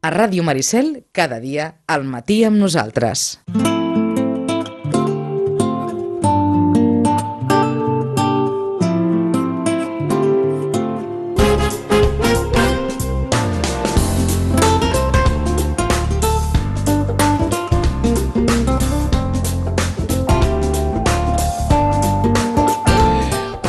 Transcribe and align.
A 0.00 0.08
Ràdio 0.08 0.40
Maricel, 0.40 1.04
cada 1.12 1.36
dia, 1.44 1.64
al 1.84 2.06
matí 2.08 2.38
amb 2.48 2.56
nosaltres. 2.56 3.36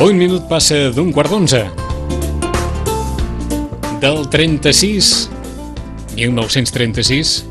Un 0.00 0.16
minut 0.16 0.48
passa 0.48 0.88
d'un 0.96 1.12
quart 1.12 1.28
d'onze. 1.28 1.60
Del 4.00 4.24
36, 4.32 5.31
1936, 6.14 7.42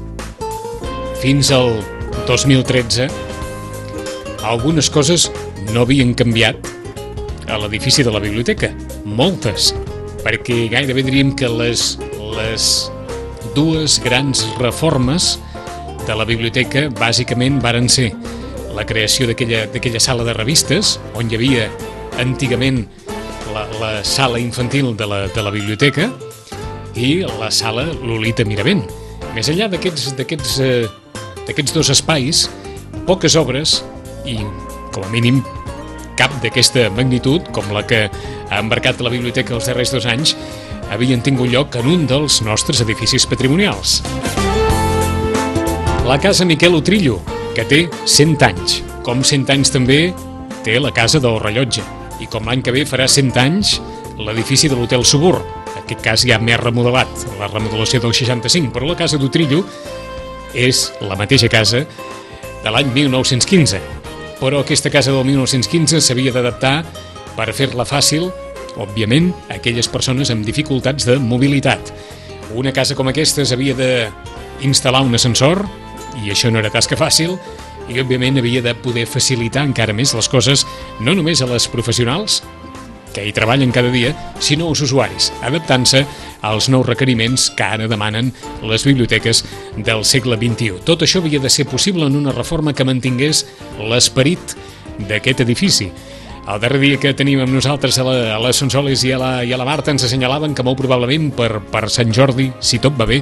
fins 1.22 1.52
al 1.54 1.74
2013, 2.28 3.08
algunes 4.46 4.90
coses 4.90 5.30
no 5.72 5.86
havien 5.86 6.14
canviat 6.18 6.58
a 7.50 7.60
l'edifici 7.62 8.04
de 8.04 8.14
la 8.14 8.22
biblioteca. 8.24 8.72
Moltes. 9.06 9.72
Perquè 10.22 10.68
gairebé 10.72 11.04
diríem 11.06 11.34
que 11.38 11.50
les, 11.50 11.96
les 12.38 12.68
dues 13.56 14.00
grans 14.04 14.46
reformes 14.60 15.36
de 16.06 16.16
la 16.18 16.26
biblioteca 16.26 16.88
bàsicament 16.98 17.60
varen 17.62 17.90
ser 17.90 18.12
la 18.76 18.86
creació 18.88 19.28
d'aquella 19.28 20.00
sala 20.00 20.24
de 20.24 20.34
revistes, 20.38 20.98
on 21.18 21.30
hi 21.30 21.38
havia 21.38 21.70
antigament 22.22 22.86
la, 23.54 23.66
la 23.82 23.92
sala 24.08 24.40
infantil 24.40 24.96
de 24.98 25.08
la, 25.08 25.26
de 25.28 25.44
la 25.44 25.52
biblioteca 25.52 26.10
i 26.96 27.22
la 27.40 27.52
sala 27.54 27.86
Lolita 28.02 28.46
Miravent. 28.48 28.84
Més 29.36 29.50
enllà 29.52 29.70
eh, 29.72 30.82
d'aquests 31.48 31.74
dos 31.76 31.92
espais, 31.94 32.46
poques 33.08 33.38
obres 33.40 33.80
i, 34.28 34.38
com 34.92 35.06
a 35.06 35.12
mínim, 35.14 35.42
cap 36.20 36.34
d'aquesta 36.44 36.90
magnitud, 36.94 37.48
com 37.56 37.72
la 37.74 37.86
que 37.88 38.06
ha 38.08 38.60
embarcat 38.60 39.02
la 39.02 39.12
biblioteca 39.14 39.56
els 39.56 39.70
darrers 39.70 39.94
dos 39.94 40.06
anys, 40.10 40.36
havien 40.92 41.24
tingut 41.24 41.50
lloc 41.52 41.78
en 41.80 41.88
un 41.88 42.04
dels 42.10 42.42
nostres 42.46 42.82
edificis 42.84 43.26
patrimonials. 43.26 44.02
La 46.06 46.20
Casa 46.20 46.46
Miquel 46.46 46.76
Utrillo, 46.76 47.22
que 47.56 47.64
té 47.68 47.86
100 48.06 48.44
anys, 48.44 48.82
com 49.06 49.24
100 49.24 49.50
anys 49.54 49.72
també 49.72 50.02
té 50.66 50.78
la 50.82 50.92
Casa 50.94 51.22
del 51.24 51.40
Rellotge 51.42 51.84
i 52.22 52.28
com 52.30 52.46
l'any 52.46 52.62
que 52.66 52.74
ve 52.76 52.86
farà 52.86 53.08
100 53.10 53.40
anys 53.42 53.80
l'edifici 54.20 54.70
de 54.70 54.78
l'Hotel 54.78 55.06
Subur. 55.08 55.40
Aquest 55.92 56.06
cas 56.06 56.22
ja 56.24 56.38
més 56.40 56.56
remodelat, 56.56 57.10
la 57.36 57.50
remodelació 57.52 58.00
del 58.00 58.14
65, 58.16 58.70
però 58.72 58.88
la 58.88 58.96
casa 58.96 59.18
d'Utrillo 59.20 59.66
és 60.56 60.86
la 61.04 61.18
mateixa 61.20 61.50
casa 61.52 61.82
de 61.84 62.72
l'any 62.72 62.94
1915. 62.96 63.82
Però 64.40 64.62
aquesta 64.62 64.88
casa 64.94 65.12
del 65.12 65.26
1915 65.28 66.00
s'havia 66.00 66.32
d'adaptar 66.32 66.86
per 67.36 67.50
fer-la 67.52 67.84
fàcil, 67.84 68.30
òbviament, 68.80 69.34
a 69.50 69.58
aquelles 69.58 69.92
persones 69.92 70.32
amb 70.32 70.48
dificultats 70.48 71.10
de 71.10 71.18
mobilitat. 71.20 71.92
Una 72.56 72.72
casa 72.72 72.96
com 72.96 73.12
aquesta 73.12 73.44
s'havia 73.44 73.76
d'instal·lar 73.76 75.04
un 75.04 75.20
ascensor, 75.20 75.66
i 76.24 76.32
això 76.32 76.54
no 76.56 76.64
era 76.64 76.72
tasca 76.72 76.96
fàcil, 76.96 77.36
i 77.92 78.00
òbviament 78.00 78.40
havia 78.40 78.64
de 78.64 78.78
poder 78.80 79.04
facilitar 79.12 79.68
encara 79.68 79.92
més 79.92 80.16
les 80.16 80.32
coses 80.32 80.64
no 81.04 81.20
només 81.20 81.44
a 81.44 81.52
les 81.52 81.68
professionals 81.68 82.40
que 83.14 83.26
hi 83.26 83.34
treballen 83.36 83.74
cada 83.76 83.92
dia, 83.92 84.14
sinó 84.40 84.70
als 84.70 84.82
usuaris, 84.82 85.32
adaptant-se 85.44 86.06
als 86.42 86.70
nous 86.70 86.86
requeriments 86.88 87.50
que 87.56 87.64
ara 87.64 87.88
demanen 87.88 88.32
les 88.66 88.86
biblioteques 88.88 89.44
del 89.78 90.06
segle 90.06 90.40
XXI. 90.40 90.82
Tot 90.88 91.04
això 91.06 91.22
havia 91.22 91.42
de 91.42 91.52
ser 91.52 91.68
possible 91.70 92.08
en 92.08 92.18
una 92.18 92.34
reforma 92.36 92.74
que 92.74 92.88
mantingués 92.88 93.46
l'esperit 93.80 94.56
d'aquest 95.10 95.46
edifici. 95.46 95.92
El 96.42 96.60
darrer 96.60 96.80
dia 96.82 96.98
que 96.98 97.14
teníem 97.14 97.44
amb 97.44 97.54
nosaltres 97.54 98.00
a, 98.02 98.06
la, 98.08 98.16
a 98.36 98.40
les 98.42 98.58
Sonsoles 98.58 99.04
i 99.06 99.12
a, 99.14 99.20
la, 99.22 99.32
i 99.46 99.54
a 99.54 99.60
la 99.62 99.68
Marta 99.68 99.94
ens 99.94 100.08
assenyalaven 100.08 100.56
que 100.58 100.66
molt 100.66 100.80
probablement 100.82 101.30
per, 101.38 101.60
per 101.72 101.86
Sant 101.94 102.10
Jordi, 102.16 102.50
si 102.60 102.82
tot 102.82 102.98
va 102.98 103.06
bé, 103.06 103.22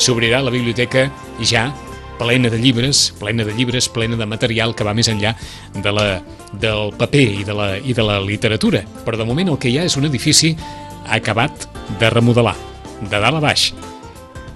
s'obrirà 0.00 0.40
la 0.42 0.52
biblioteca 0.54 1.10
ja 1.44 1.68
plena 2.18 2.50
de 2.50 2.58
llibres, 2.58 3.12
plena 3.18 3.44
de 3.44 3.54
llibres, 3.54 3.88
plena 3.88 4.16
de 4.16 4.26
material 4.26 4.74
que 4.74 4.86
va 4.86 4.94
més 4.94 5.08
enllà 5.10 5.34
de 5.74 5.92
la, 5.92 6.06
del 6.60 6.92
paper 6.98 7.24
i 7.40 7.46
de, 7.46 7.56
la, 7.56 7.68
i 7.78 7.94
de 7.96 8.04
la 8.06 8.20
literatura. 8.22 8.84
Però 9.04 9.18
de 9.18 9.26
moment 9.28 9.52
el 9.54 9.58
que 9.58 9.72
hi 9.72 9.78
ha 9.78 9.88
és 9.88 9.96
un 10.00 10.06
edifici 10.08 10.54
acabat 11.04 11.66
de 12.00 12.10
remodelar, 12.10 12.54
de 13.02 13.16
dalt 13.16 13.40
a 13.40 13.42
baix. 13.42 13.72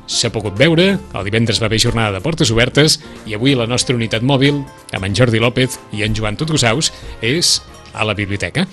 S'ha 0.08 0.30
pogut 0.32 0.56
veure, 0.56 0.94
el 0.96 1.26
divendres 1.26 1.58
va 1.60 1.66
haver 1.68 1.82
jornada 1.82 2.14
de 2.16 2.22
portes 2.24 2.48
obertes 2.54 2.96
i 3.28 3.36
avui 3.36 3.52
la 3.54 3.66
nostra 3.68 3.96
unitat 3.96 4.24
mòbil, 4.24 4.62
amb 4.96 5.04
en 5.04 5.16
Jordi 5.18 5.42
López 5.42 5.76
i 5.92 6.06
en 6.06 6.16
Joan 6.16 6.38
Tutgosaus, 6.40 6.88
és 7.20 7.58
a 7.92 8.06
la 8.08 8.16
biblioteca. 8.16 8.64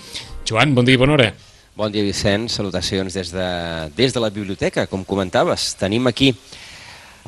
Joan, 0.47 0.71
bon 0.77 0.87
dia 0.87 0.95
i 0.95 1.01
bona 1.01 1.17
hora. 1.17 1.33
Bon 1.75 1.91
dia, 1.91 2.05
Vicent. 2.07 2.47
Salutacions 2.47 3.11
des 3.11 3.33
de, 3.35 3.47
des 3.97 4.13
de 4.15 4.21
la 4.23 4.29
biblioteca, 4.31 4.85
com 4.87 5.03
comentaves. 5.03 5.73
Tenim 5.75 6.07
aquí 6.07 6.29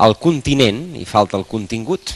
el 0.04 0.16
continent, 0.22 0.96
i 0.96 1.04
falta 1.08 1.38
el 1.38 1.46
contingut, 1.46 2.14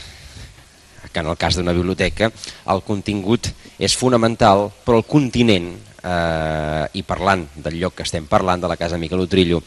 que 1.13 1.21
en 1.21 1.29
el 1.29 1.37
cas 1.37 1.55
d'una 1.55 1.75
biblioteca 1.75 2.31
el 2.73 2.81
contingut 2.83 3.51
és 3.77 3.95
fonamental, 3.95 4.69
però 4.85 4.97
el 5.01 5.05
continent, 5.07 5.69
eh, 6.01 6.85
i 6.97 7.03
parlant 7.05 7.45
del 7.55 7.77
lloc 7.81 7.99
que 7.99 8.07
estem 8.07 8.25
parlant, 8.27 8.63
de 8.63 8.71
la 8.71 8.79
casa 8.79 8.97
Miquel 8.97 9.21
Utrillo, 9.23 9.61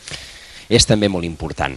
és 0.68 0.86
també 0.86 1.08
molt 1.08 1.24
important. 1.24 1.76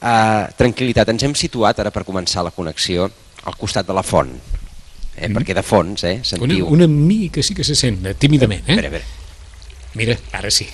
Eh, 0.00 0.44
tranquil·litat, 0.56 1.08
ens 1.12 1.24
hem 1.24 1.34
situat, 1.36 1.80
ara 1.80 1.92
per 1.92 2.04
començar 2.08 2.44
la 2.44 2.54
connexió, 2.54 3.08
al 3.44 3.56
costat 3.56 3.88
de 3.88 3.96
la 3.96 4.04
font, 4.04 4.32
eh, 5.16 5.28
mm. 5.28 5.34
perquè 5.36 5.56
de 5.56 5.64
fons, 5.64 6.04
eh, 6.04 6.20
sentiu... 6.24 6.66
Una, 6.68 6.84
una 6.84 6.88
mica 6.88 7.42
sí 7.42 7.56
que 7.56 7.64
se 7.64 7.74
sent, 7.74 8.04
eh, 8.06 8.14
tímidament, 8.14 8.66
eh? 8.66 8.76
Espera, 8.76 8.92
espera. 8.92 9.18
Mira, 9.94 10.16
ara 10.32 10.50
sí. 10.54 10.68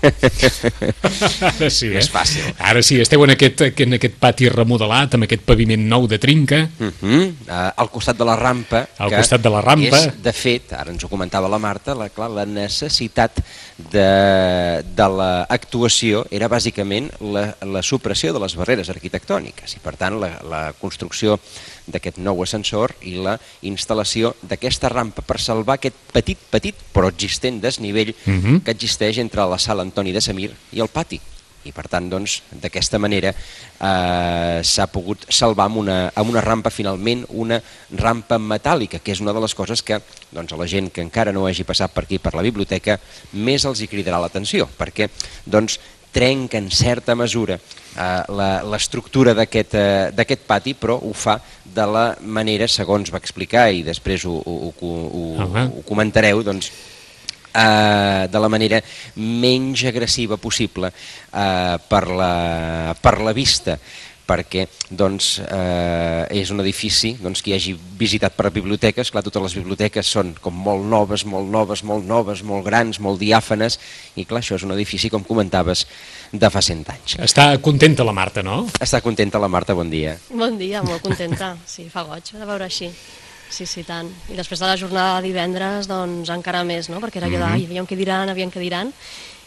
Ara 0.00 1.68
sí, 1.78 1.90
eh? 1.90 1.98
És 2.00 2.08
fàcil. 2.12 2.46
Ara 2.58 2.82
sí, 2.84 2.96
esteu 3.02 3.22
en 3.26 3.34
aquest, 3.34 3.62
en 3.84 3.98
aquest 3.98 4.16
pati 4.20 4.48
remodelat, 4.52 5.16
amb 5.16 5.26
aquest 5.26 5.44
paviment 5.46 5.82
nou 5.92 6.06
de 6.10 6.18
trinca. 6.18 6.62
Uh 6.78 6.90
-huh. 6.90 7.22
uh, 7.46 7.70
al 7.76 7.90
costat 7.90 8.16
de 8.16 8.24
la 8.24 8.36
rampa. 8.36 8.86
Al 8.98 9.10
costat 9.12 9.40
de 9.42 9.50
la 9.50 9.60
rampa. 9.60 9.98
És, 9.98 10.22
de 10.22 10.32
fet, 10.32 10.72
ara 10.72 10.90
ens 10.90 11.04
ho 11.04 11.08
comentava 11.08 11.48
la 11.48 11.58
Marta, 11.58 11.94
la, 11.94 12.08
clar, 12.08 12.30
la 12.30 12.46
necessitat 12.46 13.40
de, 13.90 14.82
de 14.84 15.08
l'actuació 15.08 16.26
era 16.30 16.48
bàsicament 16.48 17.10
la, 17.20 17.54
la 17.62 17.82
supressió 17.82 18.32
de 18.32 18.40
les 18.40 18.56
barreres 18.56 18.88
arquitectòniques 18.88 19.76
i, 19.76 19.78
per 19.78 19.96
tant, 19.96 20.20
la, 20.20 20.40
la 20.42 20.72
construcció 20.80 21.38
d'aquest 21.86 22.18
nou 22.18 22.42
ascensor 22.42 22.94
i 23.02 23.14
la 23.16 23.38
instal·lació 23.62 24.34
d'aquesta 24.42 24.88
rampa 24.88 25.22
per 25.22 25.38
salvar 25.40 25.74
aquest 25.78 25.96
petit, 26.12 26.38
petit, 26.50 26.74
però 26.92 27.08
existent 27.08 27.60
desnivell 27.62 28.10
uh 28.10 28.30
Mhm. 28.30 28.44
-huh. 28.44 28.62
que 28.62 28.70
existeix 28.70 29.18
entre 29.18 29.46
la 29.46 29.58
sala 29.58 29.82
Antoni 29.82 30.12
de 30.12 30.20
Samir 30.20 30.50
i 30.72 30.80
el 30.80 30.88
pati. 30.88 31.20
I 31.62 31.72
per 31.72 31.88
tant, 31.88 32.08
doncs, 32.08 32.42
d'aquesta 32.50 32.98
manera 32.98 33.34
eh, 33.80 34.60
s'ha 34.64 34.86
pogut 34.86 35.26
salvar 35.28 35.66
amb 35.66 35.76
una, 35.76 36.10
amb 36.14 36.30
una 36.30 36.40
rampa 36.40 36.70
finalment, 36.70 37.26
una 37.28 37.60
rampa 37.90 38.38
metàl·lica, 38.38 39.00
que 39.00 39.12
és 39.12 39.20
una 39.20 39.32
de 39.32 39.40
les 39.40 39.54
coses 39.54 39.82
que 39.82 40.00
doncs, 40.32 40.52
a 40.52 40.56
la 40.56 40.66
gent 40.66 40.90
que 40.90 41.02
encara 41.02 41.32
no 41.32 41.46
hagi 41.46 41.64
passat 41.64 41.92
per 41.92 42.04
aquí, 42.04 42.18
per 42.18 42.34
la 42.34 42.42
biblioteca, 42.42 42.98
més 43.32 43.64
els 43.64 43.80
hi 43.80 43.88
cridarà 43.88 44.18
l'atenció, 44.20 44.68
perquè 44.78 45.10
doncs, 45.44 45.78
trenca 46.12 46.58
en 46.58 46.70
certa 46.70 47.14
mesura 47.14 47.60
l'estructura 47.96 49.34
d'aquest 49.34 49.74
eh, 49.74 50.38
pati, 50.46 50.74
però 50.74 50.96
ho 51.02 51.12
fa 51.12 51.40
de 51.64 51.86
la 51.86 52.16
manera, 52.20 52.68
segons 52.68 53.10
va 53.10 53.18
explicar, 53.18 53.70
i 53.70 53.82
després 53.82 54.24
ho, 54.24 54.36
ho, 54.38 54.72
ho, 54.80 54.94
ho, 55.10 55.26
Uh 55.40 55.46
-huh. 55.46 55.66
ho 55.78 55.82
comentareu, 55.86 56.42
doncs, 56.42 56.70
eh, 57.54 58.28
de 58.30 58.38
la 58.38 58.48
manera 58.48 58.80
menys 59.14 59.84
agressiva 59.84 60.36
possible 60.36 60.92
eh, 61.32 61.78
per, 61.88 62.06
la, 62.08 62.94
per 63.00 63.20
la 63.20 63.32
vista 63.32 63.78
perquè 64.30 64.66
doncs, 64.90 65.40
eh, 65.42 66.40
és 66.40 66.50
un 66.54 66.62
edifici 66.62 67.16
doncs, 67.18 67.42
qui 67.42 67.54
hagi 67.56 67.74
visitat 67.98 68.36
per 68.38 68.52
biblioteques, 68.54 69.10
clar, 69.10 69.24
totes 69.26 69.48
les 69.48 69.56
biblioteques 69.58 70.06
són 70.06 70.34
com 70.40 70.54
molt 70.54 70.86
noves, 70.86 71.26
molt 71.26 71.50
noves, 71.50 71.82
molt 71.86 72.06
noves, 72.06 72.44
molt 72.46 72.66
grans, 72.66 73.00
molt 73.02 73.18
diàfanes, 73.22 73.80
i 74.14 74.26
clar, 74.28 74.44
això 74.44 74.58
és 74.58 74.66
un 74.66 74.74
edifici, 74.76 75.10
com 75.10 75.26
comentaves, 75.26 75.86
de 76.32 76.50
fa 76.50 76.62
100 76.62 76.92
anys. 76.94 77.16
Està 77.26 77.48
contenta 77.64 78.06
la 78.06 78.14
Marta, 78.14 78.44
no? 78.46 78.62
Està 78.78 79.02
contenta 79.02 79.40
la 79.42 79.50
Marta, 79.50 79.74
bon 79.74 79.90
dia. 79.90 80.14
Bon 80.30 80.54
dia, 80.58 80.84
molt 80.86 81.02
contenta. 81.02 81.56
Sí, 81.66 81.88
fa 81.90 82.06
goig 82.06 82.30
de 82.36 82.46
veure 82.46 82.70
així. 82.70 82.90
Sí, 83.50 83.66
sí, 83.66 83.82
tant. 83.82 84.06
I 84.30 84.36
després 84.38 84.60
de 84.62 84.68
la 84.68 84.76
jornada 84.78 85.18
de 85.18 85.26
divendres, 85.26 85.88
doncs 85.90 86.30
encara 86.30 86.62
més, 86.64 86.86
no? 86.88 87.00
Perquè 87.02 87.18
era 87.18 87.26
allò 87.26 87.40
de, 87.40 87.48
ai, 87.48 87.64
aviam 87.66 87.88
què 87.88 87.98
diran, 87.98 88.30
aviam 88.30 88.52
què 88.54 88.62
diran. 88.62 88.92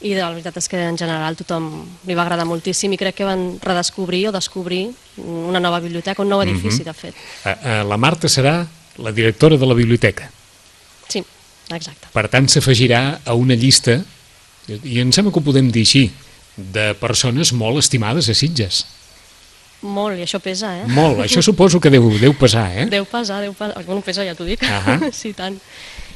I 0.03 0.13
la 0.17 0.29
veritat 0.33 0.57
és 0.59 0.67
que 0.67 0.79
en 0.83 0.97
general 0.99 1.37
tothom 1.39 1.69
li 2.07 2.15
va 2.17 2.25
agradar 2.25 2.45
moltíssim 2.47 2.91
i 2.91 2.99
crec 2.99 3.21
que 3.21 3.27
van 3.27 3.53
redescobrir 3.63 4.25
o 4.27 4.33
descobrir 4.35 4.89
una 5.23 5.61
nova 5.63 5.79
biblioteca, 5.79 6.21
un 6.21 6.33
nou 6.33 6.43
edifici, 6.43 6.83
de 6.83 6.93
fet. 6.93 7.15
Eh, 7.45 7.53
eh, 7.53 7.77
La 7.87 7.97
Marta 7.97 8.27
serà 8.27 8.57
la 8.97 9.13
directora 9.15 9.57
de 9.57 9.69
la 9.69 9.77
biblioteca. 9.77 10.27
Sí, 11.07 11.23
exacte. 11.71 12.11
Per 12.13 12.25
tant, 12.27 12.49
s'afegirà 12.51 13.03
a 13.23 13.37
una 13.39 13.55
llista, 13.55 14.01
i 14.67 14.99
em 14.99 15.13
sembla 15.15 15.31
que 15.31 15.39
ho 15.39 15.45
podem 15.45 15.71
dir 15.71 15.85
així, 15.87 16.09
de 16.57 16.91
persones 16.99 17.53
molt 17.55 17.79
estimades 17.81 18.29
a 18.29 18.35
Sitges. 18.37 18.83
Molt, 19.83 20.15
i 20.15 20.23
això 20.23 20.39
pesa, 20.39 20.69
eh? 20.79 20.85
Molt, 20.87 21.19
això 21.25 21.41
suposo 21.43 21.79
que 21.83 21.91
deu, 21.91 22.05
deu 22.21 22.33
pesar, 22.39 22.69
eh? 22.71 22.85
Deu 22.91 23.03
pesar, 23.09 23.41
deu 23.43 23.51
pesar. 23.57 23.83
Bueno, 23.83 23.99
pesa, 24.05 24.23
ja 24.23 24.35
t'ho 24.35 24.47
dic. 24.47 24.63
Ahà. 24.63 24.95
sí, 25.11 25.33
tant. 25.35 25.57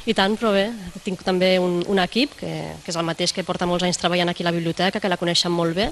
I 0.08 0.14
tant, 0.16 0.38
però 0.40 0.54
bé, 0.56 0.70
tinc 1.04 1.20
també 1.28 1.58
un, 1.60 1.82
un 1.92 2.00
equip, 2.00 2.38
que, 2.40 2.52
que 2.84 2.94
és 2.94 2.96
el 2.96 3.04
mateix 3.08 3.34
que 3.36 3.44
porta 3.44 3.68
molts 3.68 3.84
anys 3.84 4.00
treballant 4.00 4.32
aquí 4.32 4.46
a 4.46 4.48
la 4.48 4.56
biblioteca, 4.56 5.02
que 5.04 5.12
la 5.12 5.20
coneixen 5.20 5.52
molt 5.52 5.76
bé, 5.76 5.90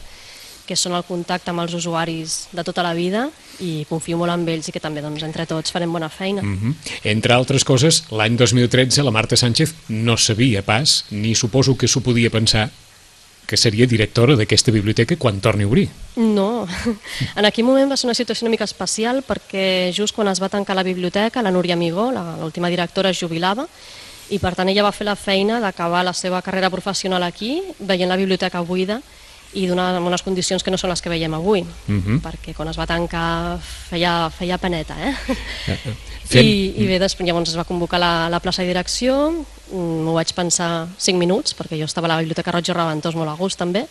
que 0.66 0.78
són 0.80 0.96
el 0.98 1.04
contacte 1.06 1.52
amb 1.52 1.62
els 1.62 1.76
usuaris 1.78 2.48
de 2.56 2.64
tota 2.66 2.82
la 2.82 2.96
vida 2.98 3.28
i 3.62 3.84
confio 3.90 4.18
molt 4.18 4.34
en 4.34 4.48
ells 4.50 4.70
i 4.70 4.74
que 4.74 4.82
també 4.82 5.04
doncs, 5.04 5.22
entre 5.28 5.46
tots 5.46 5.70
farem 5.76 5.92
bona 5.94 6.10
feina. 6.10 6.42
Mm. 6.42 6.56
Mhm. 6.56 6.76
Entre 7.12 7.36
altres 7.36 7.64
coses, 7.68 8.06
l'any 8.10 8.38
2013 8.40 9.04
la 9.06 9.12
Marta 9.14 9.38
Sánchez 9.38 9.76
no 9.90 10.18
sabia 10.18 10.64
pas, 10.66 11.04
ni 11.12 11.36
suposo 11.36 11.78
que 11.78 11.88
s'ho 11.88 12.02
podia 12.02 12.32
pensar, 12.32 12.72
que 13.46 13.58
seria 13.62 13.86
directora 13.86 14.34
d'aquesta 14.36 14.72
biblioteca 14.74 15.20
quan 15.22 15.38
torni 15.40 15.66
a 15.66 15.68
obrir. 15.68 15.90
No, 16.16 16.66
en 17.38 17.46
aquell 17.46 17.68
moment 17.68 17.92
va 17.92 17.98
ser 18.00 18.08
una 18.08 18.18
situació 18.18 18.48
una 18.48 18.56
mica 18.56 18.66
especial 18.66 19.22
perquè 19.28 19.92
just 19.94 20.16
quan 20.16 20.32
es 20.32 20.42
va 20.42 20.50
tancar 20.50 20.74
la 20.76 20.88
biblioteca, 20.88 21.44
la 21.46 21.52
Núria 21.54 21.76
Amigó, 21.78 22.10
la- 22.12 22.38
l'última 22.40 22.72
directora, 22.74 23.12
es 23.12 23.20
jubilava 23.22 23.68
i 24.30 24.40
per 24.40 24.56
tant 24.56 24.70
ella 24.70 24.84
va 24.84 24.92
fer 24.92 25.06
la 25.06 25.16
feina 25.16 25.60
d'acabar 25.62 26.04
la 26.04 26.14
seva 26.14 26.42
carrera 26.42 26.70
professional 26.74 27.24
aquí, 27.24 27.62
veient 27.80 28.10
la 28.10 28.18
biblioteca 28.18 28.62
buida 28.62 29.02
i 29.56 29.68
donar 29.68 30.02
unes 30.02 30.22
condicions 30.26 30.64
que 30.64 30.72
no 30.72 30.78
són 30.78 30.90
les 30.90 31.02
que 31.02 31.10
veiem 31.10 31.34
avui, 31.34 31.62
Mhm. 31.88 32.20
perquè 32.22 32.54
quan 32.54 32.68
es 32.68 32.78
va 32.78 32.86
tancar 32.88 33.58
feia, 33.62 34.30
feia 34.30 34.58
peneta, 34.58 34.96
eh? 35.00 35.14
Fem- 36.26 36.44
I, 36.44 36.74
I 36.82 36.88
bé, 36.90 36.98
després, 37.00 37.26
llavors 37.28 37.50
es 37.54 37.58
va 37.58 37.64
convocar 37.64 38.00
la, 38.02 38.28
la 38.34 38.40
plaça 38.42 38.64
de 38.64 38.68
direcció, 38.74 39.32
mm, 39.72 40.02
m'ho 40.04 40.14
vaig 40.18 40.34
pensar 40.34 40.88
5 40.98 41.20
minuts, 41.22 41.54
perquè 41.56 41.78
jo 41.80 41.86
estava 41.86 42.08
a 42.10 42.16
la 42.16 42.20
Biblioteca 42.20 42.52
Roig 42.52 42.68
i 42.68 42.74
Reventós 42.74 43.16
molt 43.16 43.30
a 43.30 43.36
gust 43.38 43.60
també, 43.62 43.86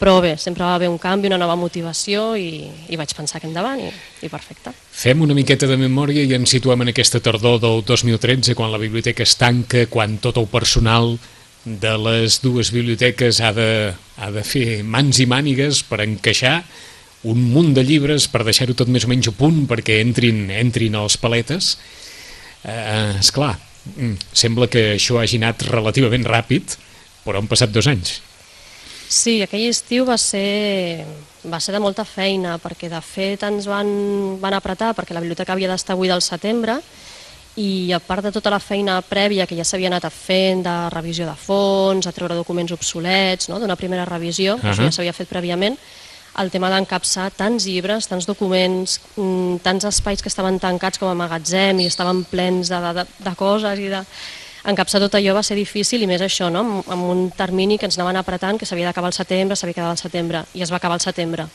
però 0.00 0.16
bé, 0.24 0.32
sempre 0.40 0.64
va 0.64 0.74
haver 0.78 0.88
un 0.88 0.96
canvi, 0.98 1.28
una 1.28 1.36
nova 1.36 1.58
motivació 1.60 2.32
i, 2.40 2.64
i 2.88 2.96
vaig 2.96 3.12
pensar 3.16 3.40
que 3.40 3.48
endavant 3.50 3.82
i, 3.84 3.90
i 4.24 4.30
perfecte. 4.32 4.72
Fem 4.72 5.20
una 5.20 5.36
miqueta 5.36 5.68
de 5.68 5.76
memòria 5.76 6.24
i 6.24 6.32
ens 6.38 6.54
situem 6.56 6.86
en 6.86 6.92
aquesta 6.94 7.20
tardor 7.20 7.58
del 7.60 7.84
2013, 7.84 8.56
quan 8.56 8.72
la 8.72 8.80
biblioteca 8.80 9.26
es 9.26 9.36
tanca, 9.36 9.84
quan 9.92 10.16
tot 10.24 10.40
el 10.40 10.48
personal 10.48 11.18
de 11.64 11.92
les 12.00 12.38
dues 12.40 12.70
biblioteques 12.72 13.42
ha 13.44 13.52
de, 13.52 13.92
ha 14.16 14.30
de 14.32 14.44
fer 14.48 14.80
mans 14.80 15.20
i 15.20 15.28
mànigues 15.28 15.82
per 15.84 16.00
encaixar 16.06 16.62
un 17.28 17.42
munt 17.52 17.74
de 17.76 17.84
llibres 17.84 18.24
per 18.32 18.40
deixar-ho 18.46 18.72
tot 18.72 18.88
més 18.88 19.04
o 19.04 19.10
menys 19.12 19.28
a 19.28 19.34
punt 19.36 19.66
perquè 19.68 19.98
entrin, 20.00 20.46
entrin 20.56 20.96
els 20.96 21.18
paletes. 21.20 21.74
Eh, 22.64 23.20
esclar, 23.20 23.58
mm, 23.92 24.32
sembla 24.32 24.72
que 24.72 24.94
això 24.96 25.20
hagi 25.20 25.36
anat 25.36 25.68
relativament 25.68 26.24
ràpid, 26.24 26.78
però 27.26 27.36
han 27.36 27.52
passat 27.52 27.76
dos 27.76 27.86
anys. 27.86 28.22
Sí, 29.10 29.40
aquell 29.42 29.66
estiu 29.66 30.04
va 30.06 30.14
ser, 30.22 31.02
va 31.50 31.58
ser 31.58 31.74
de 31.74 31.80
molta 31.82 32.04
feina, 32.06 32.54
perquè 32.62 32.86
de 32.92 33.00
fet 33.02 33.42
ens 33.42 33.66
van, 33.66 33.88
van 34.38 34.54
apretar, 34.54 34.92
perquè 34.94 35.16
la 35.16 35.22
biblioteca 35.24 35.56
havia 35.56 35.70
d'estar 35.72 35.96
buida 35.98 36.14
al 36.14 36.22
setembre, 36.22 36.76
i 37.58 37.90
a 37.90 37.98
part 37.98 38.22
de 38.22 38.30
tota 38.30 38.52
la 38.54 38.60
feina 38.62 39.00
prèvia 39.02 39.48
que 39.50 39.58
ja 39.58 39.66
s'havia 39.66 39.90
anat 39.90 40.06
fent 40.14 40.62
de 40.62 40.74
revisió 40.94 41.26
de 41.26 41.34
fons, 41.34 42.06
a 42.06 42.12
treure 42.14 42.38
documents 42.38 42.70
obsolets, 42.76 43.50
no? 43.50 43.58
d'una 43.58 43.74
primera 43.76 44.06
revisió, 44.06 44.54
uh 44.54 44.60
-huh. 44.62 44.70
això 44.70 44.86
ja 44.86 44.92
s'havia 44.92 45.12
fet 45.12 45.28
prèviament, 45.28 45.76
el 46.38 46.50
tema 46.50 46.70
d'encapçar 46.70 47.32
tants 47.34 47.66
llibres, 47.66 48.06
tants 48.06 48.26
documents, 48.26 49.00
mm, 49.16 49.56
tants 49.64 49.84
espais 49.84 50.22
que 50.22 50.28
estaven 50.28 50.60
tancats 50.60 50.98
com 50.98 51.08
a 51.08 51.14
magatzem 51.14 51.80
i 51.80 51.86
estaven 51.86 52.24
plens 52.24 52.68
de, 52.68 52.78
de, 52.94 53.04
de 53.18 53.34
coses 53.34 53.78
i 53.78 53.88
de... 53.88 54.04
Encapçar 54.68 55.00
tot 55.00 55.14
allò 55.16 55.34
va 55.38 55.42
ser 55.46 55.56
difícil 55.56 56.02
i 56.04 56.08
més 56.10 56.20
això, 56.20 56.50
no? 56.52 56.60
amb, 56.60 56.92
amb 56.92 57.08
un 57.08 57.26
termini 57.36 57.78
que 57.78 57.88
ens 57.88 57.98
anaven 57.98 58.20
apretant, 58.20 58.58
que 58.60 58.68
s'havia 58.68 58.90
d'acabar 58.90 59.08
al 59.08 59.16
setembre, 59.16 59.56
s'havia 59.56 59.78
quedat 59.80 59.94
al 59.94 60.02
setembre, 60.02 60.44
i 60.54 60.62
es 60.62 60.72
va 60.72 60.80
acabar 60.80 60.98
al 60.98 61.04
setembre 61.04 61.48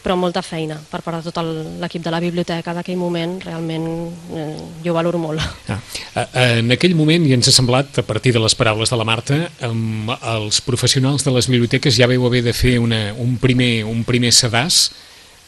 però 0.00 0.16
molta 0.16 0.42
feina 0.42 0.78
per 0.90 1.02
part 1.04 1.20
de 1.20 1.32
tot 1.32 1.44
l'equip 1.80 2.02
de 2.04 2.12
la 2.12 2.20
biblioteca 2.22 2.72
d'aquell 2.76 2.98
moment, 3.00 3.36
realment 3.44 3.86
eh, 4.32 4.46
jo 4.84 4.94
valoro 4.96 5.20
molt. 5.20 5.44
Ah, 5.70 5.78
eh, 6.24 6.46
en 6.60 6.72
aquell 6.74 6.96
moment, 6.98 7.26
i 7.28 7.34
ens 7.36 7.50
ha 7.50 7.54
semblat, 7.54 8.00
a 8.00 8.06
partir 8.06 8.32
de 8.34 8.42
les 8.42 8.56
paraules 8.58 8.90
de 8.90 8.96
la 8.98 9.06
Marta, 9.06 9.36
amb 9.66 10.10
els 10.16 10.62
professionals 10.64 11.26
de 11.26 11.34
les 11.36 11.50
biblioteques 11.52 11.94
ja 11.96 12.08
veu 12.10 12.24
haver 12.26 12.42
de 12.46 12.56
fer 12.56 12.78
una, 12.82 13.10
un, 13.20 13.36
primer, 13.42 13.84
un 13.86 14.02
primer 14.08 14.32
sedàs 14.34 14.88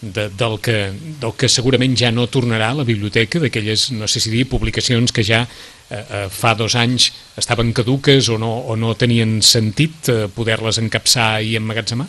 de, 0.03 0.29
del, 0.29 0.59
que, 0.61 0.93
del 1.23 1.35
que 1.39 1.49
segurament 1.49 1.97
ja 1.99 2.12
no 2.12 2.29
tornarà 2.31 2.73
a 2.73 2.81
la 2.83 2.87
biblioteca, 2.87 3.41
d'aquelles, 3.43 3.91
no 3.97 4.11
sé 4.11 4.21
si 4.21 4.35
dir, 4.35 4.44
publicacions 4.50 5.15
que 5.15 5.25
ja 5.25 5.47
eh, 5.93 6.00
eh, 6.00 6.25
fa 6.33 6.55
dos 6.56 6.75
anys 6.79 7.11
estaven 7.37 7.73
caduques 7.77 8.31
o 8.33 8.39
no, 8.41 8.50
o 8.67 8.77
no 8.77 8.94
tenien 8.97 9.41
sentit 9.44 10.09
eh, 10.09 10.27
poder-les 10.33 10.81
encapçar 10.81 11.43
i 11.44 11.56
emmagatzemar? 11.61 12.09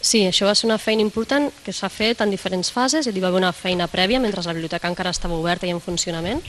Sí, 0.00 0.24
això 0.24 0.46
va 0.48 0.54
ser 0.56 0.66
una 0.66 0.78
feina 0.80 1.04
important 1.04 1.50
que 1.64 1.74
s'ha 1.76 1.90
fet 1.92 2.22
en 2.24 2.30
diferents 2.32 2.70
fases. 2.72 3.06
Hi 3.06 3.20
va 3.20 3.28
haver 3.28 3.42
una 3.42 3.52
feina 3.52 3.86
prèvia 3.88 4.20
mentre 4.20 4.42
la 4.46 4.56
biblioteca 4.56 4.88
encara 4.88 5.12
estava 5.12 5.36
oberta 5.36 5.68
i 5.68 5.74
en 5.74 5.82
funcionament, 5.84 6.40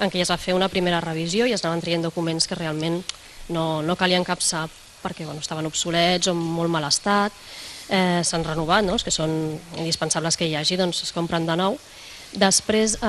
en 0.00 0.10
què 0.10 0.18
ja 0.18 0.24
es 0.24 0.32
va 0.32 0.40
fer 0.40 0.56
una 0.56 0.70
primera 0.72 1.02
revisió 1.04 1.46
i 1.46 1.52
es 1.52 1.62
anaven 1.62 1.84
traient 1.84 2.02
documents 2.02 2.48
que 2.48 2.56
realment 2.58 3.02
no, 3.52 3.82
no 3.84 3.96
calia 4.00 4.18
encapçar 4.18 4.64
perquè 5.04 5.26
bueno, 5.28 5.44
estaven 5.44 5.68
obsolets 5.68 6.30
o 6.30 6.32
en 6.32 6.40
molt 6.40 6.72
mal 6.72 6.86
estat, 6.88 7.34
eh, 7.92 8.22
s'han 8.24 8.44
renovat, 8.46 8.86
no? 8.86 8.96
els 8.96 9.04
que 9.04 9.12
són 9.12 9.34
indispensables 9.76 10.38
que 10.40 10.48
hi 10.48 10.56
hagi, 10.56 10.78
doncs 10.80 11.04
es 11.04 11.12
compren 11.12 11.44
de 11.44 11.56
nou. 11.60 11.76
Després, 12.34 12.96
eh, 13.00 13.06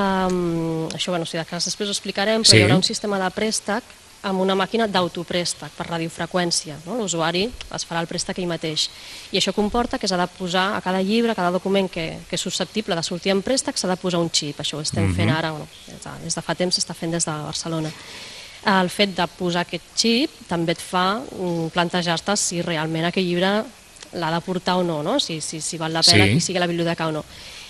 això 0.93 1.09
bueno, 1.09 1.25
si 1.25 1.37
de 1.37 1.45
cas 1.45 1.65
després 1.65 1.89
ho 1.89 1.91
explicarem, 1.95 2.43
però 2.43 2.51
Sí. 2.51 2.57
hi 2.57 2.63
haurà 2.63 2.75
un 2.75 2.83
sistema 2.83 3.17
de 3.19 3.29
préstec 3.31 3.83
amb 4.25 4.39
una 4.41 4.55
màquina 4.55 4.87
d'autoprèstec 4.87 5.69
per 5.77 5.85
radiofreqüència. 5.87 6.77
No? 6.85 6.95
L'usuari 6.97 7.43
es 7.75 7.85
farà 7.85 7.99
el 8.01 8.07
préstec 8.07 8.39
ell 8.39 8.47
mateix. 8.47 8.89
I 9.31 9.37
això 9.37 9.53
comporta 9.53 9.99
que 9.99 10.07
s'ha 10.07 10.17
de 10.17 10.27
posar 10.27 10.75
a 10.75 10.81
cada 10.81 11.01
llibre, 11.01 11.31
a 11.31 11.35
cada 11.35 11.51
document 11.51 11.89
que, 11.91 12.19
que 12.27 12.35
és 12.35 12.41
susceptible 12.41 12.95
de 12.95 13.03
sortir 13.03 13.31
en 13.31 13.41
préstec, 13.43 13.77
s'ha 13.77 13.87
de 13.87 13.97
posar 13.97 14.19
un 14.19 14.29
xip. 14.31 14.57
Això 14.59 14.77
ho 14.77 14.81
estem 14.81 15.13
fent 15.15 15.29
ara, 15.29 15.51
bueno, 15.51 15.67
des, 15.87 16.01
de, 16.03 16.09
des 16.23 16.35
de 16.35 16.41
fa 16.41 16.55
temps 16.55 16.75
s'està 16.75 16.95
fent 16.95 17.11
des 17.11 17.23
de 17.25 17.31
Barcelona. 17.31 17.91
El 18.65 18.89
fet 18.89 19.15
de 19.15 19.27
posar 19.27 19.61
aquest 19.61 19.83
xip 19.95 20.31
també 20.49 20.71
et 20.73 20.81
fa 20.81 21.19
mm, 21.19 21.67
plantejar-te 21.69 22.35
si 22.35 22.61
realment 22.63 23.05
aquell 23.05 23.25
llibre 23.25 23.63
l'ha 24.13 24.31
de 24.31 24.41
portar 24.41 24.77
o 24.77 24.83
no, 24.83 25.03
no? 25.03 25.19
Si, 25.19 25.39
si, 25.41 25.61
si 25.61 25.77
val 25.77 25.93
la 25.93 26.01
pena 26.01 26.25
Sí. 26.25 26.33
que 26.33 26.41
sigui 26.41 26.57
a 26.57 26.61
la 26.61 26.67
biblioteca 26.67 27.07
o 27.07 27.11
no. 27.11 27.23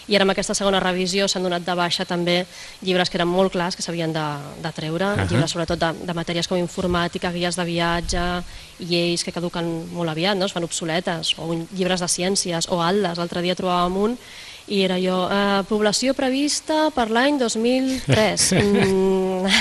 I 0.07 0.15
ara 0.15 0.23
amb 0.23 0.31
aquesta 0.35 0.53
segona 0.53 0.79
revisió 0.79 1.27
s'han 1.27 1.43
donat 1.43 1.65
de 1.65 1.75
baixa 1.75 2.05
també 2.05 2.45
llibres 2.81 3.09
que 3.09 3.17
eren 3.17 3.27
molt 3.27 3.51
clars 3.51 3.75
que 3.75 3.81
s'havien 3.81 4.13
de, 4.13 4.25
de 4.61 4.71
treure, 4.71 5.05
uh. 5.05 5.17
-huh. 5.17 5.29
llibres 5.29 5.51
sobretot 5.51 5.79
de, 5.79 5.93
de 6.05 6.13
matèries 6.13 6.47
com 6.47 6.57
informàtica, 6.57 7.31
guies 7.31 7.55
de 7.55 7.63
viatge, 7.65 8.43
lleis 8.79 9.23
que 9.23 9.31
caduquen 9.31 9.93
molt 9.93 10.09
aviat, 10.09 10.37
no? 10.37 10.45
es 10.45 10.53
fan 10.53 10.63
obsoletes, 10.63 11.33
o 11.37 11.45
un- 11.45 11.67
llibres 11.71 11.99
de 11.99 12.07
ciències, 12.07 12.67
o 12.69 12.81
aldes, 12.81 13.17
l'altre 13.17 13.41
dia 13.41 13.55
trobàvem 13.55 13.97
un 13.97 14.17
i 14.67 14.81
era 14.81 14.97
jo, 14.97 15.27
eh, 15.29 15.61
població 15.69 16.15
prevista 16.17 16.89
per 16.95 17.09
l'any 17.13 17.39
2003. 17.41 18.53
Mm, 18.65 19.51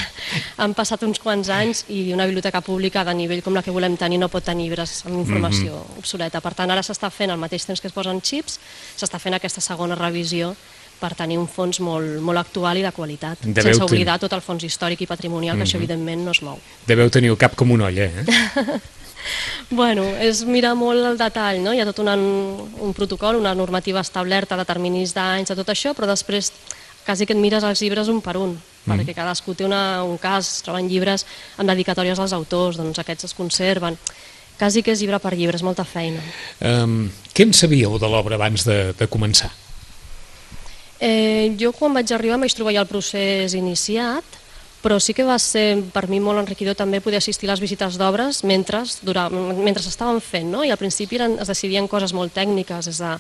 han 0.57 0.73
passat 0.73 1.03
uns 1.05 1.19
quants 1.21 1.49
anys 1.53 1.83
i 1.93 2.13
una 2.15 2.25
biblioteca 2.25 2.63
pública 2.65 3.03
de 3.05 3.13
nivell 3.15 3.43
com 3.45 3.53
la 3.55 3.63
que 3.63 3.73
volem 3.75 3.99
tenir 4.01 4.17
no 4.19 4.31
pot 4.33 4.45
tenir 4.47 4.65
llibres 4.65 5.03
amb 5.05 5.19
informació 5.19 5.73
mm 5.73 5.83
-hmm. 5.83 5.99
obsoleta. 5.99 6.41
Per 6.41 6.55
tant, 6.55 6.71
ara 6.71 6.81
s'està 6.81 7.11
fent 7.11 7.31
al 7.31 7.39
mateix 7.39 7.67
temps 7.67 7.81
que 7.81 7.89
es 7.89 7.93
posen 7.93 8.21
xips, 8.23 8.59
s'està 8.97 9.19
fent 9.19 9.35
aquesta 9.35 9.61
segona 9.61 9.95
revisió 9.95 10.55
per 11.01 11.15
tenir 11.15 11.39
un 11.39 11.49
fons 11.49 11.81
molt, 11.81 12.21
molt 12.21 12.39
actual 12.39 12.79
i 12.79 12.83
de 12.83 12.93
qualitat, 12.93 13.39
Deveu 13.41 13.63
sense 13.63 13.79
tenir- 13.79 13.91
oblidar 13.91 14.19
tot 14.19 14.33
el 14.33 14.41
fons 14.41 14.65
històric 14.65 15.01
i 15.03 15.07
patrimonial, 15.07 15.57
que 15.57 15.65
això 15.65 15.77
evidentment 15.77 16.25
no 16.25 16.31
es 16.31 16.43
mou. 16.43 16.59
Deveu 16.87 17.11
tenir 17.11 17.31
el 17.31 17.37
cap 17.37 17.55
com 17.55 17.71
una 17.71 17.87
olla, 17.87 18.05
eh? 18.05 18.25
Bueno, 19.71 20.05
és 20.21 20.45
mirar 20.47 20.75
molt 20.79 21.05
el 21.09 21.19
detall, 21.19 21.63
no? 21.65 21.73
Hi 21.75 21.81
ha 21.83 21.89
tot 21.89 22.01
una, 22.05 22.15
un 22.15 22.95
protocol, 22.97 23.41
una 23.41 23.55
normativa 23.55 24.03
establerta 24.05 24.59
de 24.61 24.67
terminis 24.69 25.15
d'anys, 25.17 25.51
de 25.51 25.59
tot 25.59 25.73
això, 25.73 25.95
però 25.97 26.09
després 26.11 26.53
quasi 27.05 27.27
que 27.27 27.35
et 27.37 27.41
mires 27.41 27.65
els 27.65 27.83
llibres 27.85 28.09
un 28.09 28.21
per 28.25 28.37
un, 28.41 28.55
perquè 28.87 29.15
cadascú 29.17 29.55
té 29.55 29.67
una, 29.67 30.05
un 30.05 30.17
cas, 30.21 30.49
es 30.59 30.63
troben 30.65 30.89
llibres 30.89 31.27
amb 31.59 31.69
dedicatòries 31.69 32.21
als 32.21 32.33
autors, 32.37 32.79
doncs 32.81 33.01
aquests 33.01 33.29
es 33.31 33.37
conserven. 33.37 33.99
Quasi 34.59 34.85
que 34.87 34.93
és 34.95 35.03
llibre 35.03 35.19
per 35.19 35.35
llibre, 35.35 35.59
és 35.59 35.67
molta 35.67 35.83
feina. 35.85 36.23
Um, 36.63 37.09
què 37.35 37.49
en 37.49 37.53
sabíeu 37.57 37.99
de 37.99 38.09
l'obra 38.09 38.39
abans 38.39 38.63
de, 38.69 38.95
de 38.95 39.09
començar? 39.11 39.51
Eh, 41.03 41.51
jo 41.59 41.73
quan 41.75 41.93
vaig 41.97 42.13
arribar 42.15 42.39
em 42.39 42.47
vaig 42.47 42.55
trobar 42.55 42.73
ja 42.77 42.85
el 42.85 42.89
procés 42.89 43.57
iniciat, 43.59 44.39
però 44.85 44.99
sí 45.01 45.15
que 45.17 45.25
va 45.25 45.39
ser 45.41 45.81
per 45.95 46.05
mi 46.13 46.19
molt 46.21 46.43
enriquidor 46.43 46.77
també 46.77 47.01
poder 47.01 47.23
assistir 47.23 47.49
a 47.49 47.55
les 47.55 47.63
visites 47.63 47.97
d'obres 47.97 48.43
mentre, 48.45 48.83
durant, 49.01 49.33
mentre 49.33 49.81
s'estaven 49.81 50.21
fent, 50.21 50.51
no? 50.53 50.61
i 50.61 50.73
al 50.75 50.81
principi 50.81 51.17
eren, 51.17 51.39
es 51.41 51.49
decidien 51.49 51.89
coses 51.89 52.13
molt 52.13 52.35
tècniques, 52.37 52.91
des 52.91 53.01
de 53.01 53.15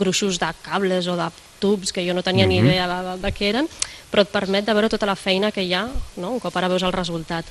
gruixos 0.00 0.40
de 0.40 0.48
cables 0.64 1.10
o 1.12 1.18
de 1.20 1.28
tubs 1.60 1.92
que 1.92 2.06
jo 2.06 2.16
no 2.16 2.24
tenia 2.24 2.48
ni 2.48 2.62
idea 2.62 2.88
de, 2.88 2.96
de, 3.04 3.18
de 3.20 3.32
què 3.36 3.50
eren, 3.52 3.68
però 4.08 4.24
et 4.24 4.32
permet 4.32 4.64
de 4.64 4.72
veure 4.72 4.88
tota 4.88 5.10
la 5.10 5.18
feina 5.18 5.52
que 5.52 5.60
hi 5.60 5.74
ha 5.76 5.84
no? 6.16 6.32
un 6.32 6.40
cop 6.40 6.56
ara 6.56 6.72
veus 6.72 6.88
el 6.88 6.96
resultat. 6.96 7.44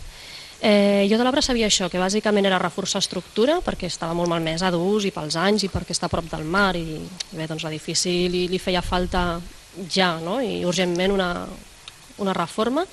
Eh, 0.65 1.05
jo 1.07 1.21
de 1.21 1.23
l'obra 1.23 1.45
sabia 1.45 1.69
això, 1.69 1.87
que 1.93 2.01
bàsicament 2.01 2.49
era 2.49 2.57
reforçar 2.59 2.99
estructura, 2.99 3.61
perquè 3.63 3.87
estava 3.87 4.17
molt 4.17 4.33
malmesa 4.33 4.73
d'ús 4.73 5.05
i 5.05 5.13
pels 5.13 5.37
anys 5.39 5.69
i 5.69 5.69
perquè 5.71 5.93
està 5.93 6.09
a 6.09 6.11
prop 6.11 6.25
del 6.33 6.43
mar 6.43 6.73
i 6.75 6.97
bé, 7.31 7.45
doncs 7.45 7.63
l'edifici 7.69 8.25
li, 8.33 8.47
li 8.49 8.59
feia 8.59 8.81
falta 8.81 9.37
ja 9.93 10.15
no? 10.19 10.41
i 10.41 10.65
urgentment 10.65 11.13
una, 11.13 11.29
una 12.19 12.33
reforma 12.33 12.83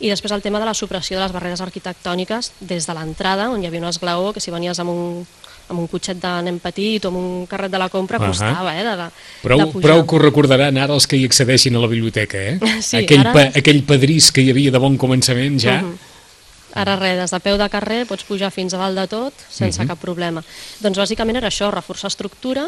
i 0.00 0.08
després 0.10 0.32
el 0.32 0.42
tema 0.42 0.58
de 0.60 0.66
la 0.66 0.74
supressió 0.74 1.16
de 1.18 1.24
les 1.24 1.32
barreres 1.32 1.60
arquitectòniques 1.60 2.52
des 2.60 2.86
de 2.86 2.94
l'entrada, 2.94 3.50
on 3.50 3.62
hi 3.62 3.66
havia 3.66 3.80
un 3.80 3.88
esglaó 3.88 4.32
que 4.32 4.40
si 4.40 4.50
venies 4.50 4.78
amb 4.82 4.90
un 4.90 5.26
amb 5.72 5.78
un 5.80 5.86
cotxet 5.88 6.18
de 6.20 6.30
nen 6.42 6.58
petit 6.60 7.04
o 7.06 7.08
amb 7.08 7.16
un 7.16 7.46
carret 7.48 7.70
de 7.72 7.78
la 7.78 7.88
compra 7.88 8.18
Ahà. 8.18 8.26
costava, 8.28 8.72
eh, 8.76 8.82
de, 8.84 8.96
de, 8.98 9.06
Prou, 9.42 9.58
de 9.60 9.66
pujar. 9.72 9.82
prou 9.86 10.02
que 10.06 10.16
ho 10.16 10.18
recordaran 10.18 10.76
ara 10.76 10.92
els 10.92 11.06
que 11.06 11.16
hi 11.16 11.24
accedeixin 11.24 11.76
a 11.76 11.80
la 11.80 11.86
biblioteca, 11.88 12.36
eh? 12.36 12.58
Sí, 12.82 12.96
aquell, 12.98 13.20
ara- 13.22 13.32
pa, 13.32 13.44
aquell 13.56 13.82
padrís 13.86 14.30
que 14.32 14.42
hi 14.42 14.50
havia 14.50 14.70
de 14.74 14.78
bon 14.82 14.98
començament 14.98 15.58
ja... 15.62 15.78
Mhm. 15.80 15.94
Ara 16.74 16.96
res, 16.96 17.18
des 17.20 17.30
de 17.30 17.38
peu 17.44 17.56
de 17.60 17.68
carrer 17.68 18.06
pots 18.08 18.24
pujar 18.24 18.48
fins 18.50 18.72
a 18.74 18.78
dalt 18.80 18.96
de 18.98 19.06
tot 19.06 19.34
sense 19.52 19.78
Mhm. 19.80 19.88
cap 19.88 19.98
problema. 20.00 20.42
Doncs 20.80 20.98
bàsicament 20.98 21.36
era 21.36 21.48
això, 21.48 21.70
reforçar 21.70 22.08
estructura 22.08 22.66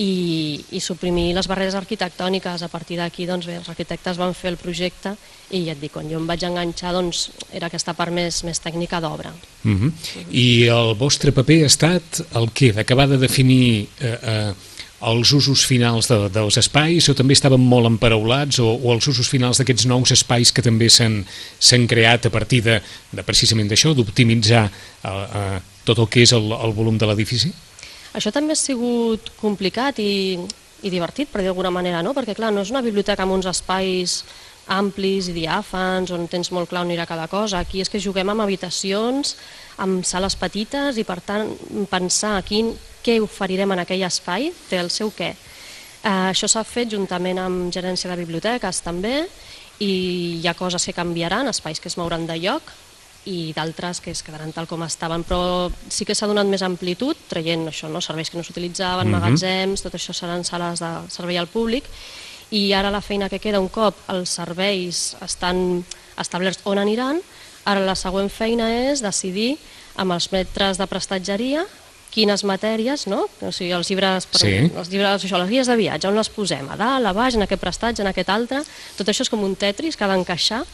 i, 0.00 0.64
i 0.72 0.80
suprimir 0.80 1.34
les 1.36 1.48
barreres 1.50 1.76
arquitectòniques. 1.76 2.64
A 2.64 2.70
partir 2.72 2.98
d'aquí, 3.00 3.26
doncs 3.28 3.48
bé, 3.48 3.58
els 3.60 3.68
arquitectes 3.68 4.18
van 4.20 4.32
fer 4.36 4.54
el 4.54 4.58
projecte 4.60 5.14
i 5.50 5.64
ja 5.66 5.74
et 5.74 5.80
dic, 5.82 5.92
quan 5.96 6.08
jo 6.08 6.20
em 6.20 6.26
vaig 6.28 6.44
enganxar, 6.46 6.94
doncs 6.96 7.28
era 7.52 7.68
aquesta 7.68 7.94
part 7.98 8.14
més, 8.14 8.42
més 8.46 8.62
tècnica 8.62 9.00
d'obra. 9.02 9.34
Uh 9.64 9.70
-huh. 9.70 9.92
I 10.30 10.68
el 10.68 10.94
vostre 10.96 11.32
paper 11.32 11.62
ha 11.64 11.66
estat 11.66 12.22
el 12.34 12.48
què? 12.54 12.72
D'acabar 12.72 13.08
de 13.08 13.18
definir 13.18 13.88
eh, 14.00 14.18
eh, 14.22 14.52
els 15.00 15.32
usos 15.32 15.64
finals 15.64 16.08
de, 16.08 16.28
dels 16.28 16.56
espais 16.56 17.08
o 17.08 17.14
també 17.14 17.32
estaven 17.32 17.60
molt 17.60 17.86
emparaulats 17.86 18.58
o, 18.58 18.68
o 18.68 18.92
els 18.92 19.06
usos 19.06 19.28
finals 19.28 19.58
d'aquests 19.58 19.86
nous 19.86 20.10
espais 20.12 20.52
que 20.52 20.62
també 20.62 20.88
s'han 20.88 21.86
creat 21.88 22.26
a 22.26 22.30
partir 22.30 22.62
de, 22.62 22.80
de 23.12 23.22
precisament 23.22 23.68
d'això, 23.68 23.94
d'optimitzar 23.94 24.70
eh, 25.04 25.08
eh, 25.08 25.60
tot 25.84 25.98
el 25.98 26.08
que 26.08 26.22
és 26.22 26.32
el, 26.32 26.52
el 26.52 26.72
volum 26.72 26.98
de 26.98 27.06
l'edifici? 27.06 27.52
Això 28.16 28.32
també 28.34 28.56
ha 28.56 28.58
sigut 28.58 29.30
complicat 29.38 30.00
i, 30.02 30.38
i 30.82 30.90
divertit, 30.90 31.30
per 31.30 31.42
dir 31.42 31.50
d'alguna 31.50 31.70
manera, 31.70 32.02
no? 32.02 32.14
perquè 32.16 32.34
clar, 32.34 32.50
no 32.52 32.64
és 32.64 32.72
una 32.74 32.82
biblioteca 32.82 33.22
amb 33.22 33.36
uns 33.36 33.46
espais 33.50 34.20
amplis 34.70 35.30
i 35.30 35.34
diàfans, 35.34 36.12
on 36.14 36.26
tens 36.30 36.50
molt 36.54 36.70
clar 36.70 36.84
on 36.84 36.90
anirà 36.90 37.06
cada 37.08 37.26
cosa. 37.30 37.60
Aquí 37.60 37.82
és 37.82 37.90
que 37.90 38.02
juguem 38.02 38.30
amb 38.30 38.44
habitacions, 38.44 39.36
amb 39.82 40.04
sales 40.06 40.36
petites 40.38 40.98
i 41.00 41.06
per 41.06 41.20
tant 41.26 41.50
pensar 41.90 42.38
quin, 42.46 42.72
què 43.04 43.18
oferirem 43.22 43.74
en 43.74 43.84
aquell 43.84 44.04
espai 44.06 44.50
té 44.68 44.78
el 44.82 44.90
seu 44.94 45.10
què. 45.14 45.32
Eh, 46.00 46.30
això 46.30 46.48
s'ha 46.48 46.64
fet 46.64 46.92
juntament 46.94 47.38
amb 47.42 47.72
gerència 47.74 48.10
de 48.10 48.20
biblioteques 48.20 48.82
també 48.84 49.24
i 49.80 49.92
hi 50.40 50.46
ha 50.48 50.54
coses 50.56 50.84
que 50.86 50.96
canviaran, 50.96 51.48
espais 51.48 51.80
que 51.80 51.88
es 51.88 51.98
mouran 52.00 52.26
de 52.28 52.38
lloc 52.40 52.62
i 53.30 53.52
d'altres 53.54 54.00
que 54.02 54.10
es 54.10 54.22
quedaran 54.26 54.50
tal 54.52 54.66
com 54.66 54.82
estaven, 54.82 55.22
però 55.24 55.70
sí 55.88 56.04
que 56.04 56.16
s'ha 56.18 56.26
donat 56.26 56.48
més 56.50 56.62
amplitud, 56.66 57.16
traient 57.30 57.68
això, 57.70 57.88
no? 57.88 58.00
serveis 58.02 58.30
que 58.30 58.38
no 58.38 58.42
s'utilitzaven, 58.44 59.06
Mhm. 59.06 59.14
magatzems, 59.18 59.82
tot 59.82 59.94
això 59.94 60.12
seran 60.16 60.42
sales 60.44 60.80
de 60.80 60.90
servei 61.08 61.38
al 61.38 61.46
públic, 61.46 61.84
i 62.50 62.72
ara 62.74 62.90
la 62.90 63.00
feina 63.00 63.28
que 63.28 63.38
queda 63.38 63.60
un 63.60 63.68
cop 63.68 63.94
els 64.08 64.28
serveis 64.30 65.16
estan 65.22 65.84
establerts 66.18 66.60
on 66.64 66.78
aniran, 66.78 67.20
ara 67.64 67.80
la 67.80 67.94
següent 67.94 68.30
feina 68.30 68.66
és 68.90 69.00
decidir 69.02 69.58
amb 69.96 70.12
els 70.12 70.32
metres 70.32 70.78
de 70.78 70.86
prestatgeria 70.86 71.64
quines 72.10 72.42
matèries, 72.42 73.06
no? 73.06 73.28
O 73.40 73.52
sigui, 73.52 73.70
els 73.70 73.88
llibres, 73.88 74.26
per, 74.26 74.40
Sí. 74.40 74.70
els 74.74 74.88
llibres, 74.90 75.22
això, 75.24 75.38
les 75.38 75.48
guies 75.48 75.66
de 75.68 75.76
viatge, 75.76 76.08
on 76.08 76.16
les 76.16 76.28
posem? 76.28 76.68
A 76.68 76.76
dalt, 76.76 77.06
a 77.06 77.12
baix, 77.12 77.36
en 77.36 77.42
aquest 77.42 77.60
prestatge, 77.62 78.02
en 78.02 78.08
aquest 78.08 78.28
altre? 78.28 78.64
Tot 78.98 79.06
això 79.06 79.20
és 79.22 79.30
com 79.30 79.44
un 79.44 79.54
tetris 79.54 79.96
que 79.96 80.02
ha 80.04 80.08
d'encaixar 80.08 80.64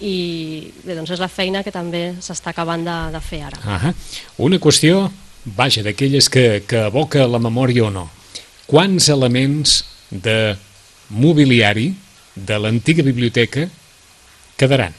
i 0.00 0.72
bé, 0.84 0.94
doncs 0.96 1.14
és 1.14 1.22
la 1.22 1.30
feina 1.30 1.62
que 1.62 1.72
també 1.74 2.14
s'està 2.22 2.52
acabant 2.54 2.84
de, 2.86 2.96
de 3.14 3.20
fer 3.22 3.42
ara. 3.46 3.60
Ah 3.64 3.92
Una 4.38 4.58
qüestió, 4.58 5.10
vaja, 5.44 5.82
d'aquelles 5.82 6.28
que, 6.28 6.62
que 6.66 6.86
evoca 6.88 7.26
la 7.28 7.38
memòria 7.38 7.86
o 7.86 7.90
no. 7.90 8.08
Quants 8.66 9.08
elements 9.12 9.82
de 10.10 10.56
mobiliari 11.10 11.92
de 12.34 12.58
l'antiga 12.58 13.04
biblioteca 13.04 13.68
quedaran? 14.56 14.94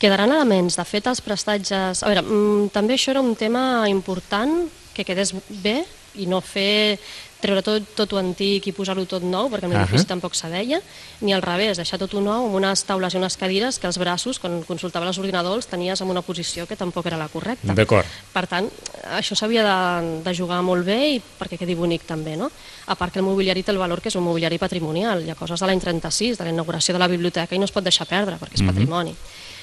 Quedaran 0.00 0.32
elements, 0.32 0.78
de 0.78 0.84
fet 0.88 1.08
els 1.10 1.20
prestatges... 1.20 2.02
A 2.02 2.08
veure, 2.08 2.22
mm, 2.24 2.70
també 2.72 2.96
això 2.96 3.12
era 3.12 3.24
un 3.24 3.34
tema 3.36 3.88
important, 3.88 4.68
que 4.94 5.04
quedés 5.04 5.34
bé 5.62 5.82
i 6.18 6.26
no 6.26 6.40
fer 6.40 6.98
treure 7.40 7.62
tot, 7.64 7.86
tot 7.96 8.12
ho 8.12 8.20
antic 8.20 8.68
i 8.68 8.72
posar-ho 8.76 9.04
tot 9.08 9.24
nou, 9.24 9.48
perquè 9.52 9.68
en 9.68 9.74
l'edifici 9.74 10.04
Ahà. 10.04 10.10
tampoc 10.12 10.36
s'adeia, 10.38 10.80
ni 11.20 11.34
al 11.34 11.42
revés, 11.42 11.80
deixar 11.80 11.98
tot 12.00 12.14
ho 12.14 12.22
nou 12.24 12.46
amb 12.46 12.58
unes 12.60 12.84
taules 12.88 13.14
i 13.14 13.20
unes 13.20 13.36
cadires 13.40 13.78
que 13.80 13.88
els 13.88 13.98
braços, 14.00 14.38
quan 14.38 14.60
l'ordinador, 14.68 15.56
els 15.56 15.66
tenies 15.66 16.00
en 16.00 16.10
una 16.10 16.22
posició 16.22 16.66
que 16.66 16.76
tampoc 16.76 17.06
era 17.06 17.18
la 17.20 17.28
correcta. 17.28 17.74
D'acord. 17.74 18.06
Per 18.32 18.46
tant, 18.46 18.70
això 19.16 19.36
s'havia 19.38 19.64
de, 19.64 20.22
de 20.24 20.34
jugar 20.36 20.60
molt 20.62 20.86
bé 20.86 20.98
i 21.16 21.20
perquè 21.20 21.58
quedi 21.60 21.74
bonic 21.74 22.06
també, 22.08 22.36
no? 22.36 22.50
A 22.86 22.96
part 22.96 23.12
que 23.12 23.20
el 23.20 23.26
mobiliari 23.26 23.62
té 23.62 23.72
el 23.72 23.80
valor 23.80 24.00
que 24.00 24.10
és 24.12 24.16
un 24.16 24.24
mobiliari 24.24 24.58
patrimonial. 24.58 25.24
Hi 25.24 25.32
ha 25.32 25.38
coses 25.38 25.60
de 25.60 25.68
l'any 25.68 25.80
36, 25.80 26.38
de 26.38 26.46
la 26.48 26.54
inauguració 26.54 26.94
de 26.96 27.02
la 27.02 27.08
biblioteca, 27.08 27.54
i 27.54 27.58
no 27.58 27.68
es 27.68 27.74
pot 27.74 27.84
deixar 27.84 28.08
perdre 28.10 28.38
perquè 28.40 28.60
és 28.60 28.66
patrimoni. 28.66 29.16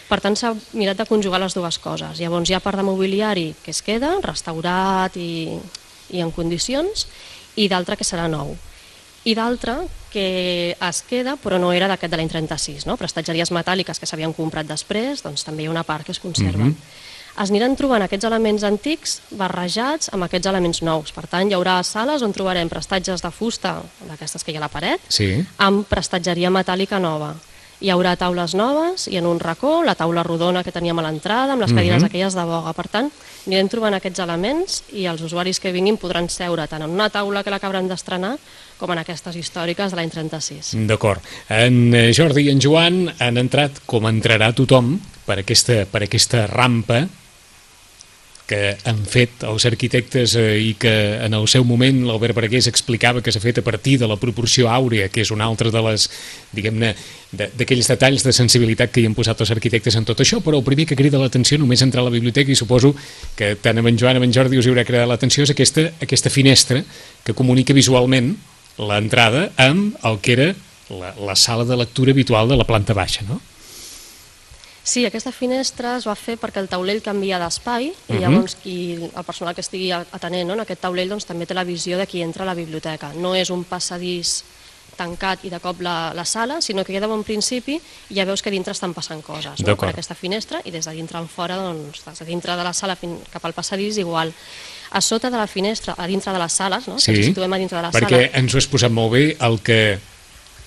Per 0.07 0.21
tant, 0.23 0.37
s'ha 0.39 0.53
mirat 0.77 1.01
de 1.01 1.05
conjugar 1.07 1.39
les 1.43 1.55
dues 1.55 1.77
coses. 1.83 2.19
Llavors 2.21 2.47
hi 2.49 2.55
ha 2.55 2.63
part 2.63 2.79
de 2.79 2.85
mobiliari 2.87 3.49
que 3.63 3.73
es 3.75 3.81
queda, 3.83 4.13
restaurat 4.23 5.17
i, 5.19 5.57
i 6.15 6.23
en 6.23 6.31
condicions, 6.31 7.07
i 7.57 7.67
d'altre 7.71 7.97
que 7.97 8.05
serà 8.07 8.27
nou. 8.31 8.55
I 9.27 9.33
d'altre 9.35 9.75
que 10.13 10.71
es 10.79 11.01
queda, 11.03 11.35
però 11.41 11.57
no 11.59 11.73
era 11.75 11.89
d'aquest 11.91 12.13
de 12.13 12.19
l'any 12.19 12.29
36, 12.31 12.85
no? 12.87 12.95
prestatgeries 12.97 13.51
metàl·liques 13.51 13.99
que 13.99 14.07
s'havien 14.07 14.31
comprat 14.33 14.69
després, 14.69 15.21
doncs 15.25 15.43
també 15.43 15.65
hi 15.65 15.67
ha 15.67 15.73
una 15.73 15.83
part 15.83 16.05
que 16.07 16.13
es 16.15 16.21
conserva. 16.23 16.69
Es 17.37 17.51
aniran 17.51 17.75
trobant 17.77 18.01
aquests 18.01 18.25
elements 18.25 18.63
antics 18.65 19.17
barrejats 19.37 20.09
amb 20.15 20.25
aquests 20.25 20.47
elements 20.49 20.79
nous. 20.81 21.11
Per 21.13 21.27
tant, 21.29 21.45
hi 21.49 21.53
haurà 21.53 21.75
sales 21.85 22.23
on 22.25 22.33
trobarem 22.33 22.69
prestatges 22.71 23.21
de 23.21 23.29
fusta, 23.29 23.75
d'aquestes 24.07 24.41
que 24.45 24.55
hi 24.55 24.57
ha 24.57 24.63
a 24.63 24.65
la 24.65 24.71
paret, 24.73 25.01
Sí. 25.09 25.45
amb 25.61 25.85
prestatgeria 25.85 26.49
metàl·lica 26.49 26.97
nova. 26.99 27.35
Hi 27.77 27.91
haurà 27.93 28.15
taules 28.17 28.55
noves 28.57 29.03
i 29.11 29.19
en 29.19 29.27
un 29.29 29.37
racó 29.37 29.83
la 29.85 29.93
taula 29.93 30.23
rodona 30.25 30.63
que 30.65 30.73
teníem 30.73 30.97
a 30.97 31.03
l'entrada 31.05 31.53
amb 31.53 31.61
les 31.61 31.73
cadires 31.75 32.01
aquelles 32.07 32.33
de 32.33 32.45
boga. 32.49 32.73
Per 32.73 32.87
tant, 32.89 33.11
anirem 33.45 33.69
trobant 33.69 33.93
aquests 33.93 34.23
elements 34.23 34.79
i 34.97 35.05
els 35.05 35.21
usuaris 35.21 35.61
que 35.61 35.73
vinguin 35.75 35.99
podran 36.01 36.25
seure 36.33 36.65
tant 36.71 36.81
en 36.87 36.95
una 36.95 37.11
taula 37.13 37.43
que 37.45 37.53
l'acabaran 37.53 37.85
d'estrenar 37.85 38.33
com 38.79 38.95
en 38.95 39.03
aquestes 39.03 39.37
històriques 39.37 39.93
de 39.93 39.99
l'any 39.99 40.09
36. 40.09 40.73
D'acord. 40.89 41.21
En 41.53 41.93
eh, 41.93 42.09
Jordi 42.17 42.47
i 42.47 42.51
en 42.55 42.63
Joan 42.63 43.03
han 43.21 43.37
entrat, 43.37 43.83
com 43.85 44.09
entrarà 44.09 44.49
tothom, 44.57 44.95
per 45.27 45.37
aquesta, 45.43 45.83
per 45.85 46.01
aquesta 46.07 46.47
rampa 46.49 47.03
que 48.47 48.77
han 48.87 49.01
fet 49.03 49.41
els 49.43 49.65
arquitectes 49.67 50.37
eh, 50.39 50.55
i 50.63 50.73
que 50.79 50.91
en 51.25 51.33
el 51.35 51.47
seu 51.51 51.65
moment 51.67 51.97
l'Albert 52.07 52.37
Bragués 52.37 52.69
explicava 52.71 53.19
que 53.21 53.33
s'ha 53.35 53.41
fet 53.43 53.57
a 53.59 53.63
partir 53.65 53.97
de 53.99 54.07
la 54.07 54.15
proporció 54.15 54.69
àurea, 54.71 55.09
que 55.11 55.19
és 55.25 55.31
una 55.35 55.43
altra 55.43 55.67
de 55.73 55.81
les, 55.83 56.05
diguem-ne, 56.55 56.93
de- 57.35 57.49
d'aquells 57.59 57.89
detalls 57.91 58.23
de 58.23 58.31
sensibilitat 58.31 58.93
que 58.95 59.03
hi 59.03 59.09
han 59.09 59.17
posat 59.17 59.43
els 59.43 59.51
arquitectes 59.51 59.97
en 59.99 60.07
tot 60.07 60.23
això, 60.23 60.39
però 60.39 60.61
el 60.61 60.63
primer 60.63 60.85
que 60.87 60.95
crida 60.95 61.19
l'atenció 61.19 61.59
només 61.59 61.83
entrar 61.83 62.05
a 62.05 62.07
la 62.07 62.13
biblioteca 62.15 62.47
i 62.49 62.55
suposo 62.55 62.93
que 63.35 63.57
tant 63.59 63.83
amb 63.83 63.91
en 63.91 63.99
Joan 63.99 64.15
amb 64.21 64.29
en 64.29 64.31
Jordi 64.39 64.61
us 64.63 64.71
haurà 64.71 64.87
cridat 64.87 65.11
l'atenció 65.11 65.43
és 65.43 65.51
aquesta, 65.51 65.89
aquesta 65.99 66.31
finestra 66.31 66.85
que 67.27 67.35
comunica 67.35 67.75
visualment 67.75 68.31
l'entrada 68.79 69.49
amb 69.59 69.97
el 70.07 70.19
que 70.23 70.33
era 70.39 70.47
la, 70.87 71.11
la 71.19 71.35
sala 71.35 71.65
de 71.67 71.75
lectura 71.75 72.15
habitual 72.15 72.47
de 72.47 72.55
la 72.55 72.63
planta 72.63 72.95
baixa, 72.95 73.27
no? 73.27 73.41
Sí, 74.87 75.03
aquesta 75.03 75.33
finestra 75.35 75.97
es 75.99 76.05
va 76.07 76.13
fer 76.15 76.37
perquè 76.39 76.61
el 76.63 76.69
taulell 76.71 77.01
canvia 77.03 77.35
d'espai 77.41 77.89
Mhm. 77.91 78.15
i 78.15 78.19
llavors 78.21 78.53
qui, 78.55 78.75
el 79.03 79.23
personal 79.27 79.53
que 79.53 79.59
estigui 79.59 79.91
atenent 79.91 80.47
no, 80.47 80.53
en 80.53 80.61
aquest 80.63 80.79
taulell 80.79 81.09
doncs, 81.11 81.25
també 81.27 81.45
té 81.45 81.53
la 81.53 81.65
visió 81.67 81.97
de 81.97 82.05
qui 82.07 82.21
entra 82.23 82.43
a 82.43 82.47
la 82.47 82.53
biblioteca. 82.55 83.11
No 83.13 83.35
és 83.35 83.49
un 83.49 83.65
passadís 83.65 84.45
tancat 84.95 85.43
i 85.43 85.49
de 85.51 85.59
cop 85.59 85.81
la, 85.81 86.13
la 86.15 86.23
sala, 86.25 86.61
sinó 86.61 86.85
que 86.85 86.93
queda 86.93 87.05
bon 87.05 87.25
principi 87.27 87.75
i 88.09 88.15
ja 88.15 88.23
veus 88.25 88.41
que 88.41 88.49
dintre 88.49 88.71
estan 88.71 88.93
passant 88.95 89.21
coses 89.21 89.59
no? 89.59 89.75
per 89.75 89.89
aquesta 89.89 90.15
finestra 90.15 90.61
i 90.63 90.71
des 90.71 90.85
de 90.85 90.95
dintre 90.95 91.19
en 91.19 91.27
fora, 91.27 91.57
doncs, 91.57 92.05
des 92.05 92.19
de 92.19 92.25
dintre 92.25 92.55
de 92.55 92.63
la 92.63 92.73
sala 92.73 92.95
fin, 92.95 93.19
cap 93.29 93.43
al 93.45 93.53
passadís 93.53 93.97
igual. 93.97 94.31
A 94.91 95.01
sota 95.01 95.29
de 95.29 95.37
la 95.37 95.47
finestra, 95.47 95.95
a 95.97 96.07
dintre 96.07 96.31
de 96.31 96.39
les 96.39 96.53
sales, 96.53 96.87
no? 96.87 96.95
que 96.95 97.11
ens 97.11 97.25
situem 97.25 97.53
a 97.53 97.57
dintre 97.57 97.75
de 97.77 97.83
la 97.83 97.91
perquè 97.91 98.09
sala, 98.09 98.39
ens 98.39 98.55
ho 98.55 98.57
has 98.57 98.67
posat 98.67 98.91
molt 98.91 99.11
bé, 99.11 99.35
el 99.37 99.59
que 99.61 99.99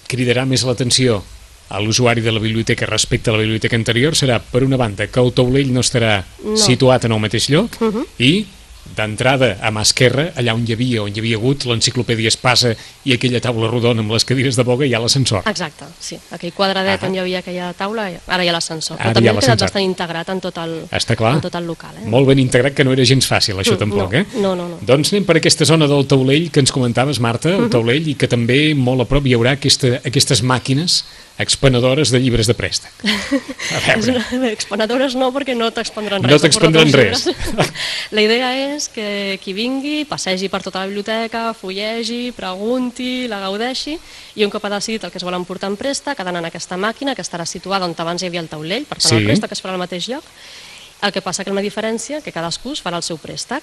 cridarà 0.07 0.45
més 0.45 0.62
l'atenció 0.62 1.23
a 1.71 1.81
l'usuari 1.81 2.21
de 2.21 2.33
la 2.35 2.41
biblioteca 2.43 2.85
respecte 2.87 3.31
a 3.31 3.35
la 3.35 3.41
biblioteca 3.45 3.77
anterior 3.79 4.12
serà, 4.19 4.41
per 4.41 4.65
una 4.67 4.77
banda, 4.77 5.07
que 5.07 5.21
el 5.23 5.33
taulell 5.33 5.73
no 5.73 5.81
estarà 5.81 6.25
No. 6.45 6.57
situat 6.57 7.05
en 7.07 7.12
el 7.12 7.21
mateix 7.21 7.49
lloc 7.49 7.71
Uh 7.81 7.93
-huh. 7.95 8.07
i 8.19 8.47
d'entrada 8.97 9.59
a 9.62 9.71
mà 9.71 9.83
esquerra, 9.85 10.33
allà 10.35 10.55
on 10.57 10.65
hi 10.67 10.73
havia, 10.75 11.03
on 11.05 11.12
hi 11.15 11.21
havia 11.21 11.37
hagut 11.37 11.65
l'enciclopèdia 11.69 12.29
Espasa 12.33 12.73
i 13.05 13.12
aquella 13.15 13.39
taula 13.41 13.69
rodona 13.71 14.00
amb 14.03 14.11
les 14.11 14.25
cadires 14.25 14.57
de 14.57 14.65
boga, 14.65 14.87
hi 14.87 14.95
ha 14.95 14.99
l'ascensor. 14.99 15.43
Exacte, 15.47 15.85
sí. 16.00 16.17
Aquell 16.33 16.53
quadradet 16.53 17.03
Ah. 17.03 17.07
on 17.07 17.15
hi 17.15 17.19
havia 17.21 17.39
aquella 17.39 17.73
taula, 17.75 18.11
ara 18.27 18.45
hi 18.45 18.49
ha 18.49 18.53
l'ascensor. 18.53 18.99
Però 18.99 19.12
també 19.12 19.29
ha 19.31 19.35
quedat 19.39 19.61
bastant 19.61 19.85
integrat 19.85 20.29
en 20.31 20.41
tot 20.41 20.57
el, 20.59 20.87
Està 20.91 21.15
clar. 21.15 21.35
en 21.35 21.41
tot 21.41 21.55
el 21.55 21.67
local. 21.67 21.91
Eh? 22.03 22.09
Molt 22.09 22.27
ben 22.27 22.39
integrat, 22.39 22.75
que 22.75 22.83
no 22.85 22.93
era 22.93 23.05
gens 23.05 23.29
fàcil, 23.31 23.55
això 23.61 23.75
Mm, 23.75 23.79
tampoc, 23.79 24.12
no, 24.12 24.19
eh? 24.19 24.27
no, 24.37 24.57
no, 24.57 24.69
no. 24.69 24.79
Doncs 24.83 25.12
anem 25.12 25.25
per 25.25 25.37
aquesta 25.37 25.65
zona 25.65 25.87
del 25.87 26.07
taulell 26.07 26.50
que 26.50 26.61
ens 26.61 26.73
comentaves, 26.73 27.21
Marta, 27.21 27.55
el 27.57 27.69
taulell, 27.71 28.09
i 28.09 28.15
que 28.17 28.27
també 28.27 28.75
molt 28.75 29.03
a 29.03 29.05
prop 29.05 29.25
hi 29.27 29.35
haurà 29.35 29.53
aquesta, 29.53 30.00
aquestes 30.05 30.43
màquines 30.43 31.05
expenedores 31.42 32.11
de 32.11 32.20
llibres 32.20 32.47
de 32.47 32.54
préstec. 32.54 32.92
A 33.04 33.97
És 33.97 34.06
veure, 34.06 34.23
una, 34.37 34.50
exponedores 34.50 35.14
no, 35.18 35.30
perquè 35.35 35.54
no 35.56 35.70
t'expondran 35.75 36.23
No 36.23 36.28
res. 36.28 36.42
t'expondran 36.44 36.87
els 36.87 36.97
res. 36.97 37.26
La 38.16 38.23
idea 38.25 38.50
és 38.75 38.88
que 38.92 39.38
qui 39.42 39.52
vingui, 39.56 40.04
passegi 40.09 40.49
per 40.52 40.62
tota 40.62 40.80
la 40.82 40.87
biblioteca, 40.90 41.50
fullegi, 41.54 42.32
pregunti, 42.37 43.26
la 43.30 43.40
gaudeixi, 43.44 43.99
i 44.37 44.44
un 44.47 44.50
cop 44.50 44.64
ha 44.66 44.73
decidit 44.76 45.04
el 45.04 45.11
que 45.12 45.18
es 45.20 45.25
vol 45.26 45.35
emportar 45.38 45.70
en 45.70 45.76
préstec, 45.80 46.18
ha 46.18 46.25
d'anar 46.26 46.42
en 46.44 46.50
aquesta 46.50 46.76
màquina, 46.80 47.14
que 47.14 47.23
estarà 47.23 47.47
situada 47.47 47.87
on 47.87 47.94
abans 48.00 48.23
hi 48.23 48.26
havia 48.30 48.40
el 48.40 48.49
taulell, 48.49 48.85
per 48.88 48.99
tant 48.99 49.11
Sí. 49.11 49.16
el 49.20 49.26
préstec 49.28 49.52
es 49.52 49.62
farà 49.62 49.73
al 49.76 49.82
mateix 49.82 50.09
lloc. 50.09 50.25
El 51.02 51.12
que 51.12 51.23
passa 51.23 51.44
que 51.44 51.50
ha 51.50 51.52
una 51.56 51.62
diferència, 51.64 52.20
que 52.23 52.32
cadascú 52.32 52.73
es 52.73 52.82
farà 52.85 52.97
el 52.97 53.02
seu 53.02 53.16
préstec. 53.18 53.62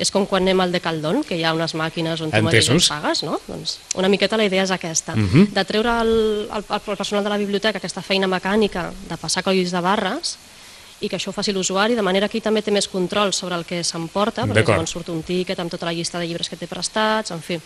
És 0.00 0.08
com 0.10 0.24
quan 0.26 0.42
anem 0.46 0.60
al 0.64 0.72
Decaldón, 0.72 1.20
que 1.28 1.36
hi 1.36 1.42
ha 1.44 1.52
unes 1.52 1.74
màquines 1.76 2.22
on 2.24 2.30
tu 2.32 2.40
mateix 2.42 2.68
Entesos. 2.70 2.86
et 2.88 2.94
pagues, 2.94 3.22
no? 3.26 3.38
Doncs 3.46 3.74
una 4.00 4.08
miqueta 4.08 4.38
la 4.40 4.46
idea 4.48 4.62
és 4.64 4.70
aquesta, 4.72 5.14
Mhm. 5.14 5.50
de 5.52 5.64
treure 5.68 5.90
al, 5.90 6.48
al, 6.50 6.64
al 6.68 6.80
personal 6.96 7.22
de 7.24 7.28
la 7.30 7.36
biblioteca 7.36 7.76
aquesta 7.78 8.00
feina 8.02 8.26
mecànica 8.26 8.90
de 9.08 9.16
passar 9.20 9.42
codis 9.44 9.70
de 9.70 9.80
barres 9.84 10.38
i 11.00 11.08
que 11.08 11.16
això 11.16 11.28
ho 11.28 11.32
faci 11.32 11.52
l'usuari, 11.52 11.94
de 11.94 12.02
manera 12.02 12.28
que 12.28 12.38
ell 12.38 12.42
també 12.44 12.62
té 12.62 12.70
més 12.70 12.88
control 12.88 13.32
sobre 13.32 13.54
el 13.56 13.64
que 13.64 13.82
s'emporta, 13.84 14.44
perquè 14.46 14.64
llavors 14.72 14.90
surt 14.90 15.08
un 15.10 15.22
tiquet 15.22 15.58
amb 15.60 15.70
tota 15.70 15.86
la 15.86 15.92
llista 15.92 16.18
de 16.18 16.26
llibres 16.26 16.48
que 16.48 16.56
té 16.56 16.66
prestats, 16.66 17.30
en 17.30 17.40
fi. 17.42 17.60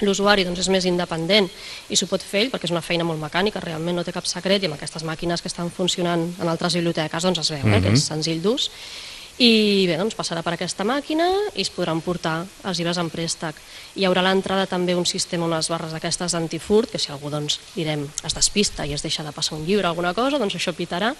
L'usuari 0.00 0.44
doncs, 0.44 0.58
és 0.60 0.68
més 0.68 0.84
independent 0.84 1.48
i 1.88 1.96
s'ho 1.96 2.06
pot 2.06 2.20
fer 2.20 2.42
ell 2.44 2.50
perquè 2.52 2.64
és 2.68 2.70
una 2.74 2.82
feina 2.84 3.04
molt 3.04 3.18
mecànica, 3.20 3.60
realment 3.64 3.96
no 3.96 4.04
té 4.04 4.12
cap 4.12 4.26
secret 4.28 4.62
i 4.62 4.66
amb 4.68 4.74
aquestes 4.76 5.02
màquines 5.08 5.40
que 5.40 5.48
estan 5.48 5.70
funcionant 5.70 6.34
en 6.38 6.48
altres 6.52 6.74
biblioteques 6.76 7.22
doncs 7.24 7.38
es 7.38 7.50
veu 7.50 7.64
eh, 7.64 7.80
que 7.80 7.92
és 7.94 8.04
senzill 8.04 8.42
d'ús. 8.42 8.70
I 9.36 9.84
bé, 9.84 9.98
doncs 10.00 10.14
passarà 10.16 10.40
per 10.40 10.54
aquesta 10.54 10.84
màquina 10.88 11.26
i 11.52 11.60
es 11.60 11.68
podran 11.68 11.98
portar 12.00 12.38
els 12.64 12.78
llibres 12.80 12.96
en 12.96 13.10
préstec. 13.12 13.58
Hi 14.00 14.06
haurà 14.08 14.22
a 14.22 14.24
l'entrada 14.30 14.64
també 14.70 14.94
un 14.96 15.04
sistema, 15.04 15.44
unes 15.44 15.68
barres 15.68 15.92
d'aquestes 15.92 16.32
d'antifurt, 16.32 16.88
que 16.88 16.98
si 16.98 17.10
algú 17.12 17.28
doncs, 17.28 17.58
direm, 17.74 18.06
es 18.24 18.32
despista 18.32 18.86
i 18.88 18.94
es 18.96 19.04
deixa 19.04 19.26
de 19.26 19.34
passar 19.36 19.58
un 19.58 19.66
llibre 19.66 19.84
o 19.84 19.90
alguna 19.90 20.14
cosa, 20.16 20.40
doncs 20.40 20.56
això 20.56 20.72
pitarà, 20.72 21.10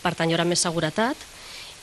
per 0.00 0.14
tant 0.16 0.30
hi 0.30 0.32
haurà 0.32 0.46
més 0.48 0.64
seguretat. 0.64 1.20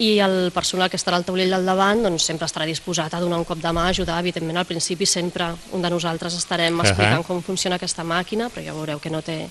I 0.01 0.17
el 0.25 0.49
personal 0.55 0.89
que 0.89 0.97
estarà 0.97 1.19
al 1.19 1.27
taulell 1.27 1.53
del 1.53 1.69
davant 1.69 2.01
doncs, 2.01 2.25
sempre 2.25 2.49
estarà 2.49 2.65
disposat 2.65 3.13
a 3.13 3.19
donar 3.21 3.37
un 3.37 3.45
cop 3.45 3.61
de 3.61 3.69
mà, 3.69 3.85
ajudar, 3.91 4.17
evidentment 4.25 4.57
al 4.57 4.65
principi 4.65 5.05
sempre 5.05 5.51
un 5.77 5.85
de 5.85 5.93
nosaltres 5.93 6.33
estarem 6.39 6.81
explicant 6.81 7.21
com 7.21 7.45
funciona 7.45 7.77
aquesta 7.77 8.01
màquina, 8.01 8.49
però 8.49 8.65
ja 8.65 8.73
veureu 8.73 8.97
que 8.97 9.13
no 9.13 9.21
té, 9.21 9.43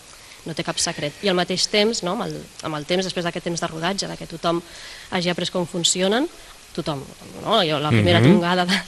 no 0.46 0.54
té 0.54 0.64
cap 0.64 0.78
secret. 0.78 1.12
I 1.22 1.28
al 1.28 1.36
mateix 1.38 1.66
temps, 1.70 2.02
no, 2.02 2.12
amb, 2.16 2.22
el, 2.26 2.36
amb 2.62 2.74
el 2.76 2.84
temps, 2.86 3.04
després 3.04 3.24
d'aquest 3.24 3.44
temps 3.44 3.60
de 3.60 3.66
rodatge, 3.70 4.08
de 4.08 4.16
que 4.16 4.26
tothom 4.26 4.62
hagi 5.10 5.30
après 5.30 5.50
com 5.50 5.66
funcionen, 5.66 6.28
tothom, 6.72 7.02
no? 7.44 7.58
jo 7.68 7.78
la 7.78 7.90
primera 7.90 8.18
Mhm. 8.18 8.30
tongada 8.32 8.64
de- 8.64 8.80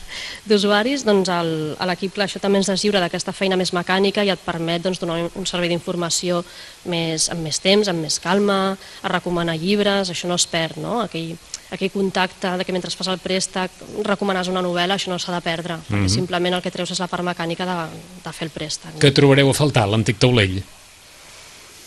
d'usuaris, 0.47 1.05
doncs 1.05 1.29
el- 1.29 1.77
a 1.79 1.85
l'equip 1.87 2.17
això 2.17 2.41
també 2.41 2.57
ens 2.59 2.67
deslliura 2.67 2.99
d'aquesta 3.01 3.33
feina 3.33 3.57
més 3.61 3.73
mecànica 3.75 4.25
i 4.25 4.31
et 4.31 4.41
permet 4.41 4.81
doncs, 4.83 4.99
donar 5.01 5.29
un- 5.35 5.47
servei 5.47 5.69
d'informació 5.69 6.43
més, 6.87 7.29
amb 7.31 7.41
més 7.43 7.61
temps, 7.61 7.87
amb 7.89 8.01
més 8.01 8.19
calma, 8.21 8.77
a 9.03 9.09
recomanar 9.09 9.57
llibres, 9.59 10.09
això 10.11 10.27
no 10.27 10.35
es 10.37 10.47
perd, 10.47 10.79
no? 10.79 11.03
Aquell, 11.03 11.37
aquell 11.71 11.91
contacte 11.91 12.57
de 12.57 12.65
que 12.65 12.73
mentre 12.73 12.91
fas 12.91 13.09
el 13.09 13.19
préstec 13.19 13.71
recomanes 14.03 14.49
una 14.49 14.63
novel·la, 14.63 14.95
això 14.97 15.09
no 15.09 15.19
s'ha 15.19 15.35
de 15.35 15.41
perdre, 15.43 15.77
perquè 15.91 16.09
simplement 16.09 16.55
el 16.55 16.63
que 16.63 16.71
treus 16.71 16.91
és 16.91 17.01
la 17.01 17.07
part 17.09 17.23
mecànica 17.25 17.67
de, 17.67 17.99
de 18.25 18.33
fer 18.33 18.47
el 18.47 18.51
préstec. 18.51 18.95
No? 18.95 18.99
Que 19.01 19.11
trobareu 19.13 19.51
a 19.51 19.55
faltar, 19.55 19.87
l'antic 19.89 20.19
taulell? 20.19 20.63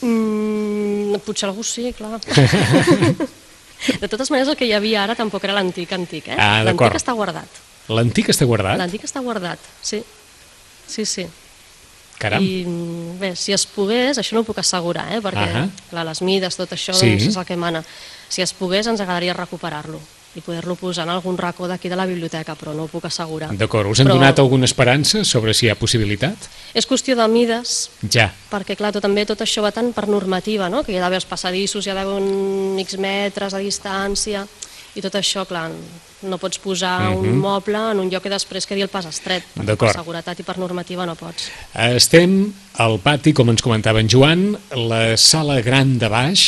Mm, 0.01 1.17
potser 1.25 1.49
algú 1.49 1.63
sí, 1.65 1.89
clar. 1.97 2.19
de 4.01 4.07
totes 4.07 4.29
maneres, 4.31 4.51
el 4.51 4.57
que 4.59 4.67
hi 4.67 4.73
havia 4.77 5.03
ara 5.03 5.15
tampoc 5.17 5.43
era 5.47 5.55
l'antic 5.57 5.91
antic, 5.97 6.29
eh? 6.33 6.37
Ah, 6.37 6.61
l'antic 6.65 6.97
està 6.99 7.15
guardat. 7.17 7.59
L'antic 7.89 8.29
està 8.33 8.45
guardat? 8.49 8.77
L'antic 8.79 9.05
està 9.07 9.23
guardat, 9.23 9.59
sí. 9.81 10.01
Sí, 10.87 11.05
sí. 11.05 11.25
Caram. 12.17 12.41
I 12.41 12.63
mm, 12.65 13.17
bé, 13.21 13.31
si 13.37 13.53
es 13.53 13.65
pogués, 13.69 14.17
això 14.17 14.33
no 14.33 14.41
ho 14.41 14.47
puc 14.47 14.57
assegurar, 14.61 15.05
eh? 15.13 15.21
perquè 15.21 15.45
Ahà. 15.45 15.65
clar, 15.91 16.05
les 16.07 16.21
mides, 16.25 16.57
tot 16.57 16.71
això 16.73 16.95
Sí. 16.97 17.11
doncs, 17.13 17.27
és 17.29 17.37
el 17.37 17.45
que 17.45 17.57
mana. 17.57 17.83
Si 18.29 18.41
es 18.41 18.53
pogués, 18.57 18.87
ens 18.89 19.01
agradaria 19.01 19.35
recuperar-lo 19.37 20.01
i 20.35 20.41
poder-lo 20.41 20.75
posar 20.75 21.05
en 21.07 21.13
algun 21.15 21.37
racó 21.37 21.67
d'aquí 21.67 21.89
de 21.89 21.95
la 21.95 22.05
biblioteca, 22.05 22.55
però 22.55 22.73
no 22.75 22.83
ho 22.85 22.87
puc 22.91 23.05
assegurar. 23.05 23.49
D'acord, 23.57 23.89
us 23.89 23.99
han 24.01 24.07
Però 24.07 24.17
donat 24.19 24.39
alguna 24.39 24.65
esperança 24.65 25.23
sobre 25.25 25.53
si 25.53 25.65
hi 25.65 25.69
ha 25.69 25.75
possibilitat? 25.75 26.37
És 26.73 26.85
qüestió 26.87 27.15
de 27.15 27.27
mides, 27.27 27.89
Ja. 28.11 28.31
perquè 28.51 28.75
clar, 28.75 28.91
tot, 28.93 29.01
també 29.01 29.25
tot 29.25 29.41
això 29.41 29.61
va 29.63 29.71
tant 29.71 29.93
per 29.93 30.07
normativa, 30.07 30.69
no? 30.69 30.83
que 30.83 30.91
hi 30.91 30.97
ha 30.97 31.01
d'haver 31.01 31.17
els 31.21 31.25
passadissos, 31.25 31.85
hi 31.85 31.89
ha 31.89 31.95
d'haver 31.95 32.21
un 32.21 32.77
X 32.79 32.97
metres 32.97 33.53
de 33.53 33.59
distància, 33.59 34.45
i 34.97 35.03
tot 35.05 35.15
això, 35.19 35.45
clar, 35.45 35.69
no 36.25 36.39
pots 36.41 36.57
posar 36.57 37.11
un 37.13 37.37
moble 37.37 37.77
en 37.91 37.99
un 38.01 38.09
lloc 38.09 38.23
que 38.25 38.31
després 38.33 38.65
quedi 38.65 38.81
el 38.81 38.89
pas 38.89 39.05
estret, 39.05 39.45
perquè 39.53 39.75
per 39.77 39.91
seguretat 39.93 40.39
i 40.41 40.45
per 40.45 40.57
normativa 40.57 41.05
no 41.05 41.13
pots. 41.19 41.51
Estem 41.77 42.39
al 42.81 42.97
pati, 43.01 43.33
com 43.37 43.49
ens 43.49 43.61
comentava 43.65 44.01
en 44.01 44.09
Joan, 44.09 44.43
la 44.89 45.17
sala 45.17 45.59
gran 45.65 45.95
de 46.01 46.09
baix. 46.09 46.47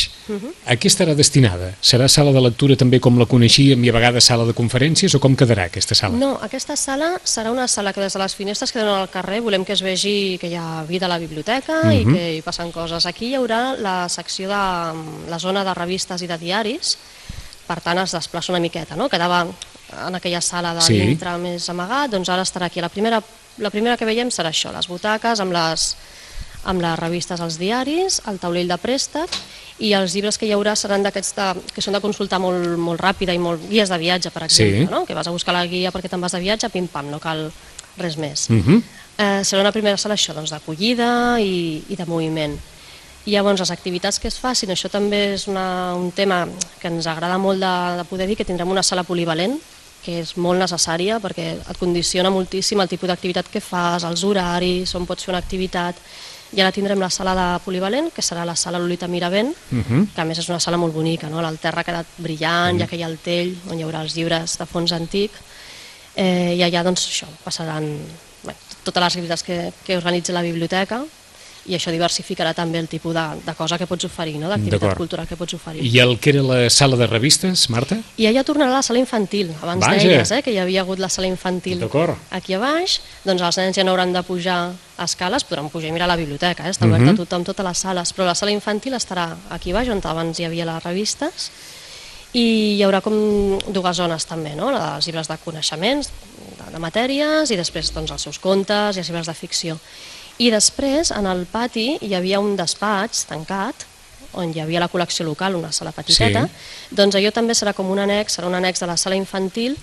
A 0.66 0.76
què 0.78 0.90
estarà 0.90 1.14
destinada? 1.18 1.72
Serà 1.82 2.06
sala 2.10 2.34
de 2.34 2.42
lectura 2.42 2.76
també 2.78 3.00
com 3.02 3.18
la 3.18 3.26
coneixíem 3.30 3.82
i 3.86 3.90
a 3.90 3.94
vegades 3.94 4.26
sala 4.30 4.46
de 4.46 4.54
conferències 4.58 5.14
o 5.14 5.22
com 5.22 5.34
quedarà 5.38 5.68
aquesta 5.70 5.98
sala? 5.98 6.18
No, 6.18 6.32
aquesta 6.42 6.76
sala 6.78 7.12
serà 7.22 7.54
una 7.54 7.66
sala 7.70 7.94
que 7.94 8.02
des 8.02 8.14
de 8.14 8.22
les 8.22 8.34
finestres 8.38 8.74
que 8.74 8.82
donen 8.82 8.94
al 8.98 9.10
carrer 9.10 9.40
volem 9.42 9.66
que 9.66 9.74
es 9.74 9.82
vegi 9.86 10.38
que 10.42 10.50
hi 10.50 10.58
ha 10.58 10.84
vida 10.86 11.06
a 11.06 11.12
la 11.14 11.18
biblioteca 11.22 11.82
i 11.94 12.04
que 12.06 12.26
hi 12.36 12.42
passen 12.46 12.70
coses. 12.74 13.06
Aquí 13.06 13.30
hi 13.30 13.38
haurà 13.38 13.76
la 13.78 14.08
secció 14.08 14.50
de 14.50 14.62
la 15.30 15.38
zona 15.42 15.66
de 15.66 15.74
revistes 15.74 16.22
i 16.22 16.30
de 16.30 16.38
diaris, 16.38 16.96
per 17.70 17.78
tant 17.84 18.00
es 18.02 18.14
desplaça 18.16 18.50
una 18.50 18.60
miqueta, 18.62 18.96
no? 18.98 19.06
Quedava 19.08 19.44
en 19.46 20.14
aquella 20.18 20.40
sala 20.42 20.74
de 20.74 20.82
Sí. 20.82 20.98
dintre 20.98 21.36
més 21.38 21.68
amagat, 21.70 22.10
doncs 22.10 22.28
ara 22.28 22.42
estarà 22.42 22.66
aquí. 22.66 22.80
La 22.82 22.88
primera, 22.90 23.22
la 23.58 23.70
primera 23.70 23.96
que 23.96 24.04
veiem 24.08 24.28
serà 24.30 24.50
això, 24.50 24.72
les 24.74 24.88
butaques 24.90 25.38
amb 25.42 25.52
les, 25.54 25.96
amb 26.64 26.82
les 26.82 26.98
revistes 26.98 27.40
als 27.40 27.58
diaris, 27.58 28.20
el 28.28 28.38
taulell 28.38 28.68
de 28.68 28.76
préstec 28.78 29.30
i 29.80 29.92
els 29.96 30.12
llibres 30.14 30.36
que 30.38 30.46
hi 30.46 30.52
haurà 30.52 30.74
seran 30.76 31.02
d'aquests 31.02 31.34
que 31.74 31.80
són 31.80 31.94
de 31.96 32.00
consultar 32.04 32.38
molt, 32.42 32.76
molt 32.78 33.00
ràpida 33.00 33.32
i 33.34 33.38
molt 33.40 33.62
guies 33.70 33.88
de 33.88 33.98
viatge, 33.98 34.30
per 34.30 34.42
exemple, 34.44 34.86
Sí. 34.86 34.90
no? 34.90 35.06
que 35.06 35.14
vas 35.14 35.26
a 35.26 35.30
buscar 35.30 35.54
la 35.54 35.66
guia 35.66 35.90
perquè 35.92 36.10
te'n 36.10 36.20
vas 36.20 36.32
de 36.32 36.40
viatge, 36.40 36.68
pim-pam, 36.70 37.10
no 37.10 37.18
cal 37.18 37.50
res 37.96 38.16
més. 38.16 38.48
Mhm. 38.50 38.82
eh, 39.18 39.40
serà 39.44 39.60
una 39.60 39.72
primera 39.72 39.96
sala 39.98 40.14
això, 40.14 40.32
doncs, 40.34 40.50
d'acollida 40.50 41.38
i, 41.40 41.84
i 41.88 41.96
de 41.96 42.06
moviment. 42.06 42.58
I 43.26 43.34
llavors 43.34 43.60
les 43.60 43.70
activitats 43.70 44.18
que 44.18 44.28
es 44.28 44.38
facin, 44.40 44.70
això 44.72 44.88
també 44.88 45.34
és 45.34 45.46
una, 45.50 45.94
un 45.94 46.10
tema 46.16 46.46
que 46.80 46.88
ens 46.88 47.06
agrada 47.06 47.36
molt 47.38 47.60
de, 47.60 47.74
de 48.00 48.04
poder 48.08 48.26
dir, 48.30 48.36
que 48.38 48.46
tindrem 48.48 48.70
una 48.72 48.82
sala 48.82 49.04
polivalent, 49.04 49.58
que 50.00 50.22
és 50.22 50.32
molt 50.40 50.56
necessària 50.62 51.18
perquè 51.20 51.50
et 51.60 51.76
condiciona 51.78 52.30
moltíssim 52.32 52.80
el 52.80 52.88
tipus 52.88 53.10
d'activitat 53.10 53.50
que 53.52 53.60
fas, 53.60 54.06
els 54.08 54.24
horaris, 54.24 54.94
on 54.96 55.04
pots 55.06 55.26
fer 55.26 55.34
una 55.34 55.42
activitat. 55.44 56.00
I 56.56 56.62
ara 56.64 56.72
tindrem 56.72 56.98
la 56.98 57.10
sala 57.12 57.34
de 57.36 57.44
polivalent, 57.62 58.08
que 58.10 58.24
serà 58.24 58.46
la 58.48 58.56
sala 58.56 58.80
Lolita 58.80 59.06
Miravent, 59.06 59.52
Mhm. 59.70 60.08
que 60.14 60.20
a 60.20 60.24
més 60.24 60.38
és 60.38 60.48
una 60.48 60.58
sala 60.58 60.78
molt 60.80 60.94
bonica, 60.94 61.28
no? 61.28 61.46
el 61.46 61.58
terra 61.58 61.82
ha 61.82 61.84
quedat 61.84 62.06
brillant, 62.16 62.80
ja 62.80 62.86
que 62.88 62.96
hi 62.96 63.02
ha 63.04 63.06
el 63.06 63.18
tell, 63.18 63.54
on 63.70 63.78
hi 63.78 63.84
haurà 63.84 64.00
els 64.00 64.16
llibres 64.16 64.56
de 64.58 64.66
fons 64.66 64.90
antic, 64.92 65.30
eh, 66.16 66.56
i 66.56 66.62
allà 66.64 66.82
doncs, 66.82 67.06
això, 67.06 67.28
passaran 67.44 67.84
bé, 68.42 68.54
totes 68.82 69.02
les 69.02 69.12
activitats 69.14 69.42
que, 69.44 69.72
que 69.84 69.96
organitza 70.00 70.32
la 70.32 70.42
biblioteca 70.42 71.04
i 71.68 71.76
això 71.76 71.92
diversificarà 71.92 72.54
també 72.56 72.80
el 72.80 72.88
tipus 72.88 73.14
de, 73.14 73.24
de 73.44 73.54
cosa 73.58 73.76
que 73.78 73.86
pots 73.88 74.06
oferir, 74.08 74.38
no? 74.40 74.48
d'activitat 74.48 74.96
cultural 74.98 75.28
que 75.28 75.36
pots 75.36 75.56
oferir. 75.58 75.84
I 75.84 76.00
el 76.02 76.16
que 76.18 76.32
era 76.32 76.44
la 76.46 76.60
sala 76.72 76.96
de 76.96 77.06
revistes, 77.06 77.66
Marta? 77.72 77.98
I 78.16 78.28
allà 78.30 78.44
tornarà 78.46 78.72
la 78.72 78.84
sala 78.86 79.00
infantil. 79.02 79.52
Abans 79.60 79.84
deies 79.86 80.32
eh, 80.32 80.40
que 80.44 80.54
hi 80.54 80.60
havia 80.62 80.84
hagut 80.84 81.02
la 81.02 81.10
sala 81.12 81.28
infantil 81.28 81.84
aquí 82.30 82.54
a 82.54 82.60
baix, 82.62 83.00
doncs 83.24 83.42
els 83.42 83.58
nens 83.60 83.76
ja 83.76 83.84
no 83.84 83.92
hauran 83.92 84.14
de 84.14 84.22
pujar 84.24 84.60
escales, 85.00 85.44
podran 85.48 85.68
pujar 85.72 85.90
i 85.90 85.92
mirar 85.96 86.08
la 86.08 86.16
biblioteca, 86.20 86.66
eh? 86.66 86.72
està 86.74 86.88
oberta 86.88 87.12
a 87.12 87.18
tothom, 87.18 87.44
totes 87.44 87.66
les 87.66 87.84
sales, 87.86 88.14
però 88.16 88.28
la 88.28 88.36
sala 88.38 88.54
infantil 88.54 88.96
estarà 88.96 89.28
aquí 89.50 89.74
baix, 89.76 89.88
on 89.92 90.02
abans 90.04 90.40
hi 90.40 90.48
havia 90.48 90.68
les 90.68 90.84
revistes, 90.84 91.50
i 92.36 92.76
hi 92.76 92.82
haurà 92.86 93.00
com 93.02 93.14
dues 93.74 93.96
zones 93.98 94.26
també, 94.28 94.54
no? 94.54 94.70
la 94.70 94.94
dels 94.94 95.08
llibres 95.08 95.30
de 95.30 95.38
coneixements, 95.42 96.12
de, 96.60 96.70
de 96.74 96.82
matèries, 96.82 97.50
i 97.50 97.58
després 97.58 97.90
doncs, 97.96 98.12
els 98.14 98.28
seus 98.28 98.38
contes 98.38 98.96
i 98.96 99.02
els 99.02 99.10
llibres 99.10 99.30
de 99.30 99.34
ficció. 99.34 99.78
I 100.40 100.48
després, 100.52 101.10
en 101.12 101.26
el 101.28 101.44
pati, 101.50 101.98
hi 102.00 102.14
havia 102.16 102.40
un 102.40 102.54
despatx 102.56 103.26
tancat, 103.28 103.86
on 104.40 104.52
hi 104.54 104.60
havia 104.62 104.80
la 104.80 104.88
col·lecció 104.88 105.26
local, 105.26 105.56
una 105.58 105.72
sala 105.74 105.92
petiteta, 105.92 106.46
Sí. 106.46 106.94
doncs 106.96 107.16
allò 107.18 107.32
també 107.34 107.52
serà 107.58 107.74
com 107.74 107.90
un 107.90 107.98
annex, 107.98 108.38
serà 108.38 108.46
un 108.46 108.54
annex 108.54 108.80
de 108.80 108.86
la 108.86 108.96
sala 108.96 109.16
infantil, 109.16 109.76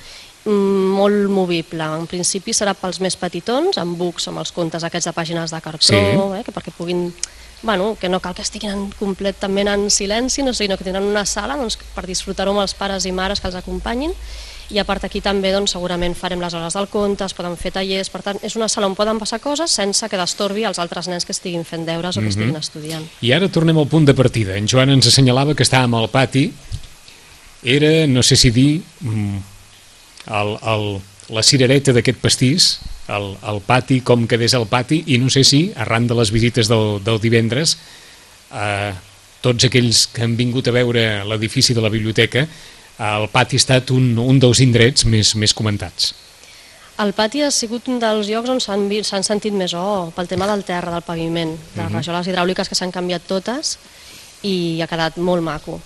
mm, 0.45 0.95
molt 0.97 1.29
movible. 1.29 1.83
En 1.83 2.07
principi 2.07 2.51
serà 2.53 2.73
pels 2.73 2.99
més 3.01 3.15
petitons, 3.17 3.77
amb 3.77 3.97
bucs, 3.97 4.27
amb 4.29 4.39
els 4.39 4.51
contes 4.51 4.83
aquests 4.83 5.05
de 5.05 5.13
pàgines 5.13 5.51
de 5.51 5.61
cartró, 5.61 5.81
Sí. 5.81 5.95
eh, 5.95 6.43
que 6.43 6.51
perquè 6.51 6.71
puguin 6.71 7.13
bueno, 7.63 7.97
que 7.99 8.07
no 8.07 8.19
cal 8.19 8.35
que 8.35 8.43
estiguin 8.43 8.69
en, 8.69 8.91
completament 8.99 9.67
en 9.67 9.89
silenci, 9.89 10.43
no, 10.43 10.53
sinó 10.53 10.77
que 10.77 10.83
tindran 10.83 11.03
una 11.03 11.25
sala 11.25 11.55
doncs, 11.57 11.77
per 11.95 12.05
disfrutar-ho 12.05 12.51
amb 12.51 12.59
els 12.61 12.75
pares 12.75 13.03
i 13.05 13.11
mares 13.11 13.41
que 13.41 13.47
els 13.47 13.55
acompanyin 13.55 14.13
i 14.69 14.79
a 14.81 14.83
part 14.87 15.05
aquí 15.07 15.21
també 15.23 15.53
doncs, 15.55 15.71
segurament 15.75 16.15
farem 16.17 16.41
les 16.43 16.53
hores 16.57 16.75
del 16.75 16.89
conte, 16.91 17.25
es 17.25 17.35
poden 17.37 17.55
fer 17.59 17.71
tallers, 17.75 18.09
per 18.11 18.21
tant 18.25 18.39
és 18.43 18.57
una 18.59 18.67
sala 18.71 18.89
on 18.89 18.95
poden 18.97 19.19
passar 19.21 19.39
coses 19.43 19.71
sense 19.71 20.09
que 20.09 20.19
destorbi 20.19 20.65
els 20.67 20.79
altres 20.83 21.07
nens 21.07 21.25
que 21.25 21.35
estiguin 21.35 21.63
fent 21.67 21.85
deures 21.87 22.17
o 22.17 22.23
que 22.23 22.31
estiguin 22.33 22.59
estudiant. 22.59 23.05
I 23.23 23.31
ara 23.37 23.47
tornem 23.53 23.77
al 23.79 23.87
punt 23.87 24.07
de 24.09 24.15
partida. 24.17 24.57
En 24.59 24.67
Joan 24.67 24.91
ens 24.91 25.07
assenyalava 25.07 25.55
que 25.55 25.63
estàvem 25.63 25.95
al 25.95 26.09
pati. 26.11 26.49
Era, 27.63 27.91
no 28.11 28.23
sé 28.23 28.35
si 28.35 28.51
dir, 28.51 28.81
mm, 29.01 29.39
el, 30.35 30.53
el, 30.73 30.85
la 31.33 31.43
cirereta 31.43 31.95
d'aquest 31.95 32.19
pastís, 32.21 32.69
el, 33.07 33.33
el 33.47 33.61
pati 33.65 34.01
com 34.05 34.27
quedés 34.27 34.55
al 34.57 34.67
pati, 34.67 35.03
i 35.07 35.17
no 35.21 35.31
sé 35.31 35.43
si, 35.47 35.67
arran 35.75 36.07
de 36.07 36.15
les 36.19 36.31
visites 36.31 36.67
del, 36.71 36.99
del 37.03 37.21
divendres, 37.23 37.77
eh, 38.51 38.93
tots 39.41 39.67
aquells 39.67 40.07
que 40.11 40.25
han 40.25 40.35
vingut 40.35 40.67
a 40.67 40.75
veure 40.75 41.05
l'edifici 41.27 41.75
de 41.77 41.83
la 41.83 41.91
biblioteca, 41.93 42.47
el 42.97 43.27
pati 43.29 43.57
ha 43.57 43.61
estat 43.61 43.91
un, 43.93 44.15
un 44.17 44.39
dels 44.41 44.61
indrets 44.63 45.05
més, 45.05 45.35
més 45.37 45.53
comentats. 45.53 46.13
El 46.97 47.13
pati 47.13 47.43
ha 47.45 47.51
sigut 47.53 47.85
un 47.93 47.99
dels 48.01 48.25
llocs 48.31 48.49
on 48.49 48.61
s'han 48.61 49.25
sentit 49.25 49.53
més 49.53 49.75
oh, 49.77 50.09
pel 50.15 50.29
tema 50.29 50.47
del 50.49 50.63
terra, 50.65 50.89
del 50.95 51.05
paviment, 51.05 51.53
de 51.75 51.83
les 51.83 51.93
rajoles 51.93 52.29
hidràuliques 52.31 52.71
que 52.71 52.77
s'han 52.77 52.93
canviat 52.95 53.27
totes 53.29 53.75
i 54.41 54.81
ha 54.81 54.89
quedat 54.89 55.19
molt 55.21 55.45
maco. 55.45 55.77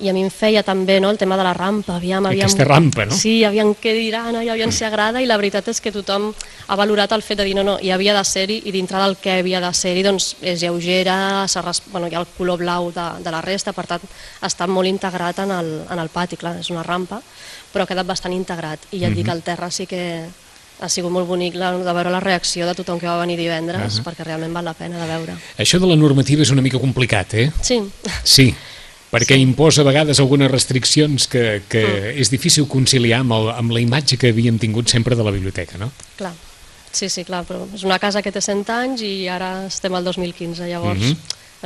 I 0.00 0.08
a 0.08 0.12
mi 0.12 0.22
em 0.24 0.30
feia 0.30 0.62
també 0.66 0.98
no, 1.00 1.10
el 1.10 1.18
tema 1.18 1.36
de 1.36 1.44
la 1.46 1.52
rampa. 1.54 1.96
Aviam, 1.96 2.26
aviam, 2.26 2.48
Aquesta 2.48 2.64
rampa, 2.64 3.04
no? 3.06 3.14
Sí, 3.14 3.44
aviam 3.44 3.74
què 3.78 3.92
diran, 3.94 4.34
i 4.42 4.48
aviam 4.50 4.72
si 4.74 4.84
agrada, 4.84 5.22
i 5.22 5.26
la 5.26 5.36
veritat 5.38 5.68
és 5.70 5.80
que 5.80 5.92
tothom 5.94 6.32
ha 6.66 6.76
valorat 6.76 7.12
el 7.12 7.22
fet 7.22 7.38
de 7.38 7.44
dir 7.44 7.54
no, 7.54 7.62
no, 7.62 7.78
hi 7.80 7.90
havia 7.94 8.14
de 8.16 8.24
ser-hi, 8.24 8.60
i 8.66 8.72
dintre 8.74 8.98
del 8.98 9.16
que 9.16 9.38
havia 9.38 9.60
de 9.60 9.72
ser-hi 9.72 10.02
doncs, 10.02 10.34
és 10.42 10.60
lleugera, 10.60 11.46
bueno, 11.92 12.08
hi 12.08 12.14
ha 12.14 12.20
el 12.20 12.26
color 12.36 12.58
blau 12.58 12.90
de, 12.92 13.06
de 13.22 13.30
la 13.30 13.40
resta, 13.40 13.72
per 13.72 13.86
tant 13.86 14.00
està 14.42 14.66
molt 14.66 14.88
integrat 14.88 15.38
en 15.44 15.50
el, 15.50 15.70
en 15.90 15.98
el 15.98 16.08
pati, 16.08 16.36
clar, 16.36 16.56
és 16.58 16.70
una 16.74 16.82
rampa, 16.82 17.20
però 17.72 17.84
ha 17.84 17.86
quedat 17.90 18.06
bastant 18.06 18.32
integrat, 18.34 18.80
i 18.92 18.98
ja 19.00 19.08
et 19.08 19.14
dic, 19.14 19.26
Mhm. 19.26 19.30
al 19.32 19.42
terra 19.42 19.70
sí 19.70 19.86
que 19.86 20.26
ha 20.80 20.88
sigut 20.88 21.10
molt 21.12 21.26
bonic 21.28 21.54
la, 21.54 21.70
de 21.78 21.92
veure 21.94 22.10
la 22.10 22.18
reacció 22.20 22.66
de 22.66 22.74
tothom 22.74 22.98
que 22.98 23.06
va 23.06 23.18
venir 23.20 23.36
divendres, 23.38 24.00
Ahà. 24.00 24.04
perquè 24.04 24.24
realment 24.26 24.52
val 24.52 24.64
la 24.64 24.74
pena 24.74 24.98
de 24.98 25.06
veure. 25.06 25.34
Això 25.56 25.78
de 25.78 25.86
la 25.86 25.94
normativa 25.96 26.42
és 26.42 26.50
una 26.50 26.62
mica 26.62 26.80
complicat, 26.80 27.34
eh? 27.34 27.52
Sí, 27.62 27.80
Sí, 28.24 28.54
perquè 29.14 29.36
Sí. 29.38 29.42
imposa 29.46 29.82
a 29.82 29.86
vegades 29.86 30.18
algunes 30.20 30.50
restriccions 30.50 31.28
que, 31.30 31.62
que 31.70 31.84
és 32.18 32.30
difícil 32.34 32.66
conciliar 32.66 33.20
amb, 33.22 33.32
el, 33.36 33.48
amb 33.54 33.70
la 33.72 33.80
imatge 33.80 34.18
que 34.18 34.32
havíem 34.34 34.58
tingut 34.58 34.90
sempre 34.90 35.14
de 35.16 35.22
la 35.24 35.30
biblioteca, 35.30 35.78
no? 35.78 35.92
clar. 36.18 36.34
Sí, 36.94 37.08
sí, 37.10 37.24
clar, 37.26 37.42
però 37.46 37.64
és 37.74 37.82
una 37.82 37.98
casa 37.98 38.20
que 38.22 38.30
té 38.30 38.38
100 38.40 38.68
anys 38.70 39.00
i 39.02 39.26
ara 39.28 39.66
estem 39.66 39.94
al 39.98 40.04
2015, 40.06 40.66
llavors 40.70 41.00
Mhm. 41.00 41.16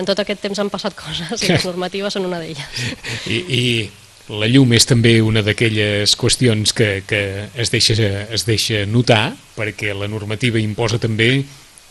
en 0.00 0.06
tot 0.08 0.18
aquest 0.22 0.40
temps 0.40 0.58
han 0.58 0.70
passat 0.70 0.94
coses 0.96 1.42
i 1.42 1.48
les 1.52 1.64
normatives 1.66 2.12
són 2.14 2.24
una 2.24 2.38
d'elles. 2.40 2.64
I, 3.26 3.36
I 3.48 3.90
la 4.32 4.46
llum 4.48 4.72
és 4.72 4.84
també 4.86 5.20
una 5.24 5.42
d'aquelles 5.42 6.16
qüestions 6.16 6.72
que, 6.72 7.02
que 7.06 7.48
es, 7.56 7.70
deixa, 7.70 7.94
es 8.32 8.44
deixa 8.46 8.86
notar, 8.86 9.34
perquè 9.56 9.92
la 9.96 10.08
normativa 10.08 10.58
imposa 10.60 10.98
també 10.98 11.44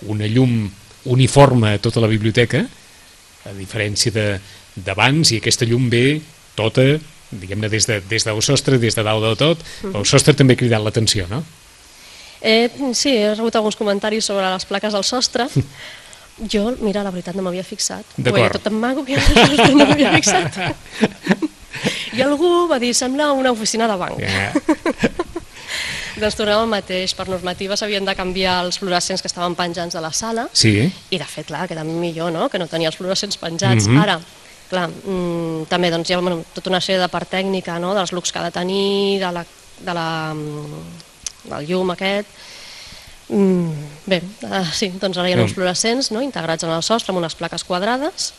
una 0.07 0.25
llum 0.29 0.69
uniforme 1.05 1.75
a 1.75 1.79
tota 1.81 1.99
la 2.01 2.07
biblioteca, 2.07 2.65
a 3.45 3.53
diferència 3.57 4.11
de- 4.11 4.39
d'abans, 4.85 5.31
i 5.33 5.41
aquesta 5.41 5.65
llum 5.65 5.89
ve 5.89 6.21
tota, 6.57 6.85
diguem-ne, 7.31 7.69
des, 7.69 7.87
de, 7.89 8.01
des 8.09 8.25
del 8.25 8.41
sostre, 8.45 8.79
des 8.81 8.95
de 8.95 9.05
dalt 9.05 9.23
de 9.25 9.35
tot. 9.39 9.63
El 9.93 10.05
sostre 10.07 10.35
també 10.37 10.55
ha 10.55 10.61
cridat 10.61 10.83
l'atenció, 10.83 11.27
no? 11.31 11.43
Eh, 12.41 12.69
sí, 12.93 13.15
he 13.17 13.33
rebut 13.33 13.55
alguns 13.57 13.75
comentaris 13.75 14.27
sobre 14.29 14.45
les 14.45 14.65
plaques 14.69 14.93
al 14.93 15.07
sostre. 15.07 15.49
Jo, 16.37 16.67
mira, 16.85 17.01
la 17.01 17.09
veritat 17.09 17.33
no 17.33 17.41
m'havia 17.41 17.63
fixat. 17.65 18.05
D'acord. 18.13 18.53
tot 18.53 18.67
tan 18.67 18.75
maco 18.77 19.01
que 19.01 19.17
no 19.17 19.87
m'havia 19.87 20.11
fixat. 20.19 20.59
I 22.17 22.21
algú 22.21 22.67
va 22.69 22.77
dir, 22.77 22.91
sembla 22.93 23.31
una 23.33 23.49
oficina 23.49 23.87
de 23.89 23.95
banc. 23.97 24.21
Ja. 24.21 24.51
Doncs 26.21 26.37
tornem 26.37 26.61
al 26.61 26.69
mateix. 26.69 27.15
Per 27.17 27.25
normativa 27.29 27.73
s'havien 27.77 28.05
de 28.05 28.13
canviar 28.17 28.59
els 28.67 28.77
fluorescents 28.81 29.25
que 29.25 29.29
estaven 29.29 29.57
penjants 29.57 29.97
de 29.97 30.01
la 30.01 30.11
sala 30.13 30.47
Sí, 30.53 30.75
i 30.85 31.17
de 31.17 31.25
fet, 31.25 31.49
clar, 31.49 31.65
queda 31.69 31.81
millor, 31.87 32.29
no?, 32.33 32.47
que 32.53 32.61
no 32.61 32.69
tenia 32.69 32.91
els 32.91 32.97
fluorescents 33.01 33.37
penjats. 33.41 33.89
Mhm. 33.89 34.01
Ara, 34.05 34.19
clar, 34.69 34.87
mm, 34.89 35.67
també 35.71 35.91
doncs, 35.93 36.09
hi 36.09 36.15
ha 36.15 36.19
bueno, 36.21 36.41
tota 36.53 36.71
una 36.71 36.81
sèrie 36.83 37.01
de 37.01 37.09
part 37.11 37.29
tècnica, 37.31 37.79
no?, 37.79 37.93
dels 37.97 38.13
looks 38.15 38.31
que 38.31 38.39
ha 38.39 38.45
de 38.47 38.53
tenir, 38.55 39.19
de 39.21 39.31
la, 39.31 39.43
de 39.79 39.93
la, 39.97 40.07
mm, 40.33 40.85
del 41.51 41.67
llum 41.69 41.95
aquest... 41.95 42.27
Mm, 43.27 43.87
bé, 44.07 44.21
uh, 44.47 44.63
sí, 44.71 44.87
doncs 45.01 45.17
ara 45.19 45.27
hi 45.27 45.33
ha 45.35 45.41
uns 45.43 45.51
fluorescents 45.51 46.13
no?, 46.15 46.21
integrats 46.23 46.63
en 46.63 46.71
el 46.71 46.83
sostre 46.85 47.11
amb 47.11 47.19
unes 47.19 47.35
plaques 47.35 47.65
quadrades 47.67 48.29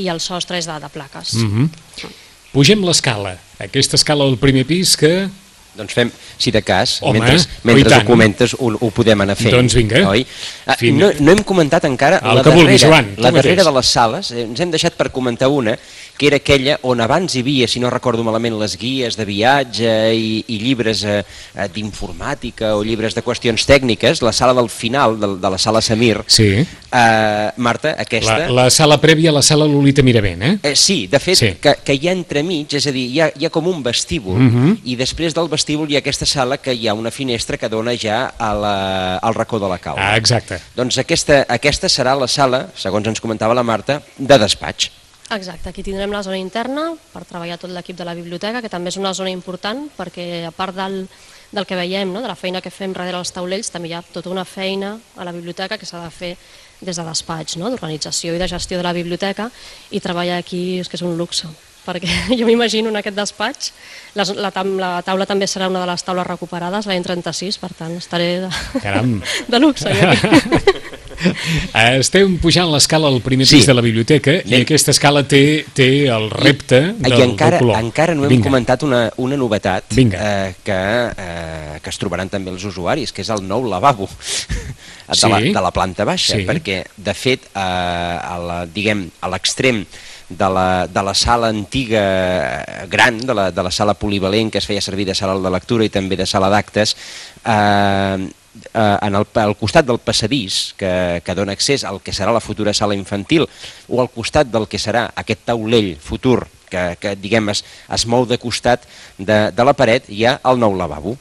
i 0.00 0.06
el 0.08 0.22
sostre 0.24 0.56
és 0.56 0.68
de, 0.68 0.78
de 0.80 0.88
plaques. 0.88 1.34
Mm 1.36 1.50
-hmm. 1.52 2.14
Pugem 2.52 2.84
l'escala, 2.84 3.36
aquesta 3.58 3.96
escala 3.96 4.24
del 4.24 4.38
primer 4.38 4.64
pis 4.66 4.96
que... 4.96 5.28
Doncs 5.74 5.94
fem, 5.96 6.10
si 6.36 6.50
de 6.52 6.60
cas, 6.60 6.98
Home, 7.00 7.18
mentre, 7.18 7.38
mentre 7.64 7.96
ho 7.96 8.04
comentes, 8.04 8.52
ho, 8.58 8.68
ho 8.76 8.90
podem 8.92 9.22
anar 9.24 9.36
fent. 9.38 9.54
Doncs 9.54 9.76
vinga. 9.78 10.02
Oi? 10.10 10.26
Ah, 10.66 10.76
no, 10.92 11.08
no 11.18 11.32
hem 11.32 11.40
comentat 11.48 11.86
encara 11.88 12.18
El 12.20 12.36
la 12.36 12.42
que 12.44 12.52
vulguis, 12.52 12.82
darrera, 12.82 12.90
Joan, 12.90 13.14
la 13.16 13.30
darrera 13.32 13.62
mateix. 13.62 13.70
de 13.70 13.74
les 13.78 13.92
sales. 13.96 14.30
Eh, 14.32 14.42
Ens 14.44 14.60
hem 14.60 14.74
deixat 14.74 14.98
per 14.98 15.08
comentar 15.14 15.48
una, 15.48 15.78
que 16.22 16.28
era 16.28 16.36
aquella 16.38 16.76
on 16.86 17.00
abans 17.02 17.34
hi 17.34 17.40
havia, 17.42 17.66
si 17.66 17.80
no 17.82 17.88
recordo 17.90 18.22
malament, 18.22 18.54
les 18.60 18.76
guies 18.78 19.16
de 19.18 19.24
viatge 19.26 19.90
i, 20.14 20.44
i 20.54 20.58
llibres 20.62 21.00
eh, 21.02 21.16
eh, 21.56 21.66
d'informàtica 21.74 22.76
o 22.76 22.84
llibres 22.86 23.16
de 23.16 23.24
qüestions 23.26 23.64
tècniques, 23.66 24.22
la 24.22 24.30
sala 24.30 24.54
del 24.54 24.68
final, 24.70 25.16
de, 25.18 25.32
de 25.42 25.50
la 25.50 25.58
sala 25.58 25.82
Samir. 25.82 26.20
Sí, 26.30 26.62
Eh, 26.94 27.50
Marta, 27.56 27.94
aquesta... 27.96 28.34
la, 28.50 28.50
la 28.52 28.70
sala 28.70 28.98
prèvia 29.00 29.30
a 29.30 29.32
la 29.32 29.40
sala 29.40 29.64
Lolita 29.64 30.02
Miravent, 30.04 30.42
eh? 30.44 30.50
Eh, 30.62 30.74
sí, 30.76 31.06
de 31.08 31.18
fet, 31.18 31.38
Sí. 31.40 31.48
Que, 31.56 31.72
que 31.82 31.94
hi 31.96 32.06
ha 32.10 32.12
entremig, 32.12 32.74
és 32.76 32.86
a 32.86 32.92
dir, 32.92 33.06
hi 33.08 33.18
ha, 33.24 33.30
hi 33.32 33.46
ha 33.48 33.50
com 33.50 33.66
un 33.70 33.80
vestíbul, 33.82 34.36
Mhm. 34.38 34.74
i 34.84 34.94
després 35.00 35.32
del 35.34 35.48
vestíbul 35.48 35.88
hi 35.90 35.96
ha 35.96 36.02
aquesta 36.04 36.26
sala 36.28 36.58
que 36.60 36.74
hi 36.76 36.86
ha 36.86 36.92
una 36.94 37.10
finestra 37.10 37.56
que 37.56 37.70
dona 37.72 37.96
ja 37.96 38.26
a 38.36 38.52
la, 38.54 39.16
al 39.16 39.34
racó 39.34 39.58
de 39.58 39.72
la 39.72 39.78
cau. 39.80 39.96
Ah, 39.96 40.18
exacte. 40.18 40.60
Doncs 40.76 40.98
aquesta, 41.00 41.46
aquesta 41.48 41.88
serà 41.88 42.12
la 42.14 42.28
sala, 42.28 42.66
segons 42.76 43.08
ens 43.08 43.24
comentava 43.24 43.54
la 43.56 43.64
Marta, 43.64 44.02
de 44.18 44.38
despatx. 44.38 44.90
Exacte, 45.30 45.70
aquí 45.70 45.82
tindrem 45.82 46.12
la 46.12 46.22
zona 46.22 46.36
interna 46.36 46.90
per 47.12 47.22
treballar 47.24 47.56
tot 47.60 47.70
l'equip 47.72 47.96
de 47.96 48.04
la 48.04 48.14
biblioteca, 48.14 48.60
que 48.60 48.68
també 48.72 48.90
és 48.90 48.98
una 49.00 49.14
zona 49.14 49.30
important 49.32 49.86
perquè 49.96 50.44
a 50.48 50.52
part 50.52 50.76
del, 50.76 51.06
del 51.52 51.66
que 51.68 51.78
veiem, 51.78 52.12
no, 52.12 52.20
de 52.20 52.28
la 52.28 52.36
feina 52.36 52.60
que 52.60 52.72
fem 52.74 52.92
darrere 52.92 53.20
els 53.20 53.32
taulells, 53.32 53.70
també 53.72 53.88
hi 53.88 53.96
ha 53.96 54.02
tota 54.02 54.32
una 54.32 54.44
feina 54.44 54.96
a 55.16 55.24
la 55.24 55.32
biblioteca 55.32 55.78
que 55.78 55.88
s'ha 55.88 56.02
de 56.04 56.10
fer 56.12 56.36
des 56.82 56.96
de 56.98 57.04
despatx, 57.06 57.56
no, 57.60 57.70
d'organització 57.70 58.34
i 58.34 58.40
de 58.42 58.48
gestió 58.50 58.80
de 58.80 58.84
la 58.84 58.92
biblioteca, 58.96 59.48
i 59.90 60.00
treballar 60.00 60.40
aquí 60.42 60.80
és 60.82 60.90
que 60.90 60.98
és 60.98 61.06
un 61.06 61.16
luxe, 61.16 61.48
perquè 61.86 62.10
jo 62.38 62.48
m'imagino 62.48 62.90
en 62.90 62.98
aquest 63.00 63.16
despatx, 63.16 63.72
la, 64.18 64.26
la, 64.36 64.52
la 64.82 64.92
taula 65.06 65.28
també 65.28 65.48
serà 65.48 65.70
una 65.70 65.84
de 65.84 65.90
les 65.92 66.04
taules 66.04 66.26
recuperades, 66.28 66.90
l'any 66.90 67.06
36, 67.06 67.60
per 67.62 67.72
tant 67.78 67.96
estaré 68.00 68.32
de, 68.46 68.52
Caram. 68.82 69.16
de 69.52 69.62
luxe. 69.62 69.92
Jo 69.96 70.12
Estem 72.02 72.36
pujant 72.42 72.70
l'escala 72.72 73.08
al 73.08 73.20
primer 73.24 73.46
pis 73.46 73.62
Sí. 73.62 73.66
de 73.66 73.74
la 73.74 73.82
biblioteca 73.84 74.34
i 74.40 74.42
Anem- 74.44 74.62
aquesta 74.66 74.90
escala 74.94 75.22
té, 75.28 75.64
té 75.74 76.06
el 76.08 76.30
repte 76.30 76.80
del, 76.98 77.18
I 77.18 77.22
encara, 77.22 77.58
del 77.58 77.66
color. 77.66 77.78
encara 77.84 78.14
no 78.14 78.24
hem 78.24 78.30
Vinga. 78.36 78.44
comentat 78.50 78.82
una, 78.82 79.02
una 79.16 79.36
novetat 79.36 79.84
Vinga. 79.94 80.18
eh, 80.48 80.54
que, 80.64 80.78
eh, 81.16 81.80
que 81.82 81.90
es 81.90 81.98
trobaran 81.98 82.28
també 82.28 82.50
els 82.50 82.64
usuaris, 82.64 83.12
que 83.12 83.22
és 83.22 83.30
el 83.30 83.46
nou 83.46 83.64
lavabo 83.68 84.08
de, 85.08 85.14
Sí. 85.14 85.28
la, 85.28 85.40
de 85.40 85.52
la 85.60 85.70
planta 85.70 86.04
baixa, 86.04 86.36
Sí. 86.36 86.46
perquè 86.46 86.84
de 86.96 87.14
fet 87.14 87.44
eh, 87.54 87.58
a 87.60 88.38
la, 88.38 88.66
diguem, 88.66 89.08
a 89.20 89.28
l'extrem 89.28 89.84
de 90.32 90.48
la, 90.48 90.86
de 90.88 91.02
la 91.04 91.12
sala 91.12 91.48
antiga 91.52 92.00
eh, 92.02 92.86
gran, 92.88 93.18
de 93.20 93.34
la, 93.34 93.50
de 93.52 93.62
la 93.62 93.70
sala 93.70 93.92
polivalent 93.94 94.50
que 94.50 94.58
es 94.58 94.66
feia 94.66 94.80
servir 94.80 95.04
de 95.06 95.14
sala 95.14 95.34
de 95.38 95.50
lectura 95.52 95.84
i 95.84 95.90
també 95.92 96.16
de 96.16 96.24
sala 96.24 96.48
d'actes, 96.48 96.96
eh, 97.44 98.28
eh, 98.72 98.98
en 99.02 99.14
el, 99.14 99.26
al 99.42 99.56
costat 99.56 99.86
del 99.88 100.00
passadís 100.02 100.74
que, 100.78 101.22
que 101.24 101.36
dona 101.38 101.56
accés 101.56 101.84
al 101.84 102.00
que 102.04 102.14
serà 102.14 102.32
la 102.34 102.44
futura 102.44 102.74
sala 102.74 102.96
infantil 102.98 103.46
o 103.88 104.00
al 104.00 104.10
costat 104.12 104.50
del 104.52 104.68
que 104.68 104.80
serà 104.80 105.08
aquest 105.16 105.46
taulell 105.48 105.94
futur 106.00 106.42
que, 106.72 106.96
que 107.00 107.14
diguem, 107.20 107.52
es, 107.52 107.64
es 107.92 108.06
mou 108.08 108.24
de 108.28 108.40
costat 108.40 108.88
de, 109.18 109.44
de 109.52 109.68
la 109.68 109.76
paret, 109.76 110.08
hi 110.08 110.24
ha 110.24 110.38
el 110.48 110.60
nou 110.60 110.76
lavabo. 110.78 111.18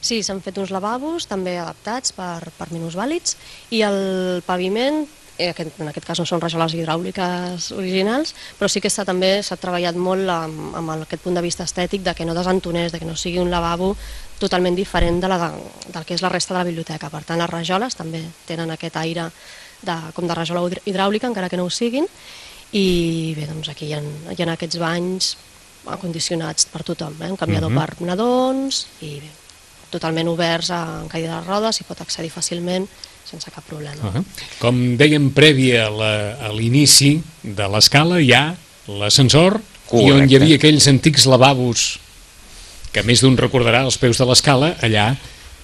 Sí, 0.00 0.22
s'han 0.24 0.40
fet 0.40 0.56
uns 0.56 0.72
lavabos 0.72 1.28
també 1.28 1.58
adaptats 1.60 2.14
per, 2.16 2.48
per 2.56 2.70
minusvàlids 2.72 3.36
i 3.76 3.82
el 3.84 4.40
paviment, 4.46 5.02
eh, 5.36 5.52
en 5.52 5.90
aquest 5.90 6.06
cas 6.08 6.22
no 6.22 6.24
són 6.28 6.40
rajoles 6.40 6.72
hidràuliques 6.76 7.68
originals, 7.76 8.32
però 8.56 8.70
sí 8.72 8.80
que 8.80 8.88
s'ha 8.92 9.04
també 9.08 9.34
s'ha 9.44 9.60
treballat 9.60 10.00
molt 10.00 10.32
amb, 10.32 10.72
amb 10.80 10.96
aquest 10.96 11.24
punt 11.24 11.36
de 11.36 11.44
vista 11.44 11.68
estètic 11.68 12.04
de 12.06 12.16
que 12.16 12.24
no 12.24 12.36
desentonés, 12.36 12.92
de 12.92 13.02
que 13.02 13.08
no 13.08 13.16
sigui 13.16 13.44
un 13.44 13.52
lavabo 13.52 13.92
totalment 14.40 14.74
diferent 14.76 15.20
de 15.22 15.28
la, 15.28 15.36
de, 15.38 15.48
del 15.92 16.04
que 16.08 16.14
és 16.16 16.22
la 16.24 16.30
resta 16.32 16.54
de 16.54 16.58
la 16.62 16.64
biblioteca. 16.64 17.10
Per 17.12 17.20
tant, 17.28 17.38
les 17.38 17.50
rajoles 17.50 17.94
també 17.98 18.22
tenen 18.48 18.70
aquest 18.72 18.96
aire 18.96 19.28
de, 19.84 19.96
com 20.16 20.26
de 20.26 20.34
rajola 20.34 20.62
hidr- 20.66 20.82
hidràulica, 20.88 21.28
encara 21.28 21.48
que 21.52 21.56
no 21.60 21.66
ho 21.68 21.70
siguin, 21.70 22.06
i 22.72 23.34
bé, 23.36 23.46
doncs 23.50 23.68
aquí 23.72 23.86
hi 23.90 23.94
ha, 23.94 24.00
hi 24.00 24.42
ha 24.42 24.52
aquests 24.54 24.78
banys 24.80 25.34
acondicionats 25.90 26.66
per 26.70 26.82
tothom, 26.84 27.14
eh? 27.22 27.30
un 27.30 27.36
canviador 27.40 27.70
Mhm. 27.70 27.78
per 27.78 28.00
nadons 28.06 28.86
i 29.02 29.14
bé, 29.20 29.30
totalment 29.90 30.28
oberts 30.28 30.70
a, 30.70 31.00
en 31.02 31.08
caïda 31.08 31.40
de 31.40 31.46
rodes, 31.46 31.76
s'hi 31.76 31.84
pot 31.84 32.00
accedir 32.00 32.30
fàcilment 32.30 32.86
sense 33.24 33.50
cap 33.50 33.64
problema. 33.64 34.02
Uh 34.08 34.14
-huh. 34.14 34.24
Com 34.60 34.96
dèiem 34.96 35.30
prèvia 35.32 35.86
a 35.86 35.90
la- 35.90 36.46
a 36.46 36.52
l'inici 36.52 37.22
de 37.42 37.68
l'escala 37.68 38.20
hi 38.20 38.32
ha 38.32 38.54
l'ascensor 38.86 39.60
i 39.92 40.10
on 40.12 40.28
hi 40.28 40.36
havia 40.36 40.56
aquells 40.56 40.86
antics 40.88 41.26
lavabos 41.26 41.98
que 42.92 43.04
més 43.06 43.22
d'un 43.22 43.36
recordarà 43.38 43.84
als 43.84 43.98
peus 44.00 44.18
de 44.18 44.26
l'escala, 44.26 44.74
allà, 44.82 45.12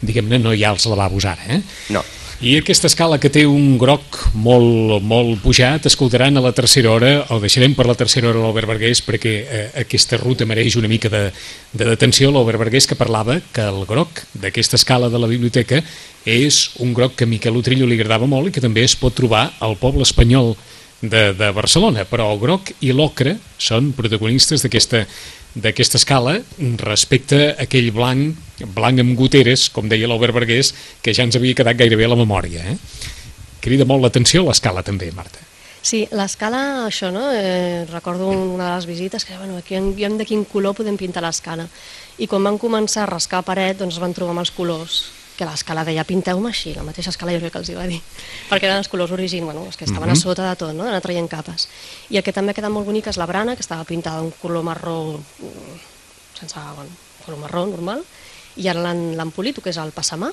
diguem-ne, 0.00 0.38
no 0.42 0.54
hi 0.54 0.64
ha 0.64 0.74
els 0.76 0.86
lavabos 0.90 1.26
ara, 1.26 1.42
eh? 1.56 1.62
No, 1.94 2.04
I 2.36 2.58
aquesta 2.58 2.84
escala 2.90 3.16
que 3.16 3.30
té 3.32 3.46
un 3.48 3.78
groc 3.80 4.18
molt, 4.36 5.00
molt 5.00 5.38
pujat, 5.40 5.86
escoltaran 5.88 6.36
a 6.36 6.42
la 6.44 6.52
tercera 6.52 6.90
hora, 6.92 7.12
o 7.32 7.38
deixarem 7.40 7.72
per 7.72 7.86
la 7.88 7.94
tercera 7.96 8.28
hora 8.28 8.42
l'Albert 8.42 8.68
Vergués 8.68 9.00
perquè 9.06 9.32
eh, 9.40 9.62
aquesta 9.80 10.18
ruta 10.20 10.44
mereix 10.44 10.76
una 10.76 10.90
mica 10.92 11.08
de, 11.08 11.30
de 11.72 11.86
detenció. 11.88 12.28
L'Albert 12.34 12.60
Vergués 12.60 12.84
que 12.86 12.98
parlava 12.98 13.38
que 13.56 13.64
el 13.64 13.86
groc 13.88 14.20
d'aquesta 14.36 14.76
escala 14.76 15.08
de 15.08 15.22
la 15.22 15.30
biblioteca 15.32 15.80
és 16.28 16.76
un 16.84 16.92
groc 16.92 17.16
que 17.16 17.24
a 17.24 17.30
Miquel 17.30 17.56
Utrillo 17.56 17.88
li 17.88 17.96
agradava 17.96 18.28
molt 18.28 18.50
i 18.50 18.52
que 18.52 18.60
també 18.60 18.84
es 18.84 18.98
pot 19.00 19.16
trobar 19.16 19.46
al 19.64 19.78
poble 19.80 20.04
espanyol 20.04 20.52
de, 21.00 21.32
de 21.36 21.50
Barcelona, 21.52 22.06
però 22.08 22.30
el 22.32 22.40
groc 22.40 22.72
i 22.80 22.92
l'ocre 22.94 23.36
són 23.58 23.92
protagonistes 23.96 24.64
d'aquesta 24.64 25.04
d'aquesta 25.56 25.96
escala 25.96 26.34
respecte 26.82 27.38
a 27.48 27.64
aquell 27.64 27.88
blanc, 27.96 28.36
blanc 28.76 29.00
amb 29.00 29.16
goteres, 29.16 29.70
com 29.72 29.88
deia 29.88 30.08
l'Albert 30.08 30.36
Vergués, 30.36 30.74
que 31.00 31.14
ja 31.16 31.24
ens 31.24 31.38
havia 31.38 31.56
quedat 31.56 31.78
gairebé 31.80 32.04
a 32.04 32.12
la 32.12 32.18
memòria. 32.20 32.60
Eh? 32.60 32.76
Crida 33.64 33.88
molt 33.88 34.04
l'atenció 34.04 34.44
l'escala 34.44 34.84
també, 34.84 35.08
Marta. 35.16 35.40
Sí, 35.80 36.02
l'escala, 36.12 36.84
això, 36.90 37.08
no? 37.14 37.30
Eh, 37.32 37.86
recordo 37.88 38.28
una 38.28 38.68
de 38.68 38.72
les 38.74 38.88
visites 38.90 39.24
que, 39.24 39.38
bueno, 39.38 39.56
aquí 39.56 39.78
hem 39.78 40.18
de 40.18 40.26
quin 40.28 40.44
color 40.44 40.76
podem 40.76 40.98
pintar 41.00 41.24
l'escala. 41.24 41.64
I 42.18 42.28
quan 42.28 42.44
van 42.44 42.58
començar 42.60 43.06
a 43.06 43.12
rascar 43.14 43.44
paret, 43.46 43.78
doncs 43.80 43.96
es 43.96 44.02
van 44.02 44.12
trobar 44.12 44.36
amb 44.36 44.44
els 44.44 44.52
colors 44.52 45.06
que 45.36 45.46
l'escala 45.48 45.84
deia 45.84 46.04
pinteu-me 46.08 46.48
així, 46.50 46.72
la 46.74 46.84
mateixa 46.86 47.12
escala 47.12 47.34
jo 47.34 47.40
crec 47.42 47.52
que 47.54 47.60
els 47.60 47.70
hi 47.70 47.76
va 47.76 47.86
dir, 47.90 48.00
perquè 48.50 48.68
eren 48.68 48.80
els 48.80 48.88
colors 48.88 49.12
origin, 49.12 49.44
bueno, 49.44 49.66
els 49.66 49.76
que 49.76 49.84
estaven 49.84 50.08
uh 50.08 50.14
-huh. 50.14 50.18
a 50.18 50.22
sota 50.22 50.48
de 50.48 50.56
tot, 50.56 50.74
no? 50.74 50.84
anar 50.84 51.02
traient 51.02 51.28
capes. 51.28 51.68
I 52.10 52.16
el 52.16 52.24
que 52.24 52.32
també 52.32 52.54
queda 52.54 52.68
molt 52.68 52.86
bonic 52.86 53.06
és 53.06 53.16
la 53.16 53.26
brana, 53.26 53.54
que 53.54 53.62
estava 53.62 53.84
pintada 53.84 54.20
d'un 54.20 54.32
color 54.42 54.62
marró, 54.62 55.20
sense, 56.38 56.56
bueno, 56.74 56.90
color 57.24 57.40
marró 57.40 57.66
normal, 57.66 58.04
i 58.56 58.68
ara 58.68 58.80
l'han 58.80 59.30
polit, 59.30 59.60
que 59.62 59.70
és 59.70 59.76
el 59.76 59.92
passamà, 59.92 60.32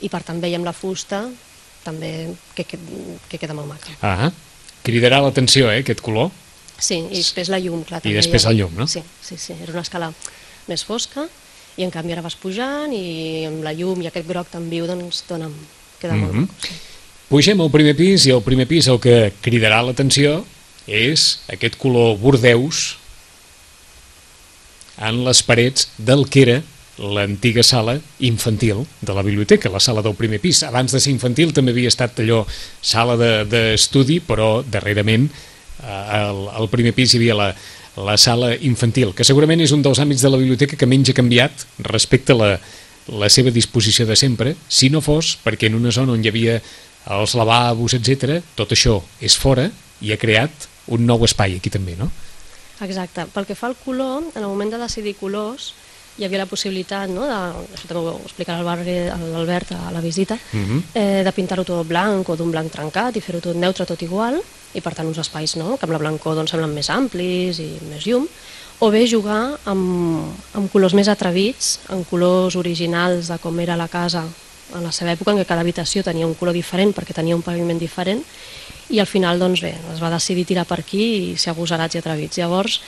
i 0.00 0.08
per 0.08 0.22
tant 0.22 0.40
veiem 0.40 0.64
la 0.64 0.72
fusta 0.72 1.28
també 1.84 2.34
que, 2.54 2.64
que, 2.64 2.78
que 3.28 3.38
queda 3.38 3.54
molt 3.54 3.68
maca. 3.68 3.94
Ah, 4.02 4.30
cridarà 4.82 5.20
l'atenció, 5.22 5.70
eh, 5.70 5.82
aquest 5.82 6.00
color. 6.00 6.30
Sí, 6.78 6.98
i 7.10 7.20
després 7.20 7.50
la 7.52 7.60
llum, 7.62 7.84
clar. 7.86 8.00
I 8.04 8.14
després 8.16 8.46
la 8.48 8.54
llum, 8.56 8.74
no? 8.78 8.88
Sí, 8.90 9.02
sí, 9.22 9.36
sí, 9.38 9.54
era 9.62 9.72
una 9.72 9.84
escala 9.86 10.12
més 10.68 10.84
fosca, 10.86 11.28
i 11.76 11.84
en 11.86 11.90
canvi 11.90 12.12
ara 12.12 12.24
vas 12.24 12.36
pujant 12.36 12.92
i 12.92 13.44
amb 13.48 13.62
la 13.64 13.72
llum 13.72 14.02
i 14.02 14.08
aquest 14.10 14.28
groc 14.28 14.50
tan 14.52 14.68
viu 14.70 14.86
doncs 14.86 15.24
dona, 15.28 15.50
queda 16.00 16.14
mm 16.14 16.24
-hmm. 16.24 16.34
molt. 16.34 16.50
Sí. 16.60 16.80
Pugem 17.32 17.60
al 17.60 17.70
primer 17.70 17.94
pis 17.96 18.26
i 18.26 18.30
al 18.30 18.42
primer 18.42 18.66
pis 18.68 18.88
el 18.88 18.98
que 19.00 19.32
cridarà 19.40 19.82
l'atenció 19.82 20.44
és 20.86 21.40
aquest 21.48 21.78
color 21.80 22.18
bordeus 22.18 22.98
en 25.00 25.24
les 25.24 25.42
parets 25.42 25.88
del 25.96 26.28
que 26.28 26.42
era 26.42 26.62
l'antiga 26.98 27.62
sala 27.62 27.96
infantil 28.20 28.84
de 29.00 29.14
la 29.14 29.22
biblioteca, 29.22 29.70
la 29.72 29.80
sala 29.80 30.02
del 30.02 30.14
primer 30.14 30.40
pis. 30.40 30.62
Abans 30.62 30.92
de 30.92 31.00
ser 31.00 31.10
infantil 31.10 31.54
també 31.56 31.72
havia 31.72 31.88
estat 31.88 32.20
allò 32.20 32.44
sala 32.80 33.16
d'estudi, 33.48 34.20
de, 34.20 34.26
però 34.28 34.62
darrerament 34.62 35.30
eh, 35.30 35.86
al, 35.88 36.48
al 36.52 36.68
primer 36.68 36.92
pis 36.92 37.14
hi 37.14 37.22
havia 37.22 37.38
la, 37.38 37.48
la 37.96 38.16
sala 38.16 38.54
infantil, 38.64 39.12
que 39.12 39.26
segurament 39.26 39.60
és 39.60 39.72
un 39.74 39.82
dels 39.84 40.00
àmbits 40.00 40.24
de 40.24 40.30
la 40.32 40.40
biblioteca 40.40 40.78
que 40.80 40.88
menys 40.88 41.12
ha 41.12 41.16
canviat 41.18 41.66
respecte 41.84 42.32
a 42.32 42.38
la, 42.38 42.50
la 43.12 43.28
seva 43.28 43.52
disposició 43.52 44.06
de 44.08 44.16
sempre, 44.16 44.56
si 44.68 44.88
no 44.90 45.02
fos 45.04 45.36
perquè 45.44 45.68
en 45.68 45.76
una 45.76 45.92
zona 45.92 46.14
on 46.16 46.24
hi 46.24 46.30
havia 46.30 46.58
els 47.12 47.34
lavabos, 47.34 47.96
etc, 47.98 48.40
tot 48.56 48.72
això 48.72 49.00
és 49.20 49.36
fora 49.36 49.68
i 50.00 50.12
ha 50.12 50.20
creat 50.20 50.68
un 50.94 51.04
nou 51.06 51.24
espai 51.26 51.58
aquí 51.58 51.70
també, 51.70 51.96
no? 51.98 52.08
Exacte. 52.82 53.26
Pel 53.30 53.46
que 53.46 53.54
fa 53.58 53.68
al 53.68 53.76
color, 53.78 54.24
en 54.34 54.42
el 54.42 54.48
moment 54.48 54.72
de 54.72 54.80
decidir 54.80 55.14
colors, 55.20 55.72
hi 56.18 56.26
havia 56.26 56.42
la 56.42 56.48
possibilitat, 56.48 57.10
no, 57.10 57.24
de, 57.26 57.36
això 57.72 57.88
també 57.88 58.02
ho 58.10 58.16
explicarà 58.20 58.60
l'Albert 58.62 59.72
a 59.76 59.92
la 59.94 60.00
visita, 60.04 60.34
uh 60.34 60.56
mhm. 60.56 60.78
-huh. 60.78 60.82
eh, 60.94 61.22
de 61.24 61.32
pintar-ho 61.32 61.64
tot 61.64 61.86
blanc 61.86 62.28
o 62.28 62.36
d'un 62.36 62.50
blanc 62.50 62.70
trencat 62.70 63.16
i 63.16 63.20
fer-ho 63.20 63.40
tot 63.40 63.56
neutre, 63.56 63.86
tot 63.86 64.02
igual, 64.02 64.40
i 64.74 64.80
per 64.80 64.94
tant 64.94 65.06
uns 65.06 65.18
espais 65.18 65.56
no? 65.56 65.76
que 65.76 65.84
amb 65.86 65.92
la 65.92 65.98
blancor 65.98 66.34
doncs, 66.34 66.50
semblen 66.50 66.74
més 66.74 66.90
amplis 66.90 67.58
i 67.58 67.78
més 67.90 68.06
llum, 68.06 68.28
o 68.80 68.90
bé 68.90 69.06
jugar 69.06 69.58
amb, 69.64 70.32
amb 70.54 70.70
colors 70.72 70.94
més 70.94 71.08
atrevits, 71.08 71.78
amb 71.88 72.08
colors 72.08 72.56
originals 72.56 73.28
de 73.28 73.38
com 73.38 73.60
era 73.60 73.76
la 73.76 73.88
casa 73.88 74.24
en 74.74 74.82
la 74.82 74.92
seva 74.92 75.12
època, 75.12 75.32
en 75.32 75.38
què 75.38 75.46
cada 75.46 75.60
habitació 75.60 76.02
tenia 76.02 76.26
un 76.26 76.34
color 76.34 76.54
diferent 76.54 76.94
perquè 76.96 77.14
tenia 77.14 77.36
un 77.36 77.42
paviment 77.42 77.78
diferent, 77.78 78.24
i 78.90 79.00
al 79.00 79.06
final 79.06 79.38
doncs 79.38 79.62
bé, 79.64 79.74
es 79.92 80.00
va 80.02 80.10
decidir 80.12 80.44
tirar 80.48 80.64
per 80.68 80.80
aquí 80.80 81.32
i 81.32 81.36
ser 81.40 81.52
agosarats 81.52 81.94
i 81.94 82.00
atrevits. 82.00 82.40
Llavors, 82.40 82.80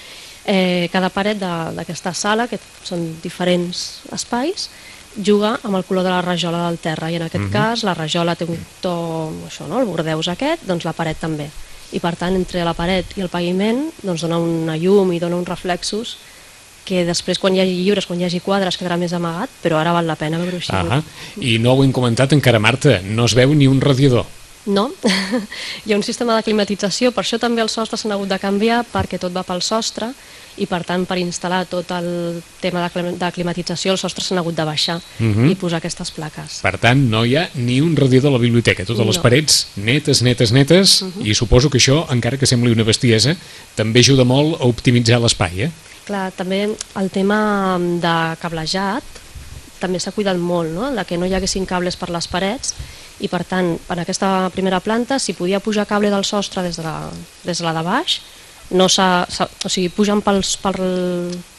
eh, 0.46 0.88
cada 0.92 1.10
paret 1.10 1.38
d'aquesta 1.38 2.14
sala, 2.14 2.48
que 2.48 2.58
són 2.82 3.16
diferents 3.22 4.02
espais, 4.12 4.68
juga 5.16 5.58
amb 5.62 5.76
el 5.78 5.84
color 5.86 6.02
de 6.02 6.10
la 6.10 6.22
rajola 6.22 6.64
del 6.66 6.80
terra 6.82 7.10
i 7.10 7.16
en 7.16 7.22
aquest 7.22 7.44
uh 7.44 7.46
mhm. 7.46 7.54
-huh. 7.54 7.70
cas 7.70 7.84
la 7.84 7.94
rajola 7.94 8.34
té 8.34 8.44
un 8.44 8.58
to, 8.80 9.30
això, 9.48 9.68
no? 9.68 9.80
el 9.80 9.86
bordeus 9.86 10.28
aquest, 10.28 10.66
doncs 10.66 10.84
la 10.84 10.92
paret 10.92 11.16
també 11.20 11.50
i 11.92 12.00
per 12.00 12.16
tant 12.16 12.34
entre 12.34 12.64
la 12.64 12.74
paret 12.74 13.16
i 13.16 13.22
el 13.24 13.28
paviment 13.28 13.90
doncs 14.02 14.24
dona 14.26 14.38
una 14.38 14.76
llum 14.76 15.12
i 15.12 15.20
dona 15.22 15.36
uns 15.36 15.48
reflexos 15.48 16.16
que 16.84 17.04
després 17.08 17.38
quan 17.40 17.54
hi 17.56 17.62
hagi 17.62 17.78
llibres, 17.78 18.04
quan 18.04 18.20
hi 18.20 18.26
hagi 18.26 18.42
quadres 18.44 18.76
quedarà 18.76 18.98
més 19.00 19.14
amagat, 19.16 19.48
però 19.62 19.78
ara 19.80 19.94
val 19.96 20.04
la 20.04 20.18
pena 20.20 20.36
veure-ho 20.36 20.60
així. 20.60 20.72
Ah 20.74 21.00
I 21.40 21.56
no 21.58 21.72
ho 21.72 21.84
hem 21.84 21.94
comentat 21.96 22.34
encara, 22.36 22.60
Marta, 22.60 22.98
no 23.02 23.24
es 23.24 23.34
veu 23.34 23.54
ni 23.54 23.66
un 23.66 23.80
radiador. 23.80 24.26
No, 24.66 24.90
hi 25.84 25.92
ha 25.92 25.96
un 25.96 26.02
sistema 26.02 26.36
de 26.36 26.44
climatització, 26.46 27.12
per 27.12 27.24
això 27.24 27.38
també 27.40 27.60
els 27.64 27.74
sostres 27.76 28.00
s'han 28.00 28.14
hagut 28.14 28.30
de 28.30 28.38
canviar 28.40 28.80
perquè 28.88 29.18
tot 29.20 29.34
va 29.34 29.44
pel 29.44 29.60
sostre 29.62 30.08
i 30.56 30.68
per 30.70 30.80
tant 30.86 31.02
per 31.08 31.18
instal·lar 31.18 31.64
tot 31.68 31.90
el 31.96 32.40
tema 32.62 32.84
de 32.86 33.30
climatització 33.34 33.92
els 33.92 34.04
sostres 34.06 34.28
s'han 34.28 34.38
hagut 34.40 34.54
de 34.56 34.64
baixar 34.64 34.96
uh 34.96 35.22
mhm. 35.24 35.34
-huh. 35.34 35.50
i 35.50 35.54
posar 35.54 35.78
aquestes 35.78 36.10
plaques. 36.10 36.60
Per 36.62 36.78
tant, 36.78 37.10
no 37.10 37.24
hi 37.24 37.36
ha 37.36 37.48
ni 37.54 37.80
un 37.80 37.96
radiador 37.96 38.30
a 38.30 38.36
la 38.38 38.42
biblioteca, 38.42 38.84
totes 38.84 39.04
no. 39.04 39.10
les 39.12 39.18
parets 39.18 39.66
netes, 39.76 40.22
netes, 40.22 40.52
netes, 40.52 41.02
uh 41.02 41.06
mhm. 41.06 41.12
-huh. 41.20 41.26
i 41.26 41.34
suposo 41.34 41.68
que 41.68 41.78
això, 41.78 42.06
encara 42.10 42.38
que 42.38 42.46
sembli 42.46 42.72
una 42.72 42.84
bestiesa, 42.84 43.36
també 43.74 44.00
ajuda 44.00 44.24
molt 44.24 44.60
a 44.60 44.64
optimitzar 44.64 45.20
l'espai, 45.20 45.62
eh? 45.62 45.70
Clar, 46.04 46.32
també 46.32 46.68
el 46.96 47.10
tema 47.10 47.78
de 47.78 48.36
cablejat 48.40 49.02
també 49.80 50.00
s'ha 50.00 50.12
cuidat 50.12 50.36
molt, 50.36 50.70
no? 50.72 50.90
de 50.90 51.04
que 51.04 51.18
no 51.18 51.26
hi 51.26 51.34
haguessin 51.34 51.66
cables 51.66 51.96
per 51.96 52.10
les 52.10 52.28
parets 52.28 52.74
i 53.20 53.28
per 53.30 53.44
tant, 53.46 53.76
en 53.78 53.98
aquesta 54.02 54.50
primera 54.54 54.80
planta, 54.80 55.18
si 55.18 55.36
podia 55.38 55.60
pujar 55.60 55.86
cable 55.86 56.10
del 56.10 56.24
sostre 56.24 56.62
des 56.62 56.76
de 56.76 56.82
la, 56.82 57.10
des 57.44 57.58
de 57.58 57.64
la 57.64 57.74
de 57.76 57.82
baix, 57.86 58.20
no 58.70 58.88
s'ha, 58.88 59.26
o 59.28 59.68
sigui, 59.68 59.90
pugen 59.92 60.22
pels, 60.24 60.54
pel, 60.62 60.80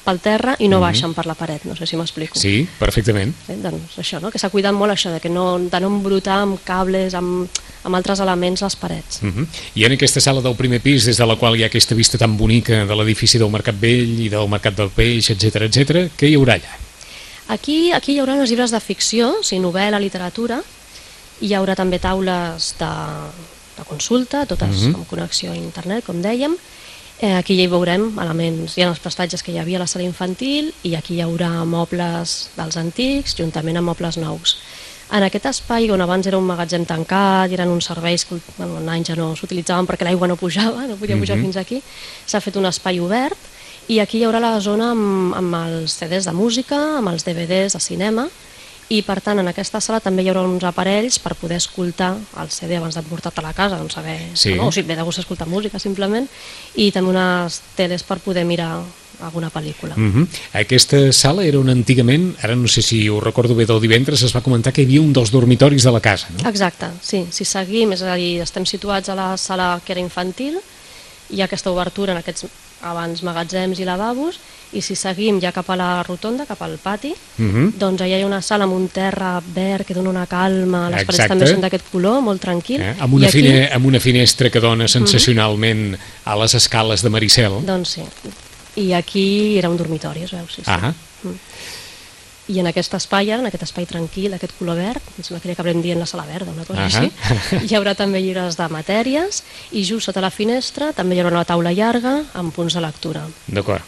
pel 0.05 0.19
terra 0.23 0.55
i 0.59 0.67
no 0.67 0.77
mm 0.77 0.79
-hmm. 0.79 0.85
baixen 0.85 1.13
per 1.13 1.25
la 1.25 1.35
paret, 1.35 1.63
no 1.65 1.75
sé 1.75 1.85
si 1.85 1.95
m'explico. 1.95 2.39
Sí, 2.39 2.67
perfectament. 2.79 3.33
Eh, 3.47 3.57
doncs 3.61 3.97
això, 3.97 4.19
no? 4.21 4.31
que 4.31 4.39
s'ha 4.39 4.49
cuidat 4.49 4.73
molt 4.73 4.91
això, 4.91 5.11
de, 5.11 5.19
que 5.19 5.29
no, 5.29 5.59
de 5.59 5.79
no 5.79 5.87
embrutar 5.87 6.41
amb 6.41 6.59
cables, 6.63 7.13
amb, 7.13 7.47
amb 7.83 7.95
altres 7.95 8.19
elements 8.19 8.61
les 8.61 8.75
parets. 8.75 9.21
Mm 9.21 9.31
-hmm. 9.31 9.47
I 9.75 9.85
en 9.85 9.91
aquesta 9.91 10.19
sala 10.19 10.41
del 10.41 10.55
primer 10.55 10.81
pis, 10.81 11.05
des 11.05 11.17
de 11.17 11.25
la 11.25 11.35
qual 11.35 11.55
hi 11.55 11.63
ha 11.63 11.67
aquesta 11.67 11.95
vista 11.95 12.17
tan 12.17 12.37
bonica 12.37 12.85
de 12.85 12.95
l'edifici 12.95 13.37
del 13.37 13.49
Mercat 13.49 13.75
Vell 13.79 14.19
i 14.19 14.29
del 14.29 14.47
Mercat 14.47 14.75
del 14.75 14.89
Peix, 14.89 15.29
etc 15.29 15.55
etc, 15.61 16.09
què 16.17 16.27
hi 16.27 16.35
haurà 16.35 16.53
allà? 16.53 16.77
Aquí, 17.47 17.91
aquí 17.91 18.13
hi 18.13 18.19
haurà 18.19 18.33
uns 18.33 18.49
llibres 18.49 18.71
de 18.71 18.79
ficció, 18.79 19.39
o 19.39 19.43
sigui, 19.43 19.61
novel·la, 19.61 19.99
literatura, 19.99 20.63
hi 21.41 21.53
haurà 21.53 21.75
també 21.75 21.99
taules 21.99 22.73
de, 22.79 22.93
de 23.77 23.83
consulta, 23.83 24.45
totes 24.45 24.69
mm 24.69 24.75
-hmm. 24.75 24.95
amb 24.95 25.07
connexió 25.07 25.51
a 25.51 25.55
internet, 25.55 26.05
com 26.05 26.21
dèiem, 26.21 26.57
Eh, 27.17 27.31
aquí 27.31 27.55
ja 27.55 27.63
hi 27.63 27.71
veurem 27.71 28.09
elements, 28.19 28.73
hi 28.75 28.83
ha 28.83 28.89
els 28.89 28.99
prestatges 28.99 29.39
que 29.43 29.53
hi 29.53 29.59
havia 29.61 29.77
a 29.79 29.85
la 29.85 29.87
sala 29.87 30.03
infantil 30.03 30.73
i 30.83 30.97
aquí 30.97 31.15
hi 31.15 31.21
haurà 31.23 31.63
mobles 31.63 32.49
dels 32.57 32.75
antics 32.75 33.37
juntament 33.39 33.79
amb 33.79 33.87
mobles 33.87 34.17
nous. 34.19 34.57
En 35.15 35.23
aquest 35.23 35.45
espai, 35.47 35.87
on 35.93 36.01
abans 36.03 36.27
era 36.27 36.37
un 36.37 36.47
magatzem 36.49 36.83
tancat, 36.83 37.53
eren 37.55 37.71
uns 37.71 37.87
serveis 37.87 38.25
que 38.27 38.39
bueno, 38.57 38.81
en 38.81 38.89
anys 38.89 39.13
ja 39.13 39.15
no 39.15 39.29
s'utilitzaven 39.37 39.87
perquè 39.87 40.03
l'aigua 40.03 40.27
no 40.27 40.35
pujava, 40.35 40.87
no 40.89 40.97
podia 40.97 41.15
pujar 41.15 41.37
mm 41.37 41.41
-hmm. 41.41 41.53
fins 41.53 41.57
aquí, 41.57 41.81
s'ha 42.25 42.41
fet 42.41 42.55
un 42.57 42.65
espai 42.65 42.99
obert 42.99 43.37
i 43.87 43.99
aquí 43.99 44.17
hi 44.17 44.25
haurà 44.25 44.39
la 44.41 44.59
zona 44.59 44.91
amb, 44.91 45.33
amb 45.35 45.55
els 45.55 45.95
CDs 45.95 46.25
de 46.25 46.33
música, 46.33 46.97
amb 46.97 47.07
els 47.09 47.23
DVDs 47.23 47.73
de 47.73 47.79
cinema, 47.79 48.27
i 48.89 49.01
per 49.01 49.17
tant 49.25 49.39
en 49.41 49.47
aquesta 49.49 49.81
sala 49.81 50.01
també 50.03 50.23
hi 50.23 50.29
haurà 50.29 50.43
uns 50.45 50.63
aparells 50.67 51.17
per 51.21 51.33
poder 51.39 51.57
escoltar 51.57 52.11
el 52.41 52.51
CD 52.53 52.77
abans 52.77 52.97
d'emportar-te 52.97 53.41
a 53.41 53.45
la 53.47 53.55
casa, 53.57 53.79
doncs 53.79 53.97
saber, 53.97 54.19
sí. 54.37 54.53
no, 54.53 54.69
o 54.69 54.71
si 54.71 54.83
ve 54.85 54.97
de 54.97 55.05
gust 55.07 55.23
escoltar 55.23 55.47
música 55.49 55.81
simplement, 55.81 56.27
i 56.75 56.91
també 56.93 57.15
unes 57.15 57.61
teles 57.75 58.05
per 58.05 58.19
poder 58.21 58.45
mirar 58.45 58.83
alguna 59.23 59.49
pel·lícula. 59.49 59.95
Uh 59.95 60.11
-huh. 60.13 60.27
Aquesta 60.53 61.11
sala 61.13 61.45
era 61.45 61.59
una 61.59 61.71
antigament, 61.71 62.35
ara 62.41 62.55
no 62.55 62.67
sé 62.67 62.81
si 62.81 63.09
ho 63.09 63.19
recordo 63.19 63.55
bé 63.55 63.65
del 63.65 63.81
divendres, 63.81 64.21
es 64.21 64.35
va 64.35 64.41
comentar 64.41 64.73
que 64.73 64.81
hi 64.81 64.85
havia 64.85 65.01
un 65.01 65.13
dels 65.13 65.31
dormitoris 65.31 65.83
de 65.83 65.91
la 65.91 66.01
casa, 66.01 66.27
no? 66.29 66.47
Exacte, 66.49 66.87
sí, 67.01 67.25
si 67.31 67.45
seguim, 67.45 67.93
és 67.93 68.01
a 68.01 68.15
dir, 68.15 68.41
estem 68.41 68.65
situats 68.65 69.09
a 69.09 69.15
la 69.15 69.37
sala 69.37 69.81
que 69.85 69.93
era 69.93 70.01
infantil, 70.01 70.59
hi 71.29 71.41
ha 71.41 71.45
aquesta 71.45 71.71
obertura 71.71 72.13
en 72.13 72.19
aquests 72.19 72.45
abans 72.85 73.21
magatzems 73.25 73.79
i 73.79 73.85
lavabos, 73.87 74.37
i 74.75 74.81
si 74.83 74.95
seguim 74.99 75.39
ja 75.41 75.51
cap 75.55 75.69
a 75.71 75.77
la 75.79 75.89
rotonda, 76.03 76.45
cap 76.45 76.61
al 76.61 76.77
pati, 76.81 77.13
uh 77.13 77.41
mhm. 77.41 77.55
-huh. 77.55 77.71
doncs 77.77 78.01
allà 78.01 78.17
hi 78.17 78.21
ha 78.21 78.25
una 78.25 78.41
sala 78.41 78.63
amb 78.65 78.73
un 78.73 78.87
terra 78.89 79.41
verd 79.45 79.85
que 79.85 79.93
dona 79.93 80.09
una 80.09 80.27
calma, 80.27 80.89
les 80.89 81.01
Exacte. 81.01 81.05
parets 81.05 81.29
també 81.29 81.47
són 81.47 81.61
d'aquest 81.61 81.85
color, 81.91 82.21
molt 82.21 82.41
tranquil. 82.41 82.81
Eh? 82.81 82.95
Amb, 82.99 83.13
una 83.13 83.27
aquí... 83.27 83.41
fine, 83.41 83.69
amb 83.71 83.85
una 83.85 83.99
finestra 83.99 84.49
que 84.49 84.59
dona 84.59 84.87
sensacionalment 84.87 85.93
uh 85.93 85.97
-huh. 85.97 86.31
a 86.31 86.35
les 86.35 86.53
escales 86.53 87.01
de 87.01 87.09
Maricel. 87.09 87.65
Doncs 87.65 87.89
sí. 87.89 88.01
I 88.75 88.93
aquí 88.93 89.57
era 89.57 89.69
un 89.69 89.77
dormitori, 89.77 90.23
es 90.23 90.31
veu, 90.31 90.45
sí. 90.47 90.55
sí. 90.55 90.63
Ah 90.65 90.77
mm. 90.77 91.14
I 92.47 92.59
en 92.61 92.69
aquest 92.69 92.93
espai, 92.93 93.31
en 93.33 93.47
aquest 93.47 93.63
espai 93.65 93.87
tranquil, 93.89 94.33
aquest 94.35 94.53
color 94.59 94.77
verd, 94.77 95.01
em 95.17 95.25
sembla 95.25 95.41
que 95.41 95.49
li 95.49 95.55
acabarem 95.55 95.81
dient 95.81 95.99
la 95.99 96.05
sala 96.05 96.27
verda, 96.29 96.51
una 96.51 96.65
cosa 96.65 96.85
uh 96.85 96.87
-huh. 96.87 97.09
així, 97.09 97.65
hi 97.67 97.75
haurà 97.75 97.95
també 97.95 98.21
llibres 98.21 98.57
de 98.57 98.67
matèries 98.69 99.43
i 99.71 99.83
just 99.83 100.05
sota 100.05 100.21
la 100.21 100.29
finestra 100.29 100.93
també 100.93 101.15
hi 101.15 101.19
haurà 101.19 101.31
una 101.31 101.45
taula 101.45 101.73
llarga 101.73 102.23
amb 102.33 102.53
punts 102.53 102.73
de 102.73 102.81
lectura. 102.81 103.27
D'acord. 103.47 103.81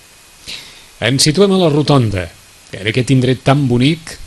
Ens 0.99 1.23
situem 1.23 1.51
a 1.51 1.57
la 1.57 1.69
rotonda, 1.69 2.29
en 2.71 2.87
aquest 2.87 3.11
indret 3.11 3.43
tan 3.43 3.67
bonic 3.67 4.17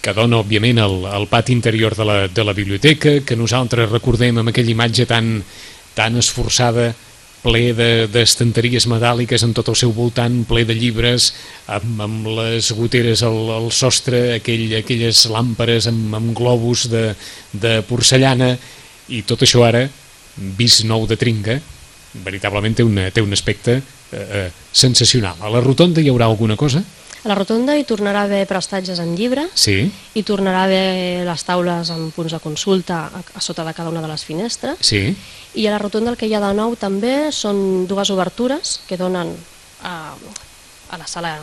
que 0.00 0.14
dona, 0.16 0.40
òbviament, 0.40 0.80
el, 0.80 1.04
el 1.04 1.26
pati 1.28 1.52
interior 1.52 1.94
de 1.94 2.04
la, 2.04 2.28
de 2.28 2.44
la 2.44 2.54
biblioteca, 2.56 3.20
que 3.20 3.36
nosaltres 3.36 3.90
recordem 3.90 4.40
amb 4.40 4.48
aquella 4.48 4.72
imatge 4.72 5.06
tan, 5.06 5.42
tan 5.94 6.16
esforçada, 6.16 6.94
ple 7.40 7.72
d'estanteries 8.12 8.84
de, 8.84 8.92
metàl·liques 8.92 9.44
en 9.46 9.54
tot 9.56 9.70
el 9.72 9.78
seu 9.78 9.92
voltant, 9.96 10.42
ple 10.48 10.66
de 10.68 10.76
llibres, 10.76 11.30
amb, 11.72 12.02
amb 12.04 12.28
les 12.36 12.70
goteres 12.76 13.24
al, 13.26 13.38
al 13.56 13.70
sostre, 13.72 14.36
aquell, 14.36 14.68
aquelles 14.80 15.24
làmpares 15.32 15.88
amb, 15.90 16.14
amb 16.18 16.34
globus 16.36 16.86
de, 16.92 17.10
de 17.52 17.80
porcellana, 17.88 18.52
i 19.10 19.22
tot 19.26 19.42
això 19.46 19.64
ara 19.66 19.86
vist 20.58 20.84
nou 20.86 21.06
de 21.08 21.16
Tringa, 21.20 21.58
veritablement 22.24 22.76
té, 22.76 22.86
una, 22.86 23.08
té 23.14 23.22
un 23.24 23.32
aspecte 23.32 23.80
eh, 23.80 23.82
eh, 24.20 24.48
sensacional. 24.72 25.40
A 25.40 25.50
la 25.52 25.62
rotonda 25.64 26.02
hi 26.02 26.10
haurà 26.12 26.28
alguna 26.28 26.56
cosa? 26.60 26.82
A 27.22 27.28
la 27.28 27.34
rotonda 27.36 27.74
hi 27.76 27.84
tornarà 27.84 28.22
a 28.22 28.28
haver 28.28 28.46
prestatges 28.48 28.98
en 29.02 29.14
llibre, 29.16 29.44
Sí. 29.54 29.90
hi 30.14 30.22
tornarà 30.24 30.62
a 30.62 30.64
haver 30.64 31.24
les 31.28 31.44
taules 31.44 31.90
amb 31.92 32.14
punts 32.16 32.32
de 32.32 32.40
consulta 32.40 33.10
a, 33.12 33.20
a 33.34 33.40
sota 33.44 33.64
de 33.64 33.74
cada 33.76 33.90
una 33.92 34.00
de 34.00 34.08
les 34.08 34.24
finestres, 34.24 34.78
Sí. 34.80 35.14
i 35.54 35.66
a 35.66 35.70
la 35.74 35.78
rotonda 35.78 36.10
el 36.10 36.16
que 36.16 36.26
hi 36.26 36.34
ha 36.34 36.40
de 36.40 36.54
nou 36.56 36.76
també 36.76 37.30
són 37.32 37.86
dues 37.86 38.08
obertures 38.10 38.80
que 38.88 38.96
donen 38.96 39.34
a, 39.84 40.14
a 40.90 40.96
la 40.98 41.06
sala 41.06 41.36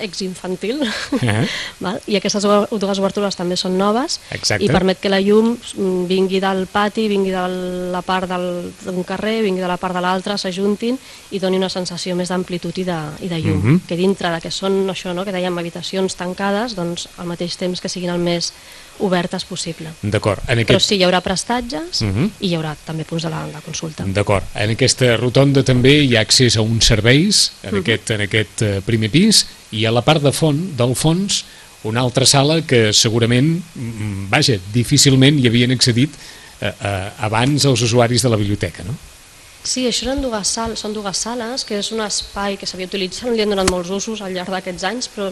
exinfantil, 0.00 0.82
Eh? 1.22 1.46
val? 1.84 2.00
i 2.06 2.16
aquestes 2.18 2.42
dues 2.44 2.98
obertures 3.00 3.36
també 3.36 3.56
són 3.56 3.76
noves 3.78 4.18
Exacte. 4.30 4.64
i 4.64 4.68
permet 4.68 4.98
que 5.00 5.10
la 5.12 5.20
llum 5.20 5.54
mm, 5.56 6.04
vingui 6.10 6.40
del 6.40 6.66
pati, 6.70 7.06
vingui 7.08 7.30
de 7.34 7.44
la 7.94 8.02
part 8.02 8.28
del- 8.30 8.72
d'un 8.84 9.02
carrer, 9.04 9.42
vingui 9.42 9.60
de 9.62 9.68
la 9.70 9.76
part 9.78 9.94
de 9.94 10.00
l'altra, 10.04 10.36
s'ajuntin 10.38 10.98
i 11.30 11.38
doni 11.38 11.56
una 11.60 11.68
sensació 11.72 12.14
més 12.16 12.28
d'amplitud 12.28 12.76
i, 12.78 12.84
de, 12.84 12.98
i 13.22 13.28
de 13.28 13.38
llum. 13.40 13.60
Mhm. 13.62 13.80
Que 13.88 13.96
dintre 13.96 14.30
de 14.34 14.40
que 14.40 14.50
són 14.50 14.84
això, 14.90 15.14
no? 15.14 15.24
que 15.24 15.32
dèiem 15.32 15.58
habitacions 15.58 16.16
tancades, 16.16 16.74
doncs 16.74 17.08
al 17.18 17.26
mateix 17.26 17.56
temps 17.56 17.80
que 17.80 17.88
siguin 17.88 18.10
el 18.10 18.18
més 18.22 18.52
obertes 19.00 19.44
possible. 19.44 19.88
D'acord. 20.02 20.40
En 20.48 20.58
Però 20.64 20.76
aquest... 20.76 20.88
sí, 20.88 20.96
hi 20.96 21.04
haurà 21.04 21.20
prestatges 21.20 22.02
Mhm. 22.02 22.30
i 22.40 22.48
hi 22.48 22.54
haurà 22.56 22.74
també 22.86 23.04
punts 23.04 23.24
de 23.24 23.30
la, 23.30 23.46
de 23.46 23.60
consulta. 23.64 24.04
D'acord. 24.06 24.44
En 24.54 24.70
aquesta 24.70 25.16
rotonda 25.16 25.64
també 25.64 25.96
hi 26.04 26.16
ha 26.16 26.20
accés 26.20 26.56
a 26.56 26.62
uns 26.62 26.86
serveis, 26.86 27.52
Mhm. 27.62 27.68
en 27.74 27.80
aquest, 27.80 28.10
en 28.10 28.20
aquest 28.20 28.62
eh, 28.62 28.80
primer 28.86 29.10
pis, 29.10 29.46
i 29.72 29.84
a 29.86 29.90
la 29.90 30.02
part 30.02 30.22
de 30.22 30.32
font, 30.32 30.76
del 30.76 30.94
fons, 30.94 31.44
una 31.84 32.00
altra 32.00 32.24
sala 32.24 32.62
que 32.62 32.92
segurament, 32.92 33.60
mm, 33.74 34.30
vaja, 34.30 34.58
difícilment 34.72 35.38
hi 35.38 35.48
havien 35.48 35.70
accedit 35.72 36.10
eh, 36.60 36.72
eh, 36.80 37.10
abans 37.18 37.64
els 37.64 37.82
usuaris 37.82 38.22
de 38.22 38.28
la 38.30 38.36
biblioteca, 38.36 38.82
no? 38.84 38.94
Sí, 39.64 39.86
això 39.88 40.04
eren 40.04 40.20
dues 40.22 40.46
sales, 40.48 40.78
són 40.78 40.92
dues 40.92 41.16
sales, 41.16 41.64
que 41.64 41.78
és 41.78 41.90
un 41.92 42.00
espai 42.00 42.56
que 42.56 42.66
s'havia 42.66 42.86
utilitzat, 42.86 43.30
li 43.32 43.40
han 43.42 43.48
donat 43.50 43.70
molts 43.70 43.88
usos 43.90 44.20
al 44.20 44.32
llarg 44.32 44.50
d'aquests 44.50 44.84
anys, 44.84 45.08
però 45.14 45.30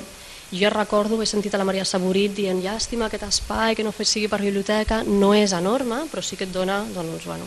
jo 0.53 0.69
recordo, 0.71 1.21
he 1.23 1.27
sentit 1.27 1.55
a 1.55 1.59
la 1.59 1.65
Maria 1.65 1.85
Saborit 1.85 2.35
dient 2.37 2.61
llàstima 2.63 3.07
aquest 3.07 3.25
espai, 3.25 3.75
que 3.75 3.83
no 3.85 3.93
fe- 3.93 4.05
sigui 4.05 4.29
per 4.29 4.41
biblioteca, 4.41 5.03
no 5.05 5.33
és 5.35 5.53
enorme, 5.53 6.03
però 6.13 6.23
sí 6.23 6.37
que 6.37 6.45
et 6.45 6.53
dona 6.53 6.83
doncs, 6.95 7.25
bueno, 7.25 7.45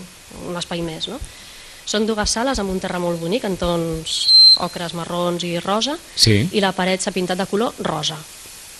un 0.49 0.57
espai 0.57 0.81
més. 0.81 1.07
No? 1.07 1.19
Són 1.85 2.05
dues 2.07 2.29
sales 2.29 2.57
amb 2.59 2.71
un 2.71 2.79
terra 2.79 2.97
molt 2.99 3.19
bonic, 3.21 3.43
en 3.45 3.57
tons 3.57 4.15
ocres, 4.59 4.93
marrons 4.97 5.43
i 5.43 5.59
rosa, 5.59 5.97
Sí. 6.15 6.49
i 6.51 6.59
la 6.61 6.71
paret 6.71 7.01
s'ha 7.01 7.11
pintat 7.11 7.37
de 7.37 7.45
color 7.45 7.73
rosa, 7.79 8.17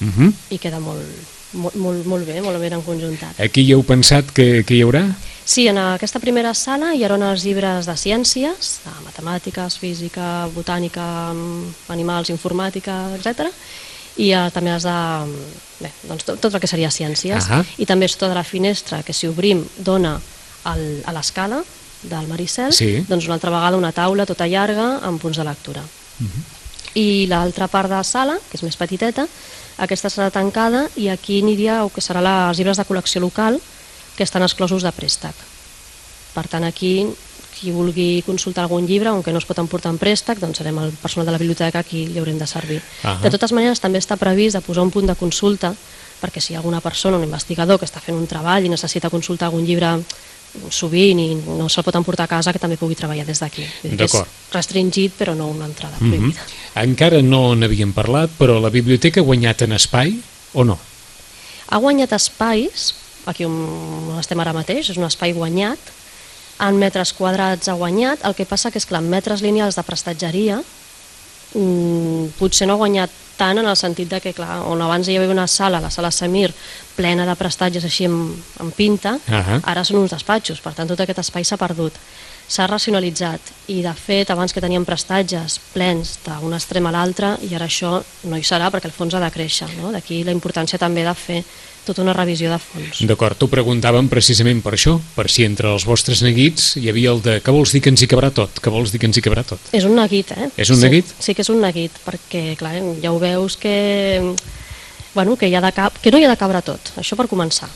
Uh 0.02 0.08
-huh. 0.12 0.34
i 0.50 0.58
queda 0.60 0.80
molt, 0.80 1.06
molt, 1.54 1.76
molt, 1.76 2.06
molt 2.06 2.26
bé, 2.26 2.42
molt 2.42 2.60
ben 2.60 2.74
enconjuntat. 2.74 3.40
Aquí 3.40 3.62
hi 3.62 3.72
heu 3.74 3.84
pensat 3.84 4.26
que, 4.32 4.64
que 4.66 4.74
hi 4.76 4.82
haurà? 4.84 5.14
Sí, 5.46 5.68
en 5.68 5.78
aquesta 5.78 6.20
primera 6.20 6.54
sala 6.54 6.96
hi 6.96 7.04
haurà 7.04 7.32
els 7.32 7.44
llibres 7.46 7.86
de 7.86 7.94
ciències, 7.96 8.80
de 8.84 8.92
matemàtiques, 9.06 9.78
física, 9.78 10.48
botànica, 10.48 11.32
mm, 11.34 11.74
animals, 11.90 12.30
informàtica, 12.30 13.16
etc. 13.16 13.52
I 14.18 14.32
eh, 14.32 14.46
també 14.54 14.72
els 14.76 14.86
de... 14.88 14.98
Bé, 15.82 15.90
doncs 16.08 16.24
tot, 16.24 16.40
tot 16.40 16.54
el 16.56 16.62
que 16.64 16.70
seria 16.72 16.88
ciències. 16.90 17.50
Ahà. 17.50 17.64
I 17.78 17.86
també 17.86 18.08
és 18.08 18.16
tota 18.16 18.34
la 18.38 18.46
finestra 18.48 19.02
que 19.04 19.14
si 19.14 19.28
obrim 19.28 19.66
dona 19.78 20.14
al, 20.64 20.84
a 21.06 21.12
l'escala 21.12 21.60
del 22.06 22.28
Maricel, 22.30 22.72
Sí. 22.74 23.04
doncs 23.10 23.26
una 23.28 23.34
altra 23.36 23.52
vegada 23.52 23.76
una 23.78 23.92
taula 23.92 24.26
tota 24.26 24.48
llarga 24.48 25.00
amb 25.04 25.20
punts 25.22 25.38
de 25.38 25.44
lectura. 25.44 25.84
I 26.96 27.26
l'altra 27.28 27.68
part 27.68 27.90
de 27.92 27.96
la 27.98 28.04
sala, 28.08 28.38
que 28.50 28.56
és 28.56 28.64
més 28.64 28.78
petiteta, 28.80 29.26
aquesta 29.84 30.08
serà 30.10 30.30
tancada 30.32 30.86
i 30.96 31.10
aquí 31.12 31.42
aniria 31.44 31.82
el 31.84 31.90
que 31.92 32.00
serà 32.00 32.22
els 32.48 32.58
llibres 32.58 32.78
de 32.80 32.86
col·lecció 32.88 33.20
local 33.20 33.60
que 34.16 34.24
estan 34.24 34.46
exclosos 34.46 34.86
de 34.86 34.92
préstec. 34.96 35.36
Per 36.36 36.48
tant, 36.48 36.64
aquí, 36.64 37.10
qui 37.56 37.72
vulgui 37.72 38.22
consultar 38.26 38.66
algun 38.66 38.86
llibre, 38.86 39.10
on 39.12 39.24
que 39.24 39.32
no 39.32 39.40
es 39.40 39.46
pot 39.48 39.58
emportar 39.64 39.92
en 39.94 39.98
préstec, 39.98 40.40
doncs 40.40 40.58
serem 40.60 40.78
el 40.84 40.92
personal 41.02 41.26
de 41.26 41.32
la 41.32 41.40
biblioteca 41.40 41.84
qui 41.84 42.06
li 42.08 42.20
haurem 42.20 42.38
de 42.38 42.48
servir. 42.48 42.82
Ahà. 43.04 43.22
De 43.24 43.32
totes 43.32 43.54
maneres, 43.56 43.80
també 43.80 44.00
està 44.00 44.18
previst 44.20 44.58
de 44.58 44.62
posar 44.62 44.84
un 44.84 44.92
punt 44.92 45.08
de 45.08 45.16
consulta 45.16 45.74
perquè 46.22 46.42
si 46.42 46.54
hi 46.54 46.56
ha 46.56 46.60
alguna 46.60 46.82
persona, 46.82 47.18
un 47.18 47.24
investigador, 47.24 47.80
que 47.80 47.86
està 47.86 48.00
fent 48.02 48.18
un 48.18 48.28
treball 48.28 48.66
i 48.66 48.70
necessita 48.72 49.10
consultar 49.10 49.48
algun 49.50 49.66
llibre 49.68 49.92
sovint 50.72 51.20
i 51.20 51.36
no 51.36 51.68
se'l 51.70 51.84
pot 51.84 51.96
emportar 52.00 52.26
a 52.26 52.32
casa, 52.32 52.54
que 52.54 52.62
també 52.64 52.78
pugui 52.80 52.96
treballar 52.96 53.26
des 53.28 53.42
d'aquí. 53.44 53.66
És 53.84 54.16
restringit, 54.54 55.14
però 55.20 55.36
no 55.36 55.50
una 55.52 55.66
entrada 55.66 55.98
Mhm. 56.00 56.10
prohibida. 56.10 56.42
Encara 56.76 57.22
no 57.22 57.56
n'havíem 57.56 57.94
parlat, 57.94 58.30
però 58.40 58.60
la 58.62 58.70
biblioteca 58.70 59.20
ha 59.20 59.24
guanyat 59.24 59.64
en 59.64 59.74
espai 59.74 60.16
o 60.54 60.64
no? 60.64 60.80
Ha 61.68 61.78
guanyat 61.78 62.14
espais, 62.14 62.96
aquí 63.26 63.44
on 63.44 64.18
estem 64.20 64.40
ara 64.40 64.54
mateix, 64.54 64.90
és 64.90 64.98
un 64.98 65.04
espai 65.04 65.34
guanyat, 65.34 65.80
en 66.60 66.80
metres 66.80 67.12
quadrats 67.14 67.68
ha 67.68 67.76
guanyat, 67.76 68.24
el 68.24 68.36
que 68.36 68.48
passa 68.48 68.72
que 68.72 68.80
és 68.80 68.88
clar, 68.88 69.04
en 69.04 69.12
metres 69.12 69.44
lineals 69.44 69.76
de 69.76 69.84
prestatgeria 69.84 70.62
mm, 71.54 72.36
potser 72.40 72.68
no 72.68 72.76
ha 72.76 72.84
guanyat 72.84 73.22
tant 73.36 73.60
en 73.60 73.68
el 73.68 73.76
sentit 73.76 74.10
de 74.10 74.22
que, 74.24 74.34
clar, 74.34 74.62
on 74.70 74.82
abans 74.82 75.08
hi 75.08 75.18
havia 75.18 75.34
una 75.34 75.48
sala, 75.48 75.82
la 75.84 75.92
sala 75.92 76.12
Samir, 76.12 76.54
plena 76.96 77.26
de 77.28 77.36
prestatges 77.36 77.84
així 77.84 78.08
amb, 78.08 78.38
amb 78.64 78.76
pinta, 78.76 79.18
Ahà. 79.28 79.60
ara 79.74 79.84
són 79.84 80.00
uns 80.04 80.16
despatxos, 80.16 80.62
per 80.64 80.72
tant 80.78 80.88
tot 80.88 81.04
aquest 81.04 81.20
espai 81.26 81.44
s'ha 81.44 81.60
perdut. 81.60 82.00
S'ha 82.48 82.68
racionalitzat 82.70 83.42
i 83.74 83.80
de 83.82 83.92
fet 83.98 84.30
abans 84.30 84.54
que 84.54 84.62
teníem 84.62 84.86
prestatges 84.86 85.58
plens 85.74 86.20
d'un 86.28 86.54
extrem 86.54 86.86
a 86.86 86.92
l'altre 86.94 87.32
i 87.42 87.50
ara 87.58 87.66
això 87.66 87.98
no 88.30 88.38
hi 88.38 88.46
serà 88.46 88.70
perquè 88.70 88.86
el 88.86 88.94
fons 88.94 89.16
ha 89.18 89.24
de 89.24 89.32
créixer. 89.34 89.72
No? 89.82 89.90
D'aquí 89.92 90.22
la 90.24 90.36
importància 90.36 90.80
també 90.80 91.04
de 91.04 91.16
fer 91.18 91.42
tota 91.86 92.04
una 92.04 92.14
revisió 92.16 92.52
de 92.52 92.60
fons. 92.62 93.04
D'acord, 93.10 93.38
t'ho 93.40 93.48
preguntàvem 93.52 94.10
precisament 94.12 94.62
per 94.66 94.76
això, 94.78 94.98
per 95.16 95.28
si 95.32 95.46
entre 95.48 95.72
els 95.72 95.86
vostres 95.88 96.24
neguits 96.26 96.76
hi 96.82 96.90
havia 96.92 97.14
el 97.14 97.24
de 97.26 97.40
què 97.46 97.54
vols 97.56 97.76
dir 97.76 97.84
que 97.86 97.94
ens 97.94 98.04
hi 98.04 98.10
cabrà 98.12 98.32
tot, 98.36 98.60
què 98.62 98.74
vols 98.74 98.94
dir 98.94 99.02
que 99.02 99.10
ens 99.10 99.18
hi 99.20 99.24
cabrà 99.26 99.46
tot. 99.48 99.72
És 99.76 99.88
un 99.88 99.96
neguit, 99.98 100.36
eh? 100.36 100.52
És 100.58 100.74
un 100.74 100.82
sí, 100.82 100.88
neguit? 100.88 101.16
Sí 101.20 101.36
que 101.38 101.46
és 101.46 101.52
un 101.54 101.62
neguit, 101.64 101.98
perquè 102.06 102.44
clar, 102.60 102.76
ja 103.04 103.14
ho 103.14 103.20
veus 103.22 103.58
que, 103.62 103.76
bueno, 105.14 105.36
que, 105.40 105.50
hi 105.50 105.56
ha 105.56 105.64
de 105.64 105.72
cap, 105.76 105.98
que 106.02 106.12
no 106.12 106.20
hi 106.20 106.28
ha 106.28 106.32
de 106.34 106.40
cabre 106.40 106.62
tot, 106.66 106.94
això 107.02 107.18
per 107.20 107.30
començar. 107.32 107.70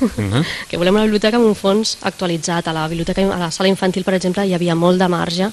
Uh 0.00 0.10
-huh. 0.10 0.44
que 0.68 0.76
volem 0.76 0.94
una 0.94 1.08
biblioteca 1.08 1.36
amb 1.36 1.46
un 1.46 1.54
fons 1.54 1.98
actualitzat. 2.02 2.68
A 2.68 2.72
la 2.72 2.88
biblioteca, 2.88 3.22
a 3.22 3.38
la 3.38 3.50
sala 3.50 3.68
infantil, 3.68 4.04
per 4.04 4.14
exemple, 4.14 4.46
hi 4.46 4.54
havia 4.54 4.74
molt 4.74 4.98
de 4.98 5.08
marge 5.08 5.50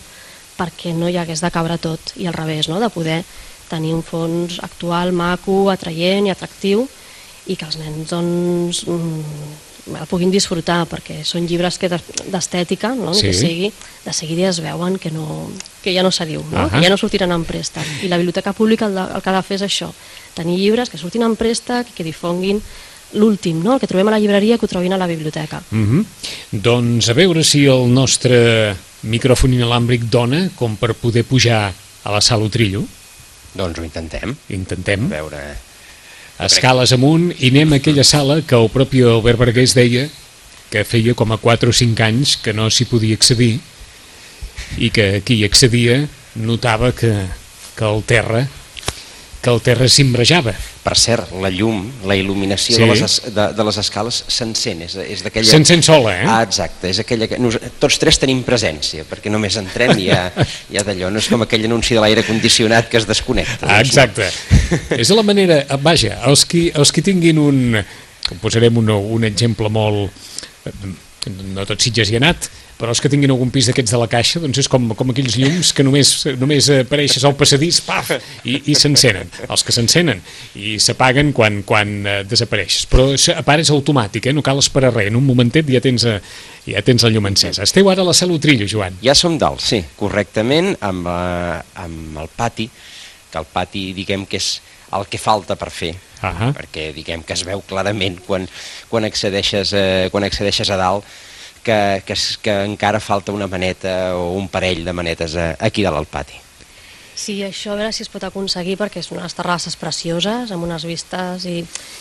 perquè 0.57 0.93
no 0.93 1.09
hi 1.09 1.17
hagués 1.17 1.41
de 1.41 1.51
cabre 1.51 1.77
tot, 1.77 2.13
i 2.15 2.27
al 2.27 2.33
revés, 2.33 2.67
no? 2.69 2.79
de 2.79 2.89
poder 2.89 3.23
tenir 3.71 3.93
un 3.95 4.03
fons 4.03 4.59
actual, 4.61 5.13
maco, 5.15 5.69
atraient 5.71 6.27
i 6.27 6.33
atractiu, 6.33 6.87
i 7.47 7.55
que 7.55 7.65
els 7.65 7.77
nens 7.77 8.09
doncs, 8.09 8.83
mm, 8.87 9.95
el 9.97 10.05
puguin 10.07 10.29
disfrutar, 10.31 10.85
perquè 10.87 11.23
són 11.25 11.47
llibres 11.49 11.79
que 11.81 11.89
d'es- 11.89 12.29
d'estètica, 12.31 12.93
no? 12.95 13.13
Sí. 13.13 13.27
que 13.27 13.33
sigui, 13.33 13.71
de 14.05 14.13
seguida 14.13 14.49
es 14.49 14.59
veuen 14.61 14.99
que, 14.99 15.09
no, 15.11 15.49
que 15.81 15.93
ja 15.93 16.03
no 16.03 16.11
s'adiu, 16.11 16.43
no? 16.51 16.57
Ahà. 16.67 16.69
que 16.69 16.83
ja 16.85 16.89
no 16.89 16.97
sortiran 16.97 17.31
en 17.31 17.43
préstec. 17.45 17.83
I 18.03 18.07
la 18.07 18.17
biblioteca 18.17 18.53
pública 18.53 18.85
el, 18.85 18.93
de, 18.95 19.01
el 19.15 19.21
que 19.21 19.29
ha 19.29 19.33
de 19.33 19.41
fer 19.43 19.55
és 19.55 19.65
això, 19.65 19.91
tenir 20.35 20.57
llibres 20.59 20.89
que 20.89 20.97
surtin 21.01 21.23
en 21.23 21.35
préstec 21.35 21.89
i 21.89 21.93
que 21.97 22.03
difonguin 22.03 22.61
l'últim, 23.13 23.61
no? 23.63 23.73
el 23.73 23.79
que 23.79 23.87
trobem 23.87 24.07
a 24.07 24.11
la 24.11 24.19
llibreria 24.19 24.57
que 24.57 24.65
ho 24.65 24.69
trobin 24.69 24.93
a 24.93 24.97
la 24.97 25.07
biblioteca. 25.07 25.61
Uh 25.71 25.77
-huh. 25.77 26.05
Doncs 26.51 27.09
a 27.09 27.13
veure 27.13 27.43
si 27.43 27.65
el 27.65 27.91
nostre 27.91 28.75
micròfon 29.03 29.53
inalàmbric 29.53 30.03
dona 30.09 30.49
com 30.55 30.75
per 30.77 30.93
poder 30.93 31.23
pujar 31.25 31.73
a 32.03 32.11
la 32.11 32.21
sala 32.21 32.45
Utrillo. 32.45 32.83
Doncs 33.53 33.79
ho 33.79 33.83
intentem. 33.83 34.35
Intentem. 34.49 35.05
A 35.05 35.09
veure... 35.09 35.70
Escales 36.41 36.93
amunt 36.95 37.29
i 37.37 37.51
anem 37.51 37.75
a 37.75 37.77
aquella 37.81 38.05
sala 38.07 38.39
que 38.41 38.57
el 38.57 38.69
propi 38.73 39.03
Albert 39.05 39.39
Vergués 39.41 39.75
deia 39.77 40.07
que 40.71 40.85
feia 40.87 41.13
com 41.17 41.33
a 41.35 41.37
4 41.37 41.69
o 41.69 41.75
5 41.75 42.05
anys 42.07 42.37
que 42.41 42.53
no 42.55 42.69
s'hi 42.71 42.87
podia 42.89 43.17
accedir 43.19 43.59
i 44.79 44.89
que 44.89 45.21
qui 45.27 45.37
hi 45.37 45.45
accedia 45.45 45.99
notava 46.35 46.93
que, 46.95 47.11
que 47.75 47.85
el 47.85 48.01
terra 48.07 48.45
que 49.41 49.49
el 49.49 49.59
terra 49.65 49.87
s'imbrejava. 49.89 50.51
Per 50.83 50.93
cert, 50.97 51.31
la 51.41 51.49
llum, 51.53 51.79
la 52.05 52.13
il·luminació 52.17 52.75
Sí. 52.75 52.81
de, 52.81 52.87
les, 52.91 53.01
es- 53.05 53.21
de, 53.33 53.45
de 53.57 53.63
les 53.65 53.77
escales 53.81 54.19
s'encén, 54.29 54.83
és, 54.85 54.95
és 55.01 55.23
d'aquella... 55.25 55.49
S'encén 55.49 55.81
sola, 55.85 56.13
eh? 56.19 56.25
Ah, 56.29 56.39
exacte, 56.45 56.89
és 56.89 56.99
aquella 57.01 57.27
que... 57.29 57.39
Nos, 57.41 57.57
tots 57.81 57.97
tres 58.01 58.19
tenim 58.21 58.43
presència, 58.45 59.05
perquè 59.09 59.33
només 59.33 59.57
entrem 59.61 59.95
i 59.97 60.07
ja, 60.11 60.27
ja 60.73 60.83
d'allò, 60.85 61.09
no 61.13 61.21
és 61.21 61.29
com 61.29 61.41
aquell 61.45 61.65
anunci 61.69 61.97
de 61.97 62.01
l'aire 62.05 62.23
condicionat 62.27 62.89
que 62.89 63.01
es 63.01 63.07
desconnecta. 63.09 63.65
Ah, 63.65 63.81
doncs, 63.81 63.95
exacte. 63.97 64.29
És 65.01 65.09
la 65.13 65.25
manera... 65.25 65.63
Vaja, 65.81 66.19
els 66.29 66.45
qui, 66.45 66.67
els 66.73 66.93
qui 66.93 67.01
tinguin 67.05 67.41
un... 67.41 67.81
Posarem 68.41 68.77
un, 68.77 68.89
un 69.17 69.25
exemple 69.27 69.69
molt... 69.73 70.13
No 71.53 71.65
tot 71.69 71.81
Sitges 71.81 72.09
hi 72.09 72.15
ha 72.17 72.21
anat, 72.21 72.47
però 72.81 72.95
els 72.95 73.01
que 73.03 73.11
tinguin 73.13 73.29
algun 73.29 73.51
pis 73.53 73.67
d'aquests 73.69 73.93
de 73.93 73.99
la 74.01 74.07
caixa, 74.09 74.39
doncs 74.41 74.57
és 74.63 74.69
com, 74.71 74.87
com 74.97 75.11
aquells 75.13 75.35
llums 75.37 75.69
que 75.77 75.85
només, 75.85 76.13
només 76.41 76.69
apareixes 76.79 77.25
al 77.27 77.35
passadís, 77.37 77.77
paf, 77.85 78.09
i, 78.41 78.57
i 78.73 78.77
s'encenen. 78.77 79.29
Els 79.45 79.65
que 79.67 79.75
s'encenen 79.75 80.23
i 80.57 80.79
s'apaguen 80.81 81.29
quan, 81.37 81.61
quan 81.67 81.93
eh, 82.09 82.17
desapareixes. 82.25 82.87
Però 82.89 83.11
a 83.13 83.45
part 83.45 83.61
és 83.61 83.69
automàtic, 83.73 84.31
eh? 84.31 84.33
no 84.33 84.41
cal 84.45 84.63
esperar 84.63 84.95
res. 84.95 85.11
En 85.11 85.21
un 85.21 85.27
momentet 85.29 85.69
ja 85.69 85.83
tens, 85.83 86.07
eh, 86.09 86.17
ja 86.65 86.81
tens 86.87 87.05
el 87.05 87.13
llum 87.13 87.29
encès. 87.29 87.61
Esteu 87.61 87.91
ara 87.93 88.01
a 88.01 88.09
la 88.09 88.17
sala 88.17 88.33
Utrillo, 88.33 88.65
Joan. 88.65 88.97
Ja 89.05 89.13
som 89.17 89.37
dalt, 89.37 89.61
sí, 89.61 89.83
correctament, 90.01 90.73
amb, 90.81 91.05
eh, 91.05 91.81
amb 91.85 92.21
el 92.25 92.33
pati, 92.33 92.65
que 93.31 93.39
el 93.45 93.49
pati 93.53 93.91
diguem 93.93 94.25
que 94.25 94.41
és 94.41 94.55
el 94.97 95.05
que 95.07 95.21
falta 95.21 95.55
per 95.55 95.69
fer, 95.69 95.93
Ahà. 96.25 96.49
perquè 96.57 96.89
diguem 96.95 97.21
que 97.23 97.37
es 97.37 97.45
veu 97.47 97.61
clarament 97.67 98.19
quan, 98.25 98.49
quan, 98.89 99.05
accedeixes, 99.05 99.71
eh, 99.77 100.09
quan 100.11 100.25
accedeixes 100.25 100.73
a 100.73 100.81
dalt 100.81 101.05
que, 101.63 102.03
que, 102.05 102.15
que 102.41 102.55
encara 102.65 102.99
falta 102.99 103.31
una 103.31 103.47
maneta 103.47 104.15
o 104.17 104.31
un 104.37 104.47
parell 104.49 104.85
de 104.85 104.93
manetes 104.93 105.35
aquí 105.59 105.83
dalt 105.83 106.01
al 106.01 106.09
pati. 106.09 106.41
Sí, 107.21 107.41
això 107.43 107.73
a 107.73 107.77
veure 107.77 107.91
si 107.93 108.01
es 108.05 108.09
pot 108.09 108.23
aconseguir 108.23 108.77
perquè 108.79 109.01
és 109.03 109.11
unes 109.13 109.35
terrasses 109.37 109.75
precioses, 109.77 110.49
amb 110.49 110.65
unes 110.65 110.85
vistes 110.87 111.43
i, 111.45 111.59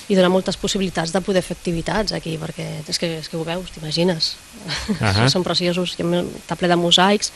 i 0.08 0.16
dona 0.16 0.30
moltes 0.32 0.56
possibilitats 0.56 1.12
de 1.12 1.20
poder 1.20 1.42
fer 1.44 1.58
activitats 1.58 2.14
aquí, 2.16 2.36
perquè 2.40 2.68
és 2.88 3.00
que, 3.00 3.10
és 3.18 3.28
que 3.28 3.36
ho 3.36 3.44
veus, 3.44 3.72
t'imagines. 3.74 4.30
Ahà. 5.00 5.26
Són 5.32 5.44
preciosos, 5.44 5.96
està 5.98 6.56
ple 6.56 6.70
de 6.70 6.78
mosaics, 6.80 7.34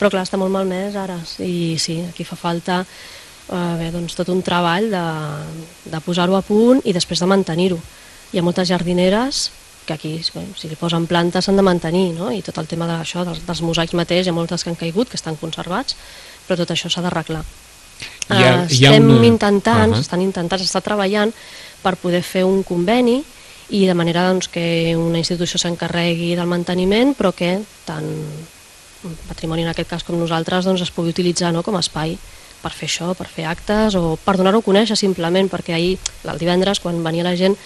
però 0.00 0.10
clar, 0.10 0.24
està 0.26 0.40
molt 0.40 0.54
malmès 0.54 0.96
ara. 0.98 1.20
I 1.44 1.76
sí, 1.78 2.00
aquí 2.08 2.26
fa 2.26 2.40
falta 2.40 2.80
eh, 2.82 3.74
bé, 3.78 3.92
doncs, 3.94 4.16
tot 4.18 4.32
un 4.32 4.42
treball 4.42 4.90
de, 4.90 5.06
de 5.92 6.02
posar-ho 6.02 6.34
a 6.40 6.42
punt 6.42 6.82
i 6.82 6.96
després 6.96 7.20
de 7.20 7.30
mantenir-ho. 7.30 7.78
Hi 8.32 8.40
ha 8.40 8.46
moltes 8.46 8.70
jardineres 8.72 9.50
que 9.90 9.96
aquí, 9.98 10.12
si 10.22 10.68
li 10.70 10.78
posen 10.78 11.08
plantes, 11.10 11.44
s'han 11.48 11.58
de 11.58 11.64
mantenir, 11.66 12.12
no? 12.14 12.30
i 12.30 12.40
tot 12.46 12.58
el 12.62 12.68
tema 12.70 12.86
d'això, 12.86 13.24
dels, 13.26 13.42
dels 13.46 13.62
mosaics 13.66 13.96
mateix, 13.98 14.26
hi 14.26 14.30
ha 14.30 14.36
moltes 14.36 14.62
que 14.62 14.70
han 14.70 14.78
caigut, 14.78 15.10
que 15.10 15.18
estan 15.18 15.34
conservats, 15.40 15.96
però 16.46 16.56
tot 16.62 16.70
això 16.70 16.88
s'ha 16.92 17.02
d'arreglar. 17.02 17.42
Ha 18.30 18.64
estem 18.70 19.10
una- 19.10 19.26
intentant, 19.26 19.92
Ahà. 19.92 20.00
estan 20.00 20.22
intentant, 20.22 20.60
s'està 20.62 20.80
treballant 20.80 21.32
per 21.82 21.96
poder 21.98 22.22
fer 22.22 22.44
un 22.46 22.62
conveni 22.62 23.18
i 23.70 23.84
de 23.86 23.94
manera 23.94 24.24
doncs, 24.30 24.48
que 24.48 24.94
una 24.98 25.18
institució 25.18 25.58
s'encarregui 25.58 26.32
del 26.38 26.46
manteniment, 26.50 27.12
però 27.18 27.32
que 27.34 27.58
tant 27.86 28.08
patrimoni 29.28 29.62
en 29.64 29.70
aquest 29.72 29.88
cas 29.90 30.04
com 30.04 30.18
nosaltres 30.20 30.66
doncs, 30.68 30.82
es 30.84 30.90
pugui 30.92 31.10
utilitzar 31.14 31.52
no, 31.54 31.62
com 31.66 31.76
a 31.76 31.80
espai 31.84 32.16
per 32.60 32.72
fer 32.76 32.88
això, 32.90 33.14
per 33.16 33.26
fer 33.32 33.46
actes 33.48 33.94
o 33.96 34.18
per 34.20 34.36
donar-ho 34.36 34.60
a 34.60 34.66
conèixer 34.66 34.96
simplement, 34.98 35.48
perquè 35.48 35.72
ahir, 35.72 35.94
el 36.28 36.38
divendres, 36.42 36.80
quan 36.84 36.98
venia 37.04 37.24
la 37.24 37.32
gent 37.38 37.56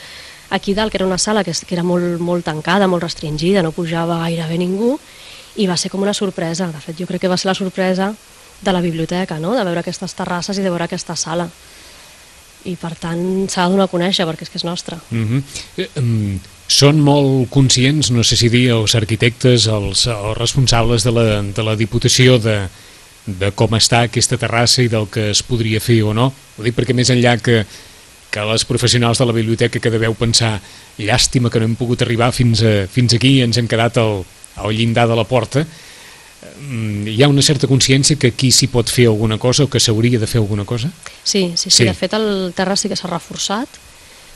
aquí 0.54 0.74
dalt, 0.74 0.92
que 0.92 0.98
era 0.98 1.06
una 1.06 1.18
sala 1.18 1.44
que, 1.44 1.52
que 1.52 1.74
era 1.74 1.82
molt, 1.82 2.20
molt 2.22 2.44
tancada, 2.46 2.86
molt 2.86 3.02
restringida, 3.02 3.62
no 3.62 3.74
pujava 3.74 4.20
gairebé 4.22 4.58
ningú, 4.58 4.94
i 5.56 5.66
va 5.66 5.76
ser 5.76 5.90
com 5.90 6.02
una 6.02 6.14
sorpresa. 6.14 6.70
De 6.72 6.80
fet, 6.80 6.96
jo 6.98 7.08
crec 7.10 7.24
que 7.24 7.30
va 7.30 7.38
ser 7.38 7.50
la 7.50 7.58
sorpresa 7.58 8.12
de 8.60 8.72
la 8.72 8.80
biblioteca, 8.80 9.38
no? 9.38 9.54
de 9.54 9.64
veure 9.64 9.82
aquestes 9.82 10.14
terrasses 10.16 10.58
i 10.58 10.64
de 10.64 10.72
veure 10.72 10.86
aquesta 10.86 11.16
sala. 11.16 11.48
I 12.64 12.78
per 12.80 12.94
tant 12.96 13.20
s'ha 13.52 13.66
de 13.66 13.74
donar 13.74 13.90
a 13.90 13.92
conèixer 13.92 14.24
perquè 14.24 14.46
és 14.46 14.50
que 14.50 14.58
és 14.58 14.64
nostra. 14.64 14.98
Mm 15.10 15.42
-hmm. 15.42 16.38
Són 16.66 17.00
molt 17.00 17.50
conscients, 17.50 18.10
no 18.10 18.24
sé 18.24 18.36
si 18.36 18.48
dir, 18.48 18.70
els 18.70 18.94
arquitectes, 18.94 19.66
els, 19.66 20.06
els 20.06 20.38
responsables 20.38 21.04
de 21.04 21.12
la, 21.12 21.42
de 21.42 21.62
la 21.62 21.76
Diputació 21.76 22.38
de, 22.38 22.68
de 23.26 23.50
com 23.52 23.70
està 23.76 24.04
aquesta 24.04 24.36
terrassa 24.36 24.82
i 24.82 24.88
del 24.88 25.08
que 25.08 25.30
es 25.30 25.42
podria 25.42 25.80
fer 25.80 26.02
o 26.02 26.14
no. 26.14 26.32
Ho 26.58 26.62
dic 26.62 26.74
perquè 26.74 26.94
més 26.94 27.10
enllà 27.10 27.36
que, 27.40 27.66
que 28.34 28.42
les 28.50 28.64
professionals 28.66 29.20
de 29.22 29.26
la 29.28 29.34
biblioteca 29.36 29.78
que 29.78 29.92
deveu 29.94 30.14
pensar 30.18 30.56
llàstima 30.98 31.50
que 31.54 31.60
no 31.62 31.68
hem 31.70 31.76
pogut 31.78 32.02
arribar 32.02 32.32
fins, 32.34 32.64
a, 32.66 32.88
fins 32.90 33.14
aquí 33.14 33.36
i 33.38 33.42
ens 33.46 33.58
hem 33.60 33.68
quedat 33.70 33.98
al, 34.02 34.24
al 34.58 34.74
llindar 34.74 35.06
de 35.10 35.14
la 35.18 35.24
porta, 35.28 35.62
mm, 36.68 37.06
hi 37.14 37.22
ha 37.22 37.28
una 37.30 37.42
certa 37.42 37.68
consciència 37.70 38.18
que 38.18 38.32
aquí 38.34 38.50
s'hi 38.52 38.68
pot 38.72 38.90
fer 38.90 39.06
alguna 39.10 39.38
cosa 39.38 39.64
o 39.64 39.70
que 39.70 39.80
s'hauria 39.80 40.18
de 40.18 40.26
fer 40.30 40.40
alguna 40.42 40.64
cosa? 40.66 40.90
Sí, 41.22 41.52
sí, 41.56 41.70
sí, 41.70 41.70
Sí. 41.70 41.76
sí. 41.82 41.84
de 41.84 41.94
fet 41.94 42.14
el 42.18 42.52
terra 42.56 42.76
sí 42.76 42.88
que 42.90 42.96
s'ha 42.98 43.08
reforçat, 43.10 43.68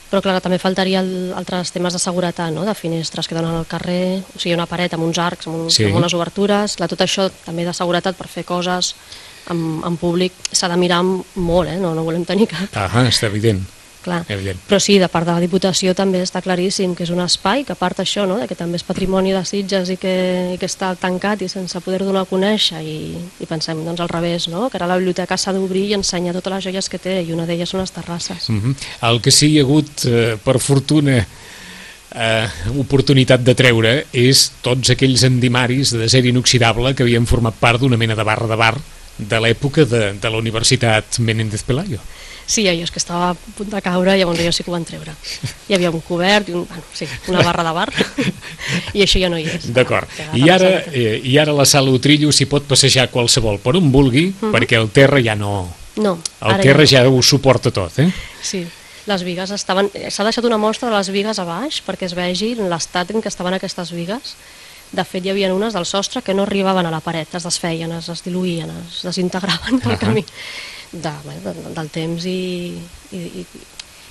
però 0.09 0.23
clar, 0.25 0.39
també 0.41 0.57
faltaria 0.57 1.03
el, 1.03 1.33
altres 1.37 1.69
temes 1.71 1.93
de 1.93 1.99
seguretat, 2.01 2.49
no? 2.53 2.63
de 2.65 2.73
finestres 2.73 3.27
que 3.29 3.35
donen 3.37 3.53
al 3.59 3.67
carrer, 3.69 4.23
o 4.35 4.39
sigui, 4.39 4.55
una 4.55 4.65
paret 4.65 4.93
amb 4.97 5.03
uns 5.05 5.19
arcs, 5.21 5.47
amb, 5.47 5.65
un, 5.65 5.69
Sí. 5.71 5.83
amb 5.85 5.99
unes 6.01 6.13
obertures, 6.17 6.75
clar, 6.79 6.87
tot 6.89 7.01
això 7.05 7.29
també 7.45 7.65
de 7.67 7.73
seguretat 7.77 8.15
per 8.17 8.27
fer 8.27 8.43
coses 8.43 8.95
en, 9.49 9.81
en 9.85 9.97
públic 9.97 10.33
s'ha 10.51 10.67
de 10.69 10.77
mirar 10.77 11.03
molt, 11.03 11.69
eh? 11.69 11.77
no, 11.77 11.93
no 11.93 12.03
volem 12.03 12.25
tenir 12.25 12.47
cap. 12.49 12.73
Ah, 12.73 13.05
està 13.07 13.27
evident. 13.29 13.61
Clar. 14.09 14.25
Evident. 14.35 14.59
Però 14.67 14.79
sí, 14.83 14.97
de 15.01 15.07
part 15.11 15.27
de 15.27 15.35
la 15.35 15.43
Diputació 15.43 15.93
també 15.97 16.21
està 16.25 16.41
claríssim 16.45 16.95
que 16.97 17.05
és 17.05 17.13
un 17.13 17.21
espai 17.23 17.63
que 17.67 17.75
a 17.75 17.79
part 17.79 18.01
això, 18.03 18.25
no? 18.29 18.39
de 18.41 18.47
que 18.49 18.57
també 18.59 18.79
és 18.79 18.85
patrimoni 18.87 19.33
de 19.35 19.43
Sitges 19.45 19.93
i 19.93 19.97
que, 20.01 20.15
i 20.55 20.57
que 20.59 20.69
està 20.69 20.91
tancat 20.99 21.43
i 21.45 21.49
sense 21.51 21.81
poder 21.85 22.01
donar 22.03 22.25
a 22.25 22.29
conèixer 22.29 22.81
i, 22.83 22.99
i 23.39 23.49
pensem 23.49 23.83
doncs, 23.85 24.01
al 24.03 24.11
revés, 24.11 24.49
no? 24.51 24.67
que 24.69 24.79
ara 24.79 24.89
la 24.89 24.99
biblioteca 24.99 25.37
s'ha 25.37 25.53
d'obrir 25.55 25.87
i 25.89 25.97
ensenyar 25.97 26.35
totes 26.37 26.57
les 26.57 26.69
joies 26.69 26.89
que 26.89 27.01
té 27.01 27.19
i 27.21 27.33
una 27.35 27.47
d'elles 27.49 27.69
són 27.69 27.83
les 27.83 27.93
terrasses. 27.95 28.49
Mm 28.49 28.61
-hmm. 28.61 28.75
El 29.09 29.21
que 29.21 29.31
sí 29.31 29.53
hi 29.53 29.59
ha 29.59 29.63
hagut, 29.63 30.05
eh, 30.05 30.37
per 30.43 30.59
fortuna, 30.59 31.25
eh, 32.15 32.47
oportunitat 32.77 33.43
de 33.45 33.55
treure 33.55 34.05
és 34.13 34.51
tots 34.61 34.89
aquells 34.89 35.23
endimaris 35.23 35.91
de 35.91 36.09
ser 36.09 36.25
inoxidable 36.25 36.95
que 36.95 37.03
havien 37.03 37.27
format 37.29 37.53
part 37.59 37.79
d'una 37.79 37.97
mena 37.97 38.15
de 38.15 38.23
barra 38.23 38.47
de 38.47 38.55
bar 38.55 38.77
de 39.19 39.39
l'època 39.43 39.85
de, 39.85 40.13
de 40.13 40.29
la 40.29 40.37
Universitat 40.37 41.19
Menéndez 41.19 41.63
Pelayo. 41.63 41.99
Sí, 42.49 42.63
allò 42.65 42.81
és 42.81 42.89
que 42.89 42.97
estava 42.97 43.27
a 43.29 43.35
punt 43.57 43.69
de 43.69 43.79
caure, 43.85 44.15
llavors 44.17 44.39
allò 44.41 44.51
sí 44.55 44.63
que 44.65 44.71
ho 44.71 44.73
van 44.73 44.85
treure. 44.87 45.13
Hi 45.69 45.75
havia 45.77 45.91
un 45.93 46.01
cobert 46.01 46.47
i 46.49 46.55
un, 46.57 46.63
bueno, 46.65 46.81
sí, 46.97 47.05
una 47.29 47.43
barra 47.45 47.61
de 47.67 47.73
bar 47.77 47.91
i 48.97 49.03
això 49.05 49.21
ja 49.21 49.29
no 49.29 49.37
hi 49.37 49.45
és. 49.45 49.67
D'acord. 49.75 50.09
I 50.33 50.49
ara, 50.49 50.71
eh, 50.89 51.19
I 51.21 51.37
ara 51.37 51.53
la 51.53 51.67
sala 51.69 51.93
Utrillo 51.93 52.31
s'hi 52.33 52.47
pot 52.49 52.65
passejar 52.65 53.11
qualsevol 53.13 53.61
per 53.61 53.75
on 53.77 53.91
vulgui, 53.93 54.31
perquè 54.41 54.79
el 54.81 54.89
terra 54.95 55.21
ja 55.21 55.37
no... 55.37 55.67
No, 55.99 56.15
El 56.41 56.61
terra 56.63 56.85
ja 56.87 57.03
ja 57.03 57.11
ho 57.11 57.21
suporta 57.21 57.73
tot, 57.75 57.97
eh? 57.99 58.07
Sí, 58.41 58.63
les 59.05 59.23
vigues 59.27 59.51
estaven... 59.51 59.91
S'ha 60.09 60.25
deixat 60.25 60.45
una 60.47 60.57
mostra 60.57 60.89
de 60.89 60.95
les 60.95 61.09
vigues 61.13 61.37
a 61.37 61.45
baix 61.45 61.81
perquè 61.85 62.07
es 62.07 62.15
vegi 62.17 62.53
l'estat 62.55 63.11
en 63.11 63.21
què 63.21 63.29
estaven 63.29 63.57
aquestes 63.57 63.93
vigues. 63.93 64.33
De 64.95 65.05
fet, 65.05 65.21
hi 65.21 65.35
havia 65.35 65.53
unes 65.53 65.75
del 65.75 65.85
sostre 65.85 66.23
que 66.25 66.33
no 66.33 66.47
arribaven 66.47 66.87
a 66.87 66.93
la 66.93 67.03
paret, 67.03 67.35
es 67.37 67.45
desfeien, 67.45 67.91
es, 67.99 68.09
es 68.09 68.23
diluïen, 68.25 68.71
es 68.87 69.03
desintegraven 69.05 69.83
pel 69.83 69.97
Ahà. 69.99 70.01
camí 70.07 70.25
de, 70.91 71.11
de, 71.43 71.53
del 71.75 71.89
temps 71.93 72.25
i, 72.25 72.77
i, 73.11 73.17
i, 73.17 73.45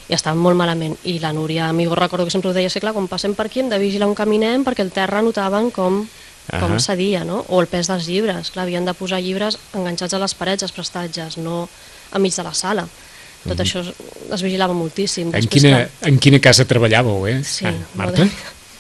i 0.09 0.15
estaven 0.15 0.41
molt 0.41 0.57
malament. 0.57 0.97
I 1.05 1.19
la 1.23 1.33
Núria 1.33 1.69
Amigo 1.69 1.95
recordo 1.99 2.25
que 2.25 2.31
sempre 2.35 2.51
ho 2.51 2.55
deia, 2.57 2.71
sí, 2.71 2.81
clar, 2.81 2.95
quan 2.97 3.09
passem 3.11 3.35
per 3.35 3.47
aquí 3.47 3.61
hem 3.61 3.69
de 3.73 3.79
vigilar 3.79 4.09
on 4.09 4.15
caminem 4.19 4.65
perquè 4.67 4.85
el 4.87 4.93
terra 4.95 5.23
notaven 5.23 5.71
com, 5.75 6.05
com 6.49 6.73
Ahà. 6.73 6.81
cedia, 6.81 7.25
no? 7.29 7.45
O 7.49 7.61
el 7.61 7.69
pes 7.69 7.91
dels 7.91 8.07
llibres, 8.09 8.51
clar, 8.55 8.65
havien 8.65 8.87
de 8.89 8.95
posar 8.95 9.21
llibres 9.21 9.59
enganxats 9.75 10.15
a 10.15 10.23
les 10.23 10.35
parets, 10.35 10.63
els 10.65 10.73
prestatges, 10.73 11.37
no 11.39 11.69
enmig 12.15 12.35
de 12.37 12.47
la 12.47 12.55
sala. 12.55 12.87
Tot 13.49 13.61
això 13.63 13.81
es, 13.85 14.43
vigilava 14.43 14.75
moltíssim. 14.75 15.29
Mhm. 15.29 15.35
En 15.35 15.41
Després, 15.45 15.63
quina, 15.63 15.77
clar, 15.77 16.09
en 16.11 16.19
quina 16.19 16.41
casa 16.41 16.65
treballàveu, 16.67 17.27
eh? 17.29 17.43
Sí, 17.45 17.67
Ah, 17.67 17.75
Marta? 17.95 18.27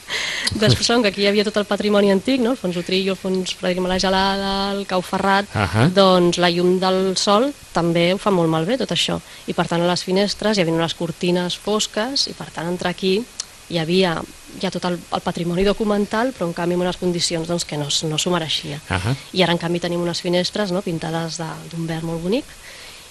Després, 0.63 0.87
com 0.89 1.03
que 1.05 1.11
aquí 1.13 1.23
hi 1.25 1.29
havia 1.31 1.45
tot 1.47 1.57
el 1.61 1.67
patrimoni 1.69 2.11
antic, 2.13 2.41
no? 2.41 2.53
el 2.55 2.61
fons 2.61 2.77
Utrillo, 2.81 3.13
el 3.15 3.21
fons 3.21 3.53
Frederic 3.59 3.83
Malà 3.85 3.99
Gelada, 4.01 4.53
el 4.73 4.87
Cau 4.89 5.03
Ferrat, 5.05 5.49
Ahà. 5.55 5.89
doncs 5.95 6.39
la 6.41 6.51
llum 6.51 6.79
del 6.81 7.17
sol 7.21 7.51
també 7.77 8.13
ho 8.15 8.19
fa 8.19 8.33
molt 8.35 8.49
malbé, 8.51 8.79
tot 8.81 8.93
això. 8.95 9.19
I 9.47 9.55
per 9.55 9.67
tant, 9.69 9.83
a 9.85 9.91
les 9.91 10.05
finestres 10.07 10.57
hi 10.59 10.65
havia 10.65 10.75
unes 10.79 10.95
cortines 10.99 11.57
fosques 11.61 12.29
i 12.33 12.35
per 12.39 12.49
tant, 12.55 12.69
entre 12.73 12.89
aquí 12.91 13.19
hi 13.69 13.77
havia 13.77 14.15
ja 14.63 14.71
tot 14.73 14.87
el, 14.89 14.95
el 15.13 15.21
patrimoni 15.21 15.61
documental, 15.67 16.33
però 16.33 16.47
en 16.49 16.55
canvi 16.57 16.73
en 16.79 16.81
unes 16.87 16.97
condicions 16.97 17.47
doncs, 17.51 17.67
que 17.69 17.77
no, 17.77 17.91
no 18.09 18.17
s'ho 18.17 18.33
mereixia. 18.33 18.81
Ahà. 18.89 19.13
I 19.37 19.43
ara, 19.45 19.53
en 19.53 19.61
canvi, 19.61 19.83
tenim 19.85 20.01
unes 20.01 20.23
finestres 20.25 20.73
no? 20.73 20.81
pintades 20.81 21.37
de- 21.37 21.51
d'un 21.75 21.85
verd 21.87 22.09
molt 22.09 22.23
bonic 22.25 22.49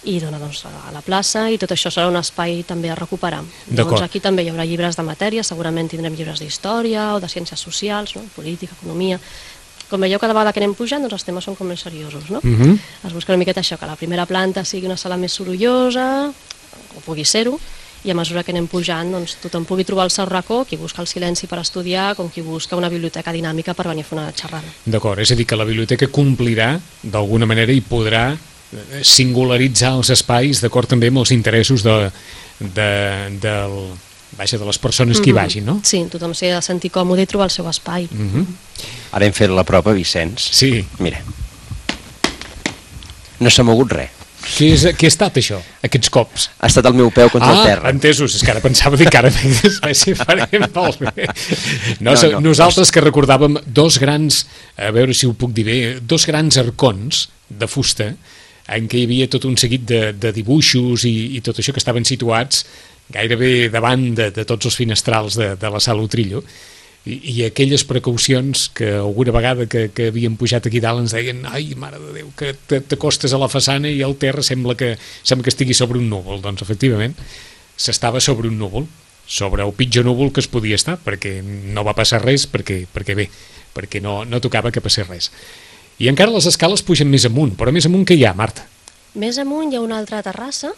i 0.06 0.20
dona 0.22 0.39
doncs, 0.39 0.64
a 0.66 0.91
la 0.93 1.02
plaça 1.02 1.48
i 1.50 1.58
tot 1.58 1.72
això 1.74 1.91
serà 1.93 2.08
un 2.08 2.18
espai 2.20 2.62
també 2.68 2.91
a 2.91 2.95
recuperar. 2.95 3.41
Doncs 3.68 4.02
aquí 4.02 4.22
també 4.24 4.45
hi 4.45 4.52
haurà 4.52 4.66
llibres 4.66 4.98
de 4.98 5.04
matèria, 5.04 5.43
segurament 5.43 5.89
tindrem 5.89 6.16
llibres 6.16 6.39
d'història 6.39 7.14
o 7.16 7.22
de 7.24 7.30
ciències 7.32 7.60
socials, 7.60 8.16
no? 8.16 8.26
política, 8.36 8.76
economia... 8.80 9.20
Com 9.88 10.02
veieu, 10.04 10.20
cada 10.20 10.34
vegada 10.36 10.52
que 10.52 10.60
anem 10.60 10.74
pujant, 10.76 11.00
doncs 11.00 11.16
els 11.16 11.24
temes 11.24 11.45
són 11.48 11.56
com 11.56 11.70
més 11.72 11.80
seriosos, 11.80 12.26
no? 12.28 12.41
Mhm. 12.43 12.74
Es 13.08 13.14
busca 13.16 13.32
una 13.32 13.39
miqueta 13.39 13.62
això, 13.62 13.78
que 13.80 13.88
la 13.88 13.95
primera 13.95 14.26
planta 14.28 14.66
sigui 14.68 14.84
una 14.86 14.98
sala 15.00 15.16
més 15.16 15.32
sorollosa, 15.32 16.28
o 16.28 17.04
pugui 17.06 17.24
ser-ho, 17.24 17.56
i 18.04 18.12
a 18.12 18.16
mesura 18.16 18.43
que 18.43 18.52
anem 18.52 18.68
pujant, 18.68 19.10
doncs 19.16 19.38
tothom 19.41 19.64
pugui 19.64 19.86
trobar 19.88 20.04
el 20.08 20.12
seu 20.12 20.28
racó, 20.28 20.66
qui 20.68 20.76
busca 20.76 21.02
el 21.02 21.08
silenci 21.08 21.48
per 21.48 21.62
estudiar, 21.62 22.16
com 22.16 22.28
qui 22.28 22.43
busca 22.43 22.76
una 22.76 22.89
biblioteca 22.91 23.32
dinàmica 23.32 23.74
per 23.74 23.88
venir 23.88 24.04
a 24.04 24.10
fer 24.10 24.18
una 24.18 24.28
xerrada. 24.36 24.76
D'acord, 24.86 25.24
és 25.24 25.32
a 25.32 25.39
dir, 25.39 25.48
que 25.48 25.56
la 25.56 25.66
biblioteca 25.66 26.08
complirà 26.12 26.74
d'alguna 27.02 27.48
manera 27.48 27.72
i 27.72 27.80
podrà 27.80 28.36
singularitzar 29.03 29.93
els 29.97 30.09
espais 30.13 30.59
d'acord 30.63 30.89
també 30.91 31.07
amb 31.11 31.22
els 31.24 31.32
interessos 31.32 31.84
de, 31.86 31.95
de, 32.59 32.89
del, 33.43 33.76
vaja, 34.38 34.57
de 34.59 34.65
les 34.68 34.78
persones 34.82 35.22
que 35.24 35.32
hi 35.32 35.36
vagin, 35.38 35.65
no? 35.65 35.80
Sí, 35.88 36.03
tothom 36.11 36.34
s'hi 36.36 36.49
ha 36.51 36.57
de 36.59 36.65
sentir 36.65 36.91
còmode 36.91 37.24
i 37.24 37.30
trobar 37.30 37.47
el 37.47 37.55
seu 37.55 37.68
espai. 37.72 38.07
Mhm. 38.11 38.45
Ara 39.18 39.26
hem 39.26 39.34
fet 39.34 39.49
la 39.53 39.63
prova, 39.63 39.93
Vicenç. 39.95 40.49
Sí. 40.51 40.86
Mira. 40.99 41.22
No 43.39 43.49
s'ha 43.53 43.63
mogut 43.68 43.91
res. 43.93 44.13
Què, 44.47 44.68
és, 44.72 44.84
què 44.95 45.09
ha 45.09 45.11
estat 45.11 45.36
això, 45.41 45.57
aquests 45.84 46.09
cops? 46.13 46.45
Ha 46.63 46.70
estat 46.70 46.86
el 46.88 46.93
meu 46.95 47.09
peu 47.11 47.28
contra 47.34 47.49
el 47.51 47.57
Ah, 47.59 47.63
terra. 47.68 47.89
entesos, 47.91 48.36
és 48.38 48.43
que 48.45 48.51
ara 48.53 48.61
pensava 48.63 48.95
dir 48.95 49.09
que 49.11 49.18
ara 49.20 49.32
si 49.97 50.13
farem 50.15 50.63
molt 50.74 51.01
bé. 51.03 51.26
No, 51.99 52.13
No, 52.13 52.22
no, 52.22 52.30
no. 52.38 52.39
nosaltres 52.51 52.91
que 52.93 53.01
recordàvem 53.03 53.57
dos 53.65 53.97
grans, 53.99 54.45
a 54.78 54.91
veure 54.95 55.13
si 55.13 55.28
ho 55.28 55.34
puc 55.34 55.51
dir 55.57 55.65
bé, 55.68 55.78
dos 55.99 56.26
grans 56.30 56.55
arcons 56.61 57.28
de 57.49 57.68
fusta 57.68 58.13
en 58.76 58.88
què 58.91 58.99
hi 58.99 59.07
havia 59.07 59.28
tot 59.32 59.45
un 59.47 59.55
seguit 59.57 59.86
de, 59.88 60.01
de 60.13 60.32
dibuixos 60.36 61.05
i, 61.07 61.38
i 61.38 61.41
tot 61.45 61.59
això 61.59 61.74
que 61.76 61.80
estaven 61.84 62.05
situats 62.07 62.65
gairebé 63.13 63.70
davant 63.72 64.09
de, 64.18 64.32
de 64.36 64.43
tots 64.47 64.68
els 64.68 64.76
finestrals 64.76 65.38
de, 65.39 65.53
de 65.55 65.70
la 65.72 65.80
sala 65.80 66.03
Utrillo 66.03 66.41
i, 67.07 67.15
i 67.32 67.36
aquelles 67.45 67.86
precaucions 67.88 68.65
que 68.76 68.89
alguna 68.99 69.32
vegada 69.32 69.68
que, 69.72 69.86
que 69.95 70.09
havíem 70.11 70.36
pujat 70.36 70.68
aquí 70.68 70.82
dalt 70.84 71.05
ens 71.05 71.15
deien 71.15 71.45
ai, 71.47 71.70
mare 71.80 72.01
de 72.03 72.11
Déu, 72.18 72.34
que 72.36 72.51
te- 72.68 72.82
t'acostes 72.84 73.32
a 73.32 73.39
la 73.39 73.47
façana 73.47 73.88
i 73.88 74.01
el 74.03 74.18
terra 74.20 74.43
sembla 74.43 74.76
que, 74.76 74.97
sembla 75.24 75.47
que 75.47 75.53
estigui 75.55 75.78
sobre 75.78 76.01
un 76.01 76.09
núvol. 76.11 76.41
Doncs, 76.43 76.65
efectivament, 76.65 77.15
s'estava 77.80 78.20
sobre 78.20 78.51
un 78.51 78.59
núvol 78.59 78.89
sobre 79.28 79.63
el 79.63 79.72
pitjor 79.76 80.03
núvol 80.07 80.34
que 80.36 80.39
es 80.43 80.47
podia 80.51 80.76
estar, 80.76 80.97
perquè 81.03 81.39
no 81.43 81.84
va 81.88 81.95
passar 81.95 82.22
res, 82.24 82.45
perquè, 82.47 82.86
perquè 82.91 83.15
bé, 83.15 83.30
perquè 83.76 83.99
no, 84.03 84.22
no 84.28 84.39
tocava 84.43 84.72
que 84.72 84.84
passés 84.84 85.07
res. 85.07 85.32
I 86.00 86.10
encara 86.12 86.32
les 86.32 86.45
escales 86.45 86.84
pugen 86.86 87.10
més 87.10 87.26
amunt, 87.26 87.56
però 87.58 87.72
més 87.74 87.86
amunt 87.89 88.06
que 88.06 88.14
hi 88.18 88.26
ha, 88.26 88.34
Marta? 88.38 88.66
Més 89.18 89.38
amunt 89.41 89.72
hi 89.74 89.78
ha 89.80 89.82
una 89.82 89.98
altra 89.98 90.22
terrassa. 90.22 90.70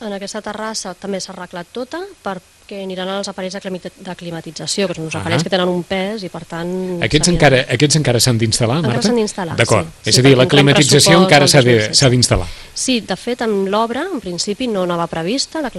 En 0.00 0.12
aquesta 0.14 0.38
terrassa 0.40 0.92
també 0.94 1.18
s'ha 1.18 1.32
arreglat 1.32 1.66
tota 1.74 1.98
perquè 2.22 2.84
aniran 2.84 3.08
els 3.16 3.26
aparells 3.32 3.56
de 3.56 3.60
clima- 3.64 3.80
de 4.06 4.14
climatització, 4.14 4.86
que 4.86 4.94
són 4.94 5.08
uns 5.08 5.16
Ah. 5.16 5.22
aparells 5.24 5.42
que 5.42 5.50
tenen 5.50 5.66
un 5.68 5.82
pes 5.82 6.22
i 6.22 6.28
per 6.28 6.44
tant... 6.46 7.02
Aquests 7.02 7.32
encara, 7.32 7.64
aquests 7.74 7.96
encara 7.98 8.20
s'han 8.20 8.38
d'instal·lar, 8.38 8.76
Encara 8.78 8.94
Marta? 8.94 9.08
s'han 9.08 9.16
d'instal·lar, 9.18 9.56
D'acord, 9.56 9.86
sí. 10.04 10.10
és 10.10 10.14
Sí, 10.14 10.20
a 10.20 10.24
dir, 10.28 10.36
la 10.38 10.46
climatització 10.46 11.18
encara 11.24 11.48
s'ha 11.48 11.62
de- 11.62 11.72
2016. 11.90 11.98
s'ha 11.98 12.10
d'instal·lar. 12.10 12.46
Sí, 12.74 13.00
de 13.00 13.16
fet, 13.16 13.40
en 13.42 13.68
l'obra, 13.72 14.06
en 14.12 14.20
principi, 14.20 14.68
no 14.68 14.84
anava 14.84 15.08
prevista 15.08 15.60
la 15.60 15.70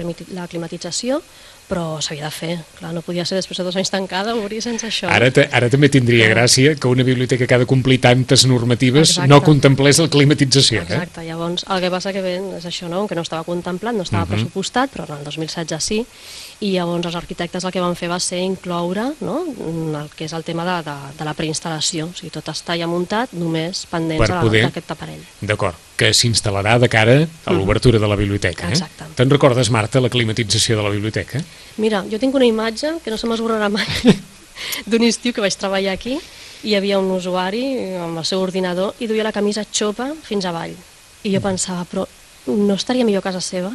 climatització, 0.48 1.22
però 1.70 2.00
s'havia 2.02 2.26
de 2.26 2.32
fer. 2.34 2.56
Clar, 2.80 2.92
no 2.96 3.04
podia 3.06 3.24
ser 3.30 3.38
després 3.38 3.60
de 3.62 3.64
dos 3.68 3.76
anys 3.78 3.92
tancada, 3.94 4.34
obrir 4.36 4.62
sense 4.66 4.88
això. 4.88 5.08
Ara, 5.14 5.30
ara 5.54 5.70
també 5.70 5.90
tindria 5.94 6.28
gràcia 6.32 6.74
que 6.76 6.90
una 6.90 7.06
biblioteca 7.06 7.46
que 7.46 7.56
ha 7.56 7.62
de 7.62 7.68
complir 7.70 8.00
tantes 8.02 8.48
normatives 8.50 9.12
Exacte. 9.12 9.30
no 9.30 9.42
contemplés 9.46 10.00
la 10.02 10.10
climatització. 10.10 10.82
Eh? 10.82 10.88
Exacte, 10.90 11.24
llavors 11.28 11.66
el 11.70 11.82
que 11.86 11.92
passa 11.94 12.12
que 12.16 12.22
bé, 12.26 12.36
és 12.58 12.66
això, 12.66 12.90
no? 12.90 13.06
que 13.08 13.16
no 13.16 13.22
estava 13.22 13.44
contemplat, 13.46 13.94
no 13.94 14.00
Mhm. 14.00 14.10
estava 14.10 14.26
pressupostat, 14.26 14.90
però 14.92 15.06
en 15.10 15.20
el 15.20 15.24
2016 15.24 15.84
sí, 15.84 16.06
i 16.62 16.74
llavors 16.74 17.06
els 17.08 17.16
arquitectes 17.16 17.64
el 17.64 17.72
que 17.72 17.80
van 17.80 17.96
fer 17.96 18.10
va 18.12 18.18
ser 18.20 18.40
incloure 18.44 19.06
no? 19.22 19.36
el 20.02 20.10
que 20.16 20.26
és 20.26 20.34
el 20.36 20.44
tema 20.44 20.66
de, 20.68 20.74
de, 20.90 20.96
de 21.18 21.24
la 21.28 21.34
preinstal·lació, 21.34 22.10
o 22.10 22.16
sigui, 22.18 22.32
tot 22.36 22.50
està 22.52 22.76
ja 22.78 22.88
muntat, 22.88 23.32
només 23.32 23.86
pendents 23.88 24.20
Per 24.26 24.28
de- 24.34 24.42
poder- 24.44 24.64
d'aquest 24.68 24.92
aparell. 24.92 25.22
D'acord, 25.42 25.76
que 25.96 26.10
s'instal·larà 26.14 26.78
de 26.80 26.90
cara 26.92 27.16
a 27.46 27.54
l'obertura 27.56 27.98
de 28.00 28.08
la 28.12 28.18
biblioteca. 28.20 28.68
Eh? 28.68 28.74
Exacte. 28.76 29.08
Te'n 29.16 29.30
recordes, 29.32 29.70
Marta, 29.72 30.02
la 30.04 30.10
climatització 30.12 30.76
de 30.78 30.84
la 30.84 30.90
biblioteca? 30.92 31.40
Mira, 31.78 32.04
jo 32.12 32.20
tinc 32.20 32.36
una 32.36 32.46
imatge 32.46 32.98
que 33.06 33.12
no 33.12 33.18
se 33.18 33.28
m'esborrarà 33.32 33.70
mai 33.72 33.88
d'un 34.90 35.04
estiu 35.08 35.32
que 35.34 35.42
vaig 35.42 35.56
treballar 35.56 35.94
aquí 35.96 36.18
i 36.20 36.74
hi 36.74 36.76
havia 36.76 37.00
un 37.00 37.08
usuari 37.16 37.64
amb 38.04 38.20
el 38.20 38.26
seu 38.28 38.42
ordinador 38.44 38.94
i 39.00 39.08
duia 39.08 39.24
la 39.24 39.32
camisa 39.32 39.64
xopa 39.64 40.10
fins 40.28 40.44
avall. 40.46 40.76
I 41.24 41.32
jo 41.32 41.40
pensava, 41.40 41.86
però 41.88 42.04
no 42.52 42.76
estaria 42.76 43.06
millor 43.08 43.24
a 43.24 43.30
casa 43.32 43.40
seva? 43.40 43.72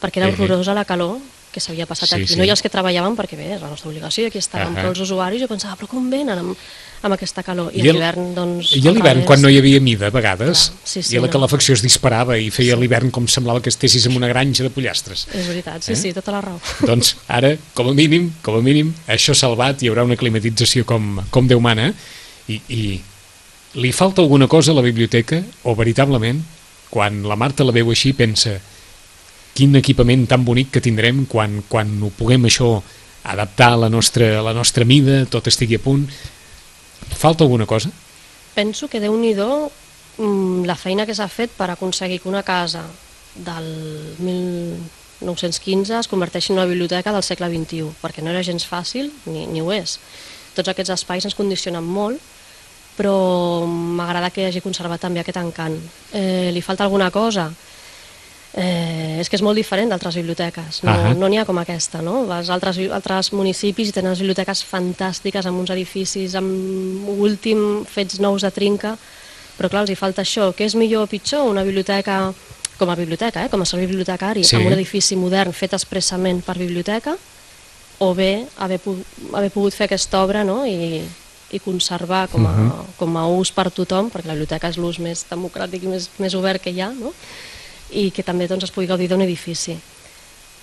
Perquè 0.00 0.22
era 0.22 0.30
Mhm. 0.30 0.38
horrorosa 0.44 0.74
la 0.74 0.84
calor 0.84 1.18
que 1.52 1.60
s'havia 1.60 1.84
passat 1.86 2.08
Sí, 2.08 2.14
aquí. 2.16 2.26
sí. 2.32 2.38
No 2.40 2.44
i 2.44 2.50
els 2.50 2.62
que 2.64 2.70
treballaven, 2.72 3.14
perquè 3.18 3.36
bé, 3.36 3.50
és 3.56 3.60
la 3.62 3.68
nostra 3.68 3.90
obligació, 3.90 4.26
aquí 4.26 4.38
estàvem, 4.40 4.72
Ahà. 4.72 4.80
però 4.80 4.90
els 4.94 5.00
usuaris, 5.04 5.40
jo 5.42 5.48
pensava, 5.50 5.76
però 5.76 5.86
com 5.90 6.08
venen 6.10 6.38
amb, 6.40 6.56
amb 7.02 7.14
aquesta 7.14 7.42
calor? 7.44 7.70
I, 7.74 7.82
I 7.84 7.90
a 7.90 7.92
l'hivern, 7.92 8.30
doncs... 8.34 8.72
I 8.78 8.82
a 8.88 8.92
l'hivern, 8.96 9.22
quan 9.28 9.42
no 9.42 9.50
hi 9.52 9.58
havia 9.60 9.80
mida, 9.84 10.08
a 10.08 10.14
vegades, 10.14 10.70
Clar, 10.70 10.88
sí, 10.94 11.02
sí, 11.02 11.14
i 11.14 11.20
la 11.20 11.26
no. 11.28 11.32
calefacció 11.36 11.74
es 11.76 11.82
disparava 11.84 12.38
i 12.40 12.48
feia 12.50 12.76
l'hivern 12.80 13.10
com 13.12 13.28
semblava 13.28 13.60
que 13.60 13.68
estessis 13.68 14.06
en 14.08 14.16
una 14.16 14.28
granja 14.32 14.64
de 14.64 14.70
pollastres. 14.72 15.26
És 15.34 15.46
veritat, 15.46 15.82
sí, 15.84 15.92
Eh? 15.92 15.96
sí, 15.96 16.12
tota 16.16 16.32
la 16.32 16.40
raó. 16.40 16.58
doncs 16.88 17.16
ara, 17.28 17.52
com 17.74 17.88
a 17.90 17.94
mínim, 17.94 18.32
com 18.42 18.56
a 18.56 18.62
mínim, 18.64 18.94
això 19.06 19.34
salvat, 19.36 19.82
hi 19.82 19.88
haurà 19.92 20.04
una 20.08 20.16
climatització 20.16 20.84
com, 20.88 21.20
com 21.30 21.46
Déu 21.46 21.60
mana, 21.60 21.92
i, 22.48 22.60
i 22.68 22.82
li 23.74 23.92
falta 23.92 24.20
alguna 24.22 24.48
cosa 24.48 24.72
a 24.72 24.74
la 24.74 24.82
biblioteca, 24.82 25.42
o 25.64 25.74
veritablement, 25.76 26.40
quan 26.92 27.22
la 27.24 27.36
Marta 27.36 27.64
la 27.64 27.72
veu 27.72 27.88
així, 27.90 28.12
pensa 28.12 28.58
quin 29.54 29.76
equipament 29.76 30.26
tan 30.28 30.44
bonic 30.44 30.70
que 30.72 30.80
tindrem 30.84 31.26
quan, 31.28 31.62
quan 31.68 31.92
ho 32.02 32.10
puguem 32.16 32.48
això 32.48 32.82
adaptar 33.22 33.72
a 33.74 33.76
la 33.84 33.88
nostra, 33.88 34.38
a 34.40 34.42
la 34.42 34.54
nostra 34.56 34.84
mida, 34.84 35.24
tot 35.30 35.46
estigui 35.46 35.76
a 35.78 35.82
punt. 35.82 36.08
Falta 37.12 37.44
alguna 37.44 37.66
cosa? 37.66 37.90
Penso 38.54 38.88
que 38.88 39.00
déu 39.00 39.14
nhi 39.16 39.34
mm, 39.34 40.64
la 40.66 40.76
feina 40.76 41.06
que 41.06 41.14
s'ha 41.14 41.28
fet 41.28 41.50
per 41.56 41.70
aconseguir 41.70 42.20
que 42.20 42.28
una 42.28 42.42
casa 42.42 42.84
del 43.34 44.16
1915 44.18 45.98
es 45.98 46.08
converteixi 46.08 46.52
en 46.52 46.58
una 46.58 46.66
biblioteca 46.66 47.12
del 47.12 47.22
segle 47.22 47.48
XXI, 47.48 47.92
perquè 48.02 48.22
no 48.22 48.30
era 48.30 48.42
gens 48.42 48.66
fàcil, 48.66 49.12
ni, 49.26 49.46
ni 49.46 49.60
ho 49.60 49.72
és. 49.72 49.98
Tots 50.54 50.68
aquests 50.68 50.92
espais 50.92 51.24
ens 51.24 51.36
condicionen 51.36 51.84
molt, 51.84 52.20
però 52.96 53.64
m'agrada 53.64 54.30
que 54.30 54.46
hagi 54.46 54.60
conservat 54.60 55.00
també 55.00 55.20
aquest 55.22 55.38
encant. 55.40 55.78
Eh, 56.12 56.50
li 56.52 56.60
falta 56.60 56.84
alguna 56.84 57.10
cosa? 57.10 57.52
Eh, 58.54 59.16
és 59.22 59.30
que 59.32 59.38
és 59.38 59.42
molt 59.42 59.56
diferent 59.56 59.88
d'altres 59.88 60.18
biblioteques, 60.20 60.82
no 60.84 60.92
Ahà. 60.92 61.14
no 61.16 61.28
n'hi 61.32 61.38
ha 61.40 61.46
com 61.48 61.56
aquesta, 61.56 62.02
no? 62.04 62.26
Vas 62.28 62.50
a 62.50 62.52
altres, 62.52 62.76
altres 62.92 63.30
municipis 63.32 63.88
i 63.88 63.94
tenen 63.96 64.12
biblioteques 64.18 64.60
fantàstiques 64.68 65.46
amb 65.48 65.62
uns 65.62 65.72
edificis 65.72 66.34
amb 66.36 67.08
últim 67.16 67.86
fets 67.88 68.20
nous 68.20 68.44
de 68.44 68.50
trinca, 68.52 68.98
però 69.56 69.70
clar, 69.72 69.86
els 69.86 69.94
hi 69.94 69.96
falta 69.96 70.20
això. 70.20 70.50
Què 70.52 70.66
és 70.68 70.76
millor 70.76 71.06
o 71.06 71.08
pitjor? 71.08 71.48
Una 71.48 71.64
biblioteca 71.64 72.34
com 72.76 72.90
a 72.90 72.96
biblioteca, 72.98 73.44
eh? 73.46 73.48
com 73.48 73.62
a 73.62 73.64
servei 73.64 73.86
bibliotecari, 73.86 74.44
Sí. 74.44 74.56
amb 74.56 74.66
un 74.66 74.72
edifici 74.74 75.16
modern 75.16 75.52
fet 75.52 75.72
expressament 75.72 76.42
per 76.44 76.58
biblioteca, 76.58 77.16
o 78.00 78.14
bé 78.14 78.46
haver, 78.58 78.80
haver 79.32 79.50
pogut 79.54 79.72
fer 79.72 79.86
aquesta 79.86 80.22
obra 80.24 80.42
no? 80.44 80.66
I, 80.66 81.00
i 81.52 81.58
conservar 81.60 82.26
com 82.28 82.44
a, 82.46 82.52
com 82.98 83.16
a 83.16 83.26
ús 83.28 83.52
per 83.52 83.70
tothom, 83.70 84.10
perquè 84.10 84.26
la 84.26 84.34
biblioteca 84.34 84.68
és 84.68 84.76
l'ús 84.76 84.98
més 84.98 85.24
democràtic 85.30 85.84
i 85.84 85.92
més, 85.92 86.10
més 86.18 86.34
obert 86.34 86.60
que 86.60 86.70
hi 86.74 86.80
ha, 86.80 86.90
no? 86.92 87.12
I 87.92 88.10
que 88.10 88.22
també 88.22 88.46
doncs, 88.48 88.64
es 88.64 88.70
pugui 88.70 88.86
gaudir 88.86 89.08
d'un 89.08 89.22
edifici. 89.22 89.76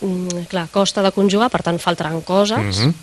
Mm, 0.02 0.46
clar, 0.50 0.68
costa 0.72 1.02
de 1.04 1.12
conjugar, 1.12 1.50
per 1.52 1.62
tant 1.64 1.80
faltaran 1.80 2.22
coses, 2.22 2.80
Mhm. 2.80 2.94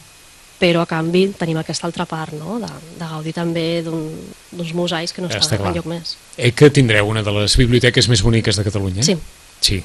però 0.59 0.81
a 0.83 0.87
canvi 0.87 1.29
tenim 1.39 1.59
aquesta 1.59 1.87
altra 1.87 2.07
part, 2.07 2.33
no? 2.33 2.59
de, 2.59 2.66
de 2.99 3.05
gaudir 3.05 3.35
també 3.35 3.83
d'un- 3.83 4.33
d'uns 4.53 4.72
mosaics 4.74 5.12
que 5.12 5.20
no 5.22 5.29
Està 5.29 5.39
estan 5.41 5.59
clar. 5.59 5.70
enlloc 5.70 5.87
més. 5.87 6.16
Eh 6.39 6.53
que 6.53 6.70
tindreu 6.70 7.07
una 7.07 7.22
de 7.22 7.31
les 7.33 7.57
biblioteques 7.57 8.09
més 8.09 8.22
boniques 8.22 8.57
de 8.57 8.64
Catalunya? 8.64 9.03
Sí. 9.03 9.16
Sí. 9.61 9.83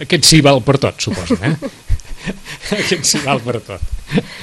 Aquest 0.00 0.24
sí 0.24 0.40
val 0.42 0.62
per 0.62 0.78
tot, 0.78 1.00
suposo, 1.00 1.34
eh? 1.42 1.56
Aquest 2.70 3.04
sí 3.04 3.18
val 3.24 3.40
per 3.40 3.60
tot. 3.64 3.80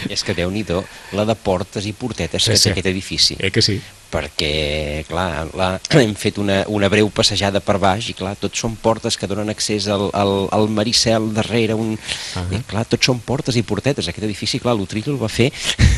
És 0.09 0.23
que 0.23 0.33
déu 0.33 0.49
nhi 0.51 0.65
la 1.13 1.25
de 1.25 1.35
portes 1.35 1.85
i 1.85 1.93
portetes 1.93 2.43
Sí, 2.43 2.51
que 2.51 2.57
sí. 2.57 2.63
té 2.63 2.69
aquest 2.71 2.87
edifici. 2.87 3.35
Eh 3.39 3.51
que 3.51 3.61
sí? 3.61 3.79
Perquè, 4.15 5.03
clar, 5.09 5.47
la, 5.59 5.67
hem 5.99 6.13
fet 6.19 6.37
una, 6.39 6.61
una 6.71 6.87
breu 6.91 7.09
passejada 7.13 7.59
per 7.63 7.75
baix 7.83 8.07
i, 8.11 8.15
clar, 8.17 8.35
tots 8.39 8.61
són 8.63 8.77
portes 8.79 9.17
que 9.19 9.27
donen 9.27 9.51
accés 9.51 9.89
al, 9.91 10.07
al, 10.15 10.33
al 10.55 10.69
Maricel 10.71 11.27
darrere, 11.35 11.75
un... 11.75 11.95
Ah. 12.39 12.45
I, 12.55 12.61
clar, 12.69 12.85
tots 12.87 13.09
són 13.11 13.19
portes 13.25 13.57
i 13.59 13.65
portetes. 13.67 14.07
Aquest 14.11 14.25
edifici, 14.27 14.61
clar, 14.63 14.75
l'Utrillo 14.79 15.13
el 15.15 15.19
va 15.21 15.29
fer, 15.31 15.49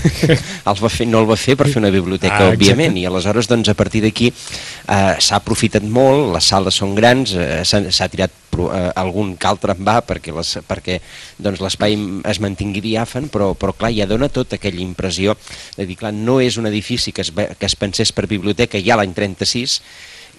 el 0.72 0.82
va 0.82 0.90
fer, 0.92 1.08
no 1.10 1.22
el 1.22 1.30
va 1.30 1.38
fer 1.40 1.58
per 1.60 1.70
fer 1.70 1.82
una 1.84 1.94
biblioteca, 1.94 2.38
Ah, 2.38 2.52
òbviament, 2.54 2.92
exacte. 2.98 3.02
i 3.02 3.08
aleshores, 3.10 3.48
doncs, 3.50 3.70
a 3.72 3.78
partir 3.78 4.02
d'aquí 4.06 4.32
eh, 4.34 5.16
s'ha 5.22 5.38
aprofitat 5.40 5.86
molt, 5.86 6.32
les 6.36 6.50
sales 6.52 6.76
són 6.82 6.96
grans, 6.98 7.34
eh, 7.38 7.62
s'ha 7.66 8.10
tirat 8.14 8.34
eh, 8.58 8.92
algun 8.98 9.36
en 9.38 9.84
va 9.86 10.00
perquè 10.02 10.34
les- 10.34 10.58
perquè 10.66 11.00
doncs, 11.38 11.60
l'espai 11.62 11.94
es 12.26 12.40
mantingui 12.42 12.82
diàfan, 12.82 13.28
però, 13.30 13.52
però 13.54 13.74
clar, 13.78 13.92
ja 13.94 14.08
dona 14.10 14.30
tota 14.30 14.56
aquella 14.58 14.82
impressió 14.82 15.36
de 15.76 15.86
dir, 15.86 15.96
clar, 15.98 16.14
no 16.14 16.40
és 16.42 16.58
un 16.58 16.66
edifici 16.66 17.12
que 17.12 17.22
es, 17.22 17.32
que 17.32 17.66
es 17.66 17.76
pensés 17.76 18.07
per 18.16 18.28
biblioteca 18.30 18.82
ja 18.84 19.00
l'any 19.00 19.16
36 19.16 19.82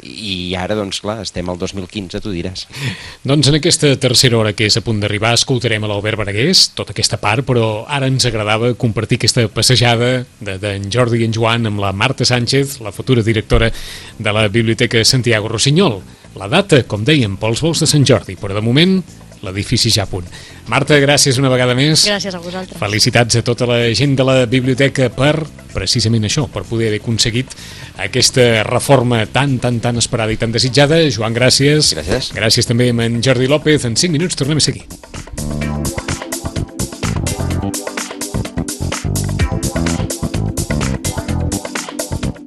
i 0.03 0.55
ara, 0.59 0.77
doncs 0.79 1.01
clar, 1.03 1.19
estem 1.25 1.49
al 1.51 1.59
2015, 1.59 2.21
tu 2.23 2.33
diràs. 2.33 2.67
Doncs 3.27 3.51
en 3.51 3.59
aquesta 3.59 3.91
tercera 4.01 4.39
hora 4.39 4.53
que 4.57 4.69
és 4.69 4.77
a 4.79 4.83
punt 4.85 5.01
d'arribar 5.03 5.33
escoltarem 5.37 5.85
a 5.85 5.91
l'Albert 5.91 6.21
Baragués, 6.21 6.69
tota 6.79 6.95
aquesta 6.95 7.19
part, 7.23 7.47
però 7.49 7.85
ara 7.91 8.07
ens 8.11 8.27
agradava 8.29 8.73
compartir 8.79 9.19
aquesta 9.19 9.49
passejada 9.53 10.11
d'en 10.41 10.53
de, 10.53 10.59
d'en 10.63 10.89
Jordi 10.93 11.23
i 11.23 11.29
en 11.29 11.35
Joan 11.35 11.67
amb 11.71 11.83
la 11.83 11.93
Marta 11.93 12.27
Sánchez, 12.29 12.79
la 12.85 12.95
futura 12.95 13.25
directora 13.27 13.71
de 14.19 14.35
la 14.35 14.49
Biblioteca 14.49 15.05
Santiago 15.05 15.51
Rossinyol. 15.51 16.01
La 16.39 16.51
data, 16.51 16.85
com 16.87 17.03
dèiem, 17.03 17.39
pels 17.41 17.63
vols 17.65 17.83
de 17.83 17.89
Sant 17.91 18.07
Jordi, 18.07 18.37
però 18.39 18.55
de 18.55 18.63
moment 18.63 19.01
l'edifici 19.45 19.91
ja 19.95 20.05
a 20.05 20.11
punt. 20.11 20.27
Marta, 20.69 20.99
gràcies 21.01 21.39
una 21.41 21.51
vegada 21.53 21.75
més. 21.79 22.05
Gràcies 22.09 22.35
a 22.35 22.43
vosaltres. 22.43 22.79
Felicitats 22.81 23.41
a 23.41 23.45
tota 23.47 23.69
la 23.69 23.79
gent 23.97 24.17
de 24.19 24.27
la 24.27 24.39
biblioteca 24.47 25.09
per 25.15 25.35
precisament 25.73 26.27
això, 26.29 26.47
per 26.51 26.65
poder 26.69 26.91
haver 26.91 27.01
aconseguit 27.03 27.55
aquesta 28.03 28.65
reforma 28.67 29.25
tan, 29.33 29.59
tan, 29.63 29.81
tan 29.85 30.01
esperada 30.01 30.35
i 30.35 30.41
tan 30.41 30.53
desitjada. 30.55 31.01
Joan, 31.15 31.37
gràcies. 31.37 31.95
Gràcies. 31.97 32.33
Gràcies 32.37 32.69
també 32.69 32.91
a 32.91 32.97
en 33.07 33.23
Jordi 33.23 33.49
López. 33.49 33.85
En 33.85 33.97
5 33.97 34.13
minuts 34.13 34.37
tornem 34.37 34.59
a 34.59 34.65
seguir. 34.65 34.85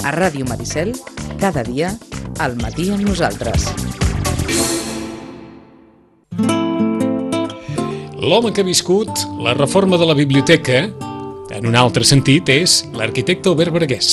A 0.03 0.11
Ràdio 0.11 0.45
Maricel, 0.49 0.95
cada 1.39 1.63
dia, 1.63 1.95
al 2.39 2.57
matí 2.59 2.89
amb 2.91 3.05
nosaltres. 3.05 3.69
L'home 8.21 8.51
que 8.53 8.61
ha 8.61 8.67
viscut 8.67 9.09
la 9.41 9.55
reforma 9.57 9.97
de 9.97 10.05
la 10.05 10.13
biblioteca, 10.13 10.83
en 11.57 11.65
un 11.65 11.73
altre 11.73 12.05
sentit, 12.05 12.51
és 12.53 12.83
l'arquitecte 12.93 13.49
Albert 13.49 13.73
Baragués. 13.73 14.09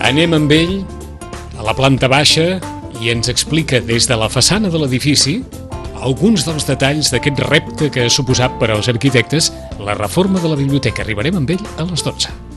Anem 0.00 0.38
amb 0.38 0.56
ell 0.56 0.78
a 1.60 1.66
la 1.68 1.76
planta 1.76 2.08
baixa 2.08 2.54
i 2.96 3.12
ens 3.12 3.28
explica 3.28 3.84
des 3.84 4.08
de 4.08 4.16
la 4.16 4.32
façana 4.32 4.72
de 4.72 4.80
l'edifici 4.80 5.42
alguns 6.00 6.46
dels 6.48 6.64
detalls 6.64 7.12
d'aquest 7.12 7.44
repte 7.52 7.90
que 7.92 8.06
ha 8.06 8.12
suposat 8.12 8.56
per 8.56 8.72
als 8.72 8.88
arquitectes 8.88 9.52
la 9.84 9.98
reforma 10.00 10.40
de 10.40 10.48
la 10.48 10.56
biblioteca. 10.56 11.04
Arribarem 11.04 11.36
amb 11.42 11.58
ell 11.58 11.66
a 11.76 11.84
les 11.84 12.08
12. 12.08 12.49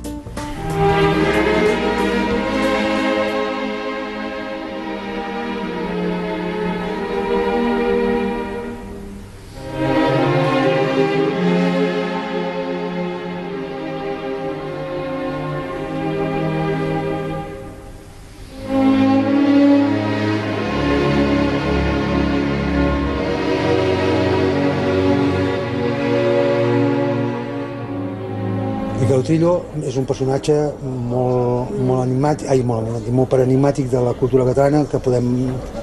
Trillo 29.24 29.54
és 29.84 29.96
un 30.00 30.06
personatge 30.10 30.56
molt, 30.84 31.72
molt 31.88 32.04
animàtic, 32.04 32.50
ai, 32.52 32.62
molt, 32.68 33.08
molt 33.16 33.32
paradigmàtic 33.32 33.90
de 33.92 34.02
la 34.04 34.14
cultura 34.20 34.46
catalana 34.50 34.84
que 34.92 35.02
podem 35.04 35.28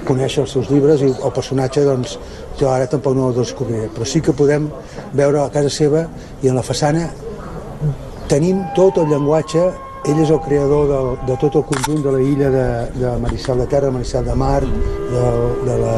conèixer 0.08 0.44
els 0.44 0.54
seus 0.56 0.70
llibres 0.70 1.02
i 1.04 1.10
el 1.10 1.34
personatge 1.36 1.84
doncs, 1.88 2.16
jo 2.60 2.70
ara 2.70 2.88
tampoc 2.90 3.16
no 3.16 3.30
el 3.30 3.38
descobriré, 3.40 3.88
però 3.94 4.06
sí 4.06 4.22
que 4.24 4.36
podem 4.36 4.68
veure 5.16 5.42
a 5.42 5.50
casa 5.52 5.72
seva 5.72 6.06
i 6.42 6.52
en 6.52 6.58
la 6.60 6.64
façana 6.66 7.08
tenim 8.30 8.62
tot 8.76 9.00
el 9.02 9.08
llenguatge 9.10 9.68
ell 10.08 10.20
és 10.22 10.30
el 10.32 10.40
creador 10.40 10.86
de, 10.88 11.00
de 11.28 11.36
tot 11.42 11.56
el 11.60 11.64
conjunt 11.68 12.00
de 12.04 12.12
la 12.14 12.20
illa 12.24 12.48
de, 12.54 12.66
de 12.96 13.10
Marissal 13.20 13.58
de 13.60 13.66
Terra, 13.68 13.90
Marissal 13.92 14.24
de 14.24 14.34
Mar, 14.34 14.62
de, 14.64 15.24
de 15.66 15.76
la, 15.82 15.96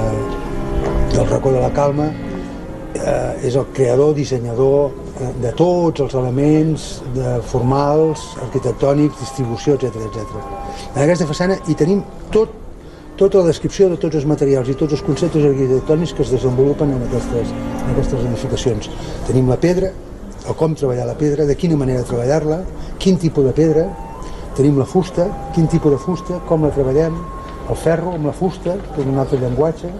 del 1.12 1.28
racó 1.28 1.52
de 1.54 1.60
la 1.62 1.70
Calma, 1.76 2.08
eh, 2.98 3.46
és 3.46 3.54
el 3.54 3.68
creador, 3.76 4.14
dissenyador 4.18 4.90
de 5.42 5.52
tots 5.58 6.02
els 6.04 6.14
elements 6.18 6.88
de 7.16 7.36
formals, 7.50 8.24
arquitectònics, 8.46 9.20
distribució, 9.20 9.76
etc 9.78 10.02
etc. 10.08 10.42
En 10.94 11.02
aquesta 11.04 11.28
façana 11.28 11.58
hi 11.68 11.76
tenim 11.78 12.02
tot, 12.34 12.54
tota 13.20 13.42
la 13.42 13.50
descripció 13.50 13.88
de 13.92 13.98
tots 14.02 14.18
els 14.20 14.28
materials 14.28 14.70
i 14.72 14.76
tots 14.78 14.96
els 14.96 15.04
conceptes 15.06 15.44
arquitectònics 15.48 16.14
que 16.16 16.24
es 16.26 16.32
desenvolupen 16.34 16.94
en 16.94 17.02
aquestes, 17.08 17.52
en 17.52 17.92
aquestes 17.94 18.24
edificacions. 18.24 18.90
Tenim 19.28 19.50
la 19.52 19.58
pedra, 19.60 19.92
el 20.48 20.56
com 20.58 20.74
treballar 20.74 21.06
la 21.06 21.18
pedra, 21.18 21.46
de 21.46 21.56
quina 21.58 21.76
manera 21.78 22.06
treballar-la, 22.08 22.62
quin 22.98 23.18
tipus 23.22 23.44
de 23.46 23.52
pedra, 23.56 23.86
tenim 24.56 24.78
la 24.78 24.86
fusta, 24.88 25.28
quin 25.54 25.68
tipus 25.70 25.94
de 25.94 26.00
fusta, 26.02 26.40
com 26.48 26.64
la 26.66 26.72
treballem, 26.74 27.14
el 27.70 27.78
ferro 27.78 28.16
amb 28.16 28.26
la 28.28 28.34
fusta, 28.36 28.76
que 28.92 29.00
és 29.00 29.08
un 29.08 29.20
altre 29.22 29.38
llenguatge, 29.40 29.90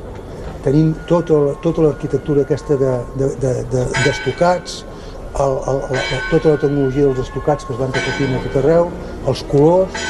tenim 0.62 0.92
tota, 1.08 1.38
tota 1.62 1.82
l'arquitectura 1.86 2.44
aquesta 2.46 2.76
d'estocats, 2.78 3.16
de, 3.18 4.86
de, 4.86 4.91
el, 5.40 5.56
el, 5.72 5.80
el, 5.96 6.22
tota 6.30 6.54
la 6.54 6.60
tecnologia 6.60 7.08
dels 7.08 7.22
estocats 7.24 7.64
que 7.64 7.72
es 7.72 7.80
van 7.80 7.92
repetint 7.94 8.36
a 8.36 8.42
tot 8.44 8.58
arreu, 8.60 8.90
els 9.30 9.42
colors, 9.48 10.08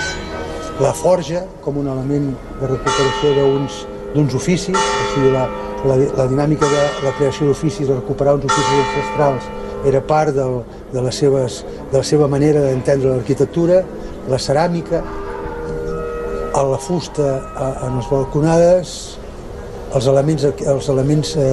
la 0.82 0.92
forja 0.96 1.44
com 1.62 1.78
un 1.78 1.90
element 1.92 2.32
de 2.60 2.70
recuperació 2.70 3.34
d'uns 4.14 4.34
oficis, 4.34 4.76
o 4.76 5.08
sigui, 5.14 5.30
la, 5.34 5.46
la, 5.86 5.98
la 6.18 6.28
dinàmica 6.30 6.68
de 6.68 6.84
la 7.06 7.14
creació 7.18 7.50
d'oficis, 7.50 7.86
de 7.88 7.98
recuperar 8.00 8.36
uns 8.38 8.48
oficis 8.50 8.82
ancestrals, 8.82 9.50
era 9.86 10.02
part 10.06 10.34
del, 10.34 10.60
de, 10.92 11.00
les 11.02 11.18
seves, 11.22 11.62
de 11.90 11.98
la 11.98 12.04
seva 12.06 12.28
manera 12.30 12.62
d'entendre 12.66 13.16
l'arquitectura, 13.16 13.82
la 14.30 14.38
ceràmica, 14.42 15.02
a 16.52 16.62
la 16.68 16.78
fusta 16.78 17.28
en 17.86 17.96
les 17.96 18.08
balconades, 18.10 18.96
els 19.96 20.06
elements, 20.08 20.44
els 20.44 20.88
elements 20.88 21.34
eh, 21.40 21.46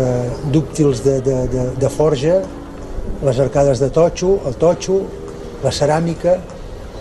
dúctils 0.51 1.03
de, 1.03 1.20
de, 1.24 1.38
de, 1.51 1.65
de 1.80 1.91
forja, 1.91 2.39
les 3.26 3.39
arcades 3.39 3.82
de 3.82 3.89
totxo, 3.93 4.38
el 4.47 4.56
totxo, 4.60 5.02
la 5.64 5.72
ceràmica, 5.76 6.38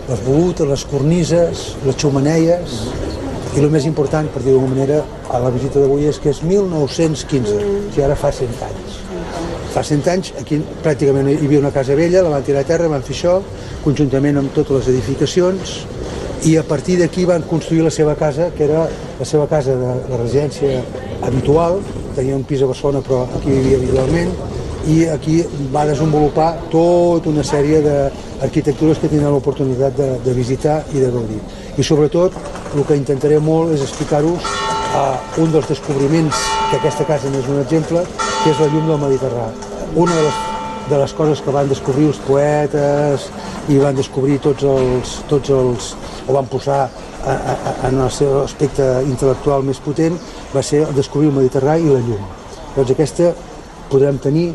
les 0.09 0.23
volutes, 0.25 0.67
les 0.67 0.85
cornises, 0.89 1.63
les 1.85 1.97
xumaneies, 1.99 2.79
i 3.55 3.61
el 3.61 3.69
més 3.73 3.85
important, 3.89 4.27
per 4.29 4.43
dir 4.43 4.53
d'alguna 4.53 4.75
manera, 4.75 5.03
a 5.29 5.39
la 5.41 5.49
visita 5.53 5.81
d'avui 5.81 6.05
és 6.09 6.19
que 6.21 6.29
és 6.33 6.41
1915, 6.45 7.55
o 7.55 7.69
sigui, 7.89 8.03
ara 8.05 8.17
fa 8.17 8.31
100 8.33 8.65
anys. 8.67 8.99
Fa 9.73 9.83
100 9.85 10.09
anys 10.13 10.33
aquí 10.41 10.59
pràcticament 10.83 11.29
hi 11.31 11.37
havia 11.45 11.61
una 11.61 11.73
casa 11.73 11.97
vella, 11.97 12.23
la 12.25 12.33
van 12.33 12.45
tirar 12.45 12.65
a 12.65 12.69
terra, 12.69 12.89
van 12.91 13.05
fer 13.05 13.15
això, 13.15 13.39
conjuntament 13.83 14.41
amb 14.41 14.53
totes 14.53 14.79
les 14.79 14.91
edificacions, 14.95 15.79
i 16.49 16.55
a 16.57 16.63
partir 16.63 16.99
d'aquí 17.01 17.25
van 17.27 17.43
construir 17.47 17.83
la 17.83 17.91
seva 17.91 18.15
casa, 18.15 18.49
que 18.55 18.63
era 18.65 18.85
la 19.19 19.25
seva 19.27 19.47
casa 19.51 19.75
de 19.75 19.95
la 20.09 20.21
residència 20.21 20.83
habitual, 21.25 21.81
tenia 22.15 22.37
un 22.37 22.45
pis 22.47 22.63
a 22.63 22.69
Barcelona 22.69 23.01
però 23.05 23.25
aquí 23.35 23.51
vivia 23.51 23.77
habitualment, 23.81 24.31
i 24.87 25.05
aquí 25.11 25.41
va 25.73 25.85
desenvolupar 25.87 26.53
tota 26.71 27.29
una 27.29 27.43
sèrie 27.43 27.81
d'arquitectures 27.83 28.99
que 28.99 29.09
tindran 29.11 29.33
l'oportunitat 29.35 29.97
de, 29.97 30.09
de 30.23 30.33
visitar 30.33 30.79
i 30.93 31.03
de 31.03 31.11
gaudir. 31.11 31.39
I 31.77 31.83
sobretot 31.83 32.35
el 32.75 32.85
que 32.87 32.97
intentaré 32.99 33.39
molt 33.43 33.73
és 33.75 33.83
explicar-vos 33.83 34.45
uh, 34.45 35.41
un 35.43 35.51
dels 35.51 35.67
descobriments, 35.67 36.45
que 36.69 36.77
aquesta 36.77 37.07
casa 37.07 37.31
n'és 37.31 37.49
un 37.49 37.59
exemple, 37.63 38.05
que 38.43 38.53
és 38.53 38.61
la 38.61 38.69
llum 38.71 38.87
del 38.87 39.01
Mediterrani. 39.03 39.67
Una 39.95 40.15
de 40.15 40.23
les, 40.27 40.39
de 40.89 41.01
les 41.01 41.13
coses 41.17 41.41
que 41.41 41.53
van 41.53 41.69
descobrir 41.69 42.07
els 42.13 42.21
poetes 42.27 43.27
i 43.69 43.77
van 43.81 43.97
descobrir 43.97 44.39
tots 44.41 44.63
els, 44.63 45.19
tots 45.29 45.53
els 45.53 45.93
o 46.29 46.33
van 46.33 46.47
posar 46.49 46.83
a, 47.25 47.33
a, 47.33 47.75
en 47.89 47.99
el 47.99 48.11
seu 48.13 48.43
aspecte 48.43 48.85
intel·lectual 49.09 49.65
més 49.65 49.81
potent 49.83 50.15
va 50.53 50.63
ser 50.63 50.85
descobrir 50.95 51.31
el 51.33 51.39
Mediterrani 51.41 51.89
i 51.89 51.93
la 51.93 52.01
llum. 52.05 52.25
Doncs 52.75 52.93
aquesta 52.93 53.33
podrem 53.89 54.19
tenir 54.21 54.51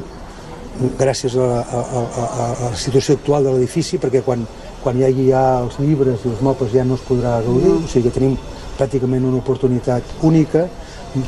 gràcies 0.99 1.37
a, 1.37 1.47
a, 1.63 1.81
a, 1.81 2.03
a, 2.25 2.47
la 2.71 2.77
situació 2.79 3.17
actual 3.19 3.47
de 3.47 3.55
l'edifici, 3.55 3.99
perquè 4.03 4.23
quan, 4.27 4.45
quan 4.83 4.99
hi 4.99 5.07
hagi 5.07 5.29
ja 5.31 5.43
els 5.63 5.79
llibres 5.81 6.25
i 6.25 6.33
els 6.33 6.43
mobles 6.43 6.73
ja 6.75 6.85
no 6.85 6.99
es 6.99 7.05
podrà 7.07 7.39
gaudir, 7.47 7.77
o 7.79 7.91
sigui 7.91 8.09
que 8.09 8.15
tenim 8.19 8.37
pràcticament 8.79 9.27
una 9.29 9.39
oportunitat 9.39 10.17
única, 10.27 10.67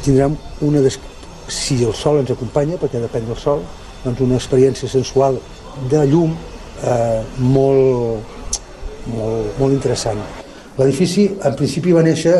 tindrem 0.03 0.35
una, 0.67 0.83
si 1.49 1.83
el 1.85 1.95
sol 1.95 2.23
ens 2.23 2.33
acompanya, 2.35 2.79
perquè 2.81 3.03
depèn 3.03 3.29
del 3.29 3.39
sol, 3.39 3.63
doncs 4.05 4.25
una 4.25 4.39
experiència 4.41 4.91
sensual 4.91 5.39
de 5.91 6.03
llum 6.11 6.35
eh, 6.83 7.23
molt, 7.39 8.35
molt, 9.13 9.55
molt 9.61 9.73
interessant. 9.73 10.21
L'edifici, 10.77 11.31
en 11.49 11.55
principi, 11.57 11.95
va 11.97 12.03
néixer, 12.05 12.35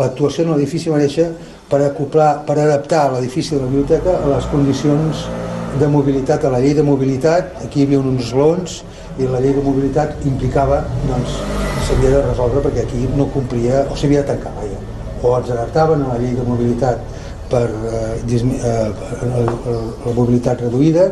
l'actuació 0.00 0.46
en 0.46 0.54
l'edifici 0.54 0.92
va 0.92 1.02
néixer 1.02 1.26
per, 1.68 1.82
acoplar, 1.84 2.30
per 2.46 2.56
adaptar 2.62 3.10
l'edifici 3.12 3.56
de 3.56 3.60
la 3.60 3.68
biblioteca 3.68 4.14
a 4.22 4.30
les 4.30 4.46
condicions 4.52 5.26
de 5.80 5.88
mobilitat, 5.90 6.44
a 6.44 6.50
la 6.52 6.60
llei 6.62 6.74
de 6.74 6.84
mobilitat, 6.86 7.58
aquí 7.64 7.82
hi 7.82 7.86
havia 7.88 8.00
uns 8.00 8.28
esglaons 8.28 8.80
i 9.18 9.28
la 9.30 9.40
llei 9.42 9.54
de 9.56 9.62
mobilitat 9.64 10.24
implicava, 10.26 10.82
doncs, 11.08 11.36
s'havia 11.86 12.16
de 12.16 12.22
resoldre 12.28 12.62
perquè 12.64 12.84
aquí 12.84 13.04
no 13.18 13.28
complia, 13.34 13.84
o 13.90 13.98
s'havia 13.98 14.22
de 14.22 14.32
tancar, 14.32 14.54
vaja. 14.56 14.80
O 15.22 15.36
ens 15.38 15.50
adaptaven 15.50 16.04
a 16.04 16.14
la 16.14 16.18
llei 16.22 16.34
de 16.36 16.46
mobilitat 16.46 17.02
per 17.50 17.68
eh, 17.68 18.38
eh, 18.38 18.90
la 20.06 20.14
mobilitat 20.14 20.64
reduïda 20.64 21.10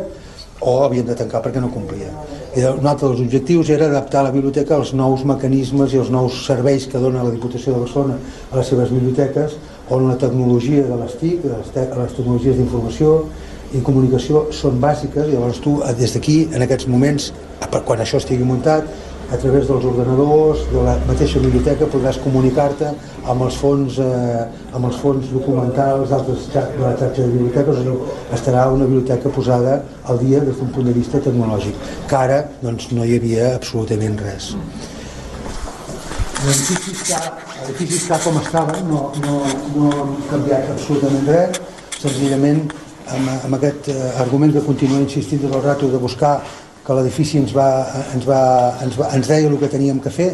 o 0.63 0.77
havien 0.85 1.05
de 1.05 1.15
tancar 1.19 1.41
perquè 1.43 1.61
no 1.61 1.69
complia. 1.73 2.09
I 2.55 2.63
un 2.69 2.87
altre 2.87 3.09
dels 3.09 3.23
objectius 3.23 3.69
era 3.73 3.89
adaptar 3.89 4.23
la 4.23 4.31
biblioteca 4.31 4.77
als 4.77 4.93
nous 4.95 5.25
mecanismes 5.27 5.93
i 5.93 5.99
als 5.99 6.11
nous 6.13 6.43
serveis 6.47 6.85
que 6.87 7.01
dona 7.01 7.23
la 7.25 7.33
Diputació 7.33 7.73
de 7.73 7.83
Barcelona 7.83 8.19
a 8.51 8.59
les 8.59 8.69
seves 8.71 8.93
biblioteques, 8.93 9.57
on 9.89 10.07
la 10.07 10.15
tecnologia 10.17 10.85
de 10.87 10.99
les 11.01 11.17
TIC, 11.19 11.47
les, 11.49 11.73
te 11.75 11.83
les 11.89 12.15
tecnologies 12.15 12.55
d'informació 12.59 13.17
i 13.73 13.81
comunicació 13.81 14.47
són 14.53 14.79
bàsiques. 14.83 15.29
Llavors 15.31 15.61
tu 15.63 15.79
des 15.97 16.13
d'aquí, 16.13 16.37
en 16.53 16.65
aquests 16.65 16.87
moments, 16.87 17.31
quan 17.73 18.03
això 18.03 18.21
estigui 18.21 18.45
muntat, 18.45 18.87
a 19.33 19.37
través 19.37 19.65
dels 19.67 19.85
ordenadors, 19.85 20.59
de 20.69 20.81
la 20.85 20.93
mateixa 21.07 21.39
biblioteca, 21.41 21.87
podràs 21.89 22.19
comunicar-te 22.21 22.91
amb 23.31 23.45
els 23.47 23.55
fons, 23.57 23.97
eh, 23.97 24.43
amb 24.75 24.85
els 24.89 24.99
fons 25.01 25.31
documentals 25.31 26.11
d'altres 26.11 26.49
de 26.53 26.63
la 26.81 26.93
xarxa 26.99 27.21
de 27.21 27.29
biblioteques, 27.31 27.79
o 27.79 27.83
sigui, 27.83 28.11
estarà 28.37 28.67
una 28.71 28.85
biblioteca 28.85 29.29
posada 29.29 29.79
al 30.05 30.19
dia 30.19 30.39
des 30.43 30.57
d'un 30.59 30.69
punt 30.75 30.85
de 30.85 30.93
vista 30.93 31.19
tecnològic, 31.19 31.73
que 32.09 32.15
ara 32.15 32.43
doncs, 32.61 32.91
no 32.91 33.05
hi 33.05 33.17
havia 33.17 33.55
absolutament 33.55 34.19
res. 34.21 34.53
L'edifici 36.43 36.91
està, 36.91 37.21
està 37.97 38.19
com 38.23 38.37
estava, 38.37 38.77
no, 38.85 39.09
no, 39.23 39.41
no 39.75 39.89
ha 39.89 40.07
canviat 40.29 40.69
absolutament 40.75 41.25
res, 41.31 41.61
senzillament 42.03 42.67
amb, 43.11 43.29
amb 43.33 43.57
aquest 43.59 43.89
eh, 43.91 43.97
argument 44.23 44.53
que 44.55 44.65
continua 44.65 45.01
insistint 45.03 45.43
tot 45.43 45.57
el 45.57 45.63
rato 45.63 45.89
de 45.91 46.01
buscar 46.01 46.37
que 46.83 46.95
l'edifici 46.97 47.39
ens, 47.39 47.53
va, 47.55 47.69
ens, 48.13 48.27
va, 48.27 48.41
ens, 48.83 48.99
va, 48.99 49.09
ens 49.15 49.27
deia 49.31 49.49
el 49.49 49.57
que 49.59 49.71
teníem 49.71 50.01
que 50.03 50.11
fer, 50.11 50.33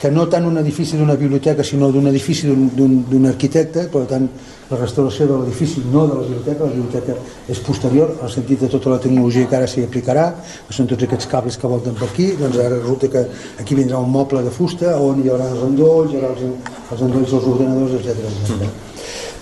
que 0.00 0.10
no 0.10 0.26
tant 0.28 0.44
un 0.44 0.58
edifici 0.60 0.98
d'una 0.98 1.14
biblioteca, 1.16 1.64
sinó 1.64 1.88
d'un 1.94 2.10
edifici 2.10 2.50
d'un 2.50 3.28
arquitecte, 3.30 3.86
per 3.92 4.02
tant, 4.10 4.26
la 4.68 4.78
restauració 4.80 5.26
de 5.28 5.38
l'edifici, 5.38 5.84
no 5.92 6.02
de 6.10 6.18
la 6.18 6.24
biblioteca, 6.26 6.66
la 6.66 6.74
biblioteca 6.74 7.14
és 7.52 7.60
posterior, 7.64 8.10
al 8.20 8.32
sentit 8.32 8.64
de 8.64 8.68
tota 8.72 8.92
la 8.92 8.98
tecnologia 9.00 9.48
que 9.48 9.56
ara 9.56 9.68
s'hi 9.70 9.86
aplicarà, 9.86 10.26
que 10.66 10.76
són 10.76 10.90
tots 10.90 11.06
aquests 11.06 11.30
cables 11.30 11.56
que 11.60 11.70
volten 11.70 11.96
per 11.96 12.08
aquí, 12.10 12.30
doncs 12.40 12.58
ara 12.58 12.74
resulta 12.74 13.08
que 13.12 13.24
aquí 13.62 13.78
vindrà 13.78 14.00
un 14.02 14.10
moble 14.12 14.42
de 14.44 14.52
fusta 14.52 14.96
on 15.00 15.22
hi 15.22 15.30
haurà 15.32 15.48
els 15.52 15.64
endolls, 15.68 16.12
hi 16.12 16.20
haurà 16.20 16.32
els, 16.34 16.72
els 16.90 17.04
endolls 17.08 17.36
dels 17.36 17.50
ordenadors, 17.54 17.96
etc. 18.00 18.68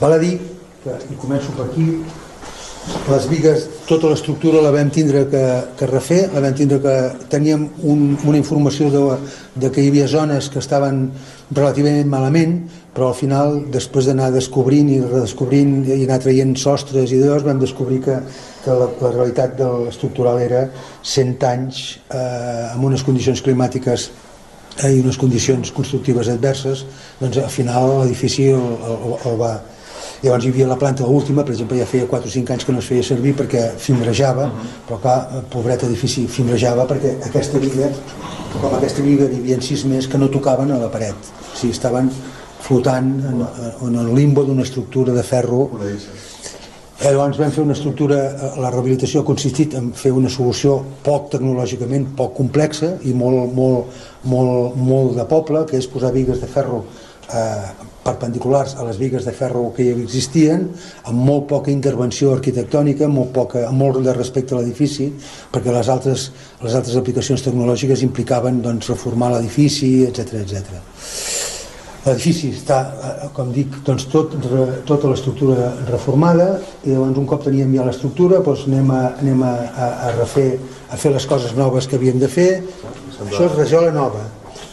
Val 0.03 0.19
a 0.19 0.21
dir, 0.23 0.35
que, 0.83 0.99
i 1.15 1.19
començo 1.23 1.55
per 1.57 1.71
aquí, 1.71 1.89
les 2.83 3.27
vigues, 3.31 3.67
tota 3.87 4.09
l'estructura 4.11 4.63
la 4.63 4.73
vam 4.75 4.89
tindre 4.91 5.25
que, 5.31 5.43
que 5.79 5.87
refer, 5.87 6.25
la 6.35 6.41
vam 6.43 6.55
tindre 6.59 6.81
que 6.83 6.95
teníem 7.31 7.69
un, 7.87 8.17
una 8.27 8.39
informació 8.41 8.89
de, 8.91 9.03
de 9.55 9.71
que 9.71 9.85
hi 9.85 9.91
havia 9.93 10.09
zones 10.11 10.49
que 10.51 10.59
estaven 10.59 11.05
relativament 11.55 12.11
malament, 12.11 12.57
però 12.93 13.13
al 13.13 13.17
final, 13.17 13.61
després 13.73 14.09
d'anar 14.09 14.33
descobrint 14.35 14.91
i 14.91 14.99
redescobrint 15.01 15.77
i 15.87 16.01
anar 16.03 16.19
traient 16.25 16.57
sostres 16.59 17.15
i 17.15 17.21
d'os, 17.23 17.47
vam 17.47 17.63
descobrir 17.63 18.03
que, 18.05 18.19
que 18.65 18.75
la, 18.83 18.91
la 19.01 19.13
realitat 19.15 19.55
de 19.61 19.71
l'estructural 19.87 20.43
era 20.43 20.67
100 21.07 21.47
anys 21.49 21.83
eh, 22.11 22.73
amb 22.73 22.91
unes 22.91 23.07
condicions 23.07 23.45
climàtiques 23.47 24.09
eh, 24.83 24.91
i 24.91 25.01
unes 25.05 25.21
condicions 25.23 25.71
constructives 25.75 26.29
adverses, 26.35 26.83
doncs 27.23 27.39
al 27.45 27.53
final 27.53 28.01
l'edifici 28.01 28.51
el, 28.51 28.67
el, 28.91 29.17
el 29.31 29.39
va, 29.41 29.55
Llavors 30.23 30.45
hi 30.45 30.53
havia 30.53 30.69
la 30.71 30.77
planta 30.79 31.07
última, 31.07 31.43
per 31.43 31.55
exemple, 31.55 31.79
ja 31.79 31.87
feia 31.87 32.07
4 32.07 32.29
o 32.29 32.33
5 32.33 32.53
anys 32.55 32.65
que 32.65 32.73
no 32.73 32.79
es 32.79 32.87
feia 32.87 33.03
servir 33.03 33.35
perquè 33.35 33.63
fimbrejava, 33.77 34.45
uh 34.47 34.53
-huh. 34.53 34.75
però 34.89 35.01
clar, 35.01 35.45
pobret 35.51 35.83
edifici 35.83 36.27
fimbrejava 36.29 36.87
perquè 36.87 37.17
aquesta 37.27 37.59
viga 37.59 37.91
com 38.61 38.75
aquesta 38.75 39.03
biga 39.03 39.29
n'hi 39.29 39.41
havia 39.41 39.61
sis 39.61 39.85
més 39.85 40.07
que 40.07 40.19
no 40.19 40.29
tocaven 40.29 40.71
a 40.73 40.79
la 40.79 40.91
paret. 40.91 41.15
O 41.55 41.57
sigui, 41.57 41.73
estaven 41.73 42.11
flotant 42.61 43.09
en, 43.31 43.47
en 43.89 43.95
el 43.97 44.15
limbo 44.15 44.45
d'una 44.45 44.63
estructura 44.63 45.13
de 45.13 45.23
ferro 45.23 45.71
Eh, 47.03 47.11
llavors 47.11 47.35
vam 47.35 47.51
fer 47.51 47.65
una 47.65 47.75
estructura, 47.75 48.17
eh, 48.31 48.49
la 48.63 48.69
rehabilitació 48.71 49.21
ha 49.23 49.27
consistit 49.27 49.73
en 49.75 49.89
fer 49.99 50.13
una 50.15 50.29
solució 50.31 50.77
poc 51.03 51.33
tecnològicament, 51.33 52.05
poc 52.15 52.37
complexa 52.37 52.93
i 53.03 53.11
molt, 53.13 53.51
molt, 53.57 53.97
molt, 54.31 54.77
molt 54.77 55.17
de 55.17 55.25
poble, 55.27 55.65
que 55.67 55.81
és 55.81 55.89
posar 55.91 56.13
vigues 56.15 56.39
de 56.39 56.47
ferro 56.47 56.85
eh, 57.35 57.91
perpendiculars 58.03 58.75
a 58.77 58.87
les 58.87 58.99
vigues 58.99 59.25
de 59.25 59.33
ferro 59.37 59.69
que 59.77 59.87
ja 59.87 59.95
existien, 60.03 60.67
amb 61.09 61.23
molt 61.29 61.47
poca 61.51 61.71
intervenció 61.71 62.33
arquitectònica, 62.37 63.09
molt, 63.09 63.31
poca, 63.35 63.67
amb 63.69 63.79
molt 63.79 64.03
de 64.03 64.15
respecte 64.17 64.57
a 64.57 64.61
l'edifici, 64.61 65.09
perquè 65.53 65.75
les 65.75 65.91
altres, 65.93 66.31
les 66.63 66.75
altres 66.75 66.99
aplicacions 66.99 67.45
tecnològiques 67.47 68.03
implicaven 68.03 68.61
doncs, 68.65 68.91
reformar 68.91 69.33
l'edifici, 69.37 69.95
etc 70.09 70.43
etc. 70.43 70.83
L'edifici 72.03 72.51
està, 72.51 72.81
eh, 72.91 73.31
com 73.37 73.53
dic, 73.55 73.79
doncs 73.87 74.09
tot, 74.11 74.35
tota 74.89 75.11
l'estructura 75.13 75.71
reformada 75.87 76.57
i 76.83 76.91
llavors 76.91 77.23
un 77.23 77.29
cop 77.31 77.47
teníem 77.47 77.77
ja 77.77 77.87
l'estructura 77.87 78.43
doncs 78.43 78.67
anem, 78.67 78.91
a, 78.91 79.03
anem 79.23 79.47
a, 79.47 79.55
a, 79.71 79.91
a 80.09 80.13
refer 80.19 80.49
a 80.91 80.99
fer 80.99 81.15
les 81.15 81.27
coses 81.31 81.55
noves 81.55 81.87
que 81.87 82.01
havíem 82.01 82.19
de 82.19 82.29
fer 82.29 82.51
això 83.23 83.47
és 83.47 83.55
rajola 83.55 83.95
nova 83.95 84.27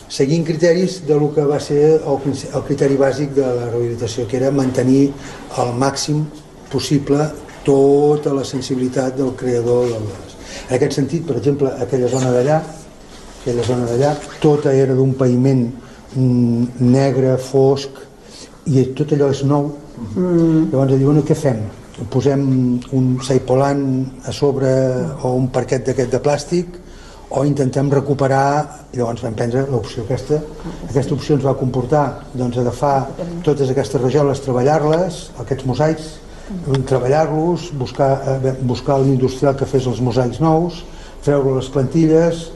seguint 0.09 0.45
criteris 0.45 1.03
de 1.07 1.17
lo 1.19 1.29
que 1.33 1.45
va 1.45 1.59
ser 1.61 1.99
el, 1.99 2.33
el 2.53 2.63
criteri 2.67 2.97
bàsic 2.97 3.35
de 3.37 3.45
la 3.45 3.69
rehabilitació 3.69 4.25
que 4.27 4.39
era 4.41 4.51
mantenir 4.51 5.11
al 5.61 5.75
màxim 5.77 6.25
possible 6.71 7.29
tota 7.65 8.33
la 8.33 8.45
sensibilitat 8.45 9.17
del 9.17 9.35
creador 9.37 9.87
del... 9.93 10.09
en 10.69 10.75
aquest 10.75 10.97
sentit, 10.97 11.25
per 11.27 11.37
exemple, 11.37 11.69
aquella 11.81 12.09
zona 12.09 12.33
d'allà 12.33 12.57
aquella 13.41 13.63
zona 13.63 13.85
d'allà 13.85 14.15
tota 14.41 14.73
era 14.73 14.95
d'un 14.97 15.13
païment 15.17 15.69
Mm, 16.17 16.65
negre, 16.79 17.35
fosc, 17.37 17.99
i 18.65 18.81
tot 18.97 19.11
allò 19.13 19.29
és 19.29 19.43
nou. 19.45 19.67
Mm. 20.15 20.71
Llavors 20.71 20.95
diuen, 20.95 21.19
bueno, 21.19 21.25
què 21.27 21.35
fem? 21.37 21.61
Posem 22.09 22.45
un 22.97 23.09
saipolant 23.21 23.83
a 24.25 24.33
sobre 24.33 24.71
o 25.21 25.35
un 25.37 25.49
parquet 25.53 25.85
d'aquest 25.85 26.15
de 26.15 26.21
plàstic 26.23 26.79
o 27.29 27.43
intentem 27.45 27.89
recuperar, 27.93 28.87
i 28.93 28.97
llavors 28.97 29.21
vam 29.21 29.35
prendre 29.37 29.65
l'opció 29.69 30.03
aquesta. 30.03 30.39
Aquesta 30.89 31.13
opció 31.13 31.37
ens 31.37 31.45
va 31.45 31.53
comportar 31.57 32.05
doncs, 32.33 32.57
agafar 32.57 33.09
totes 33.45 33.69
aquestes 33.69 34.01
rajoles, 34.01 34.41
treballar-les, 34.41 35.19
aquests 35.43 35.67
mosaics, 35.69 36.09
treballar-los, 36.89 37.69
buscar, 37.77 38.39
eh, 38.43 38.55
buscar 38.61 38.97
l'industrial 39.03 39.55
que 39.55 39.69
fes 39.69 39.85
els 39.85 40.01
mosaics 40.01 40.39
nous, 40.41 40.83
treure 41.23 41.55
les 41.59 41.69
plantilles, 41.69 42.47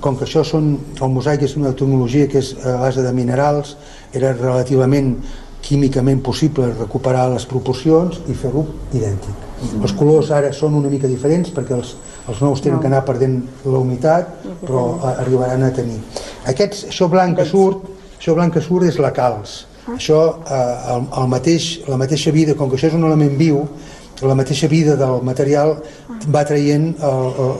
com 0.00 0.16
que 0.18 0.26
això 0.26 0.42
són, 0.44 0.72
el 1.00 1.12
mosaic 1.14 1.42
és 1.46 1.56
una 1.56 1.72
tecnologia 1.72 2.28
que 2.28 2.38
és 2.42 2.54
a 2.66 2.76
base 2.82 3.02
de 3.02 3.12
minerals, 3.14 3.76
era 4.12 4.32
relativament 4.34 5.14
químicament 5.62 6.20
possible 6.22 6.68
recuperar 6.74 7.28
les 7.32 7.46
proporcions 7.46 8.20
i 8.28 8.34
fer-lo 8.34 8.66
idèntic. 8.92 9.34
Mm 9.34 9.68
-hmm. 9.68 9.82
Els 9.82 9.92
colors 9.92 10.30
ara 10.30 10.52
són 10.52 10.74
una 10.74 10.88
mica 10.88 11.06
diferents 11.06 11.50
perquè 11.54 11.74
els, 11.74 11.96
els 12.28 12.40
nous 12.44 12.60
tenen 12.62 12.76
no. 12.76 12.82
que 12.82 12.90
anar 12.90 13.04
perdent 13.06 13.38
la 13.64 13.78
humitat, 13.78 14.34
però 14.62 14.84
arribaran 15.16 15.64
a 15.66 15.72
tenir. 15.74 15.98
Aquests, 16.52 16.88
això 16.92 17.08
blanc 17.10 17.38
que 17.38 17.46
surt, 17.48 17.86
això 18.18 18.34
blanc 18.36 18.54
que 18.54 18.64
surt 18.64 18.88
és 18.88 18.98
la 19.02 19.12
calç. 19.16 19.62
Ah. 19.86 19.94
Això, 19.96 20.20
eh, 20.44 20.74
el, 20.94 21.06
el 21.22 21.30
mateix, 21.32 21.70
la 21.88 22.00
mateixa 22.00 22.34
vida, 22.34 22.56
com 22.58 22.68
que 22.68 22.76
això 22.76 22.90
és 22.90 22.98
un 22.98 23.06
element 23.08 23.38
viu, 23.38 23.62
la 24.22 24.34
mateixa 24.34 24.66
vida 24.66 24.96
del 24.98 25.20
material 25.22 25.76
va 26.34 26.42
traient, 26.44 26.88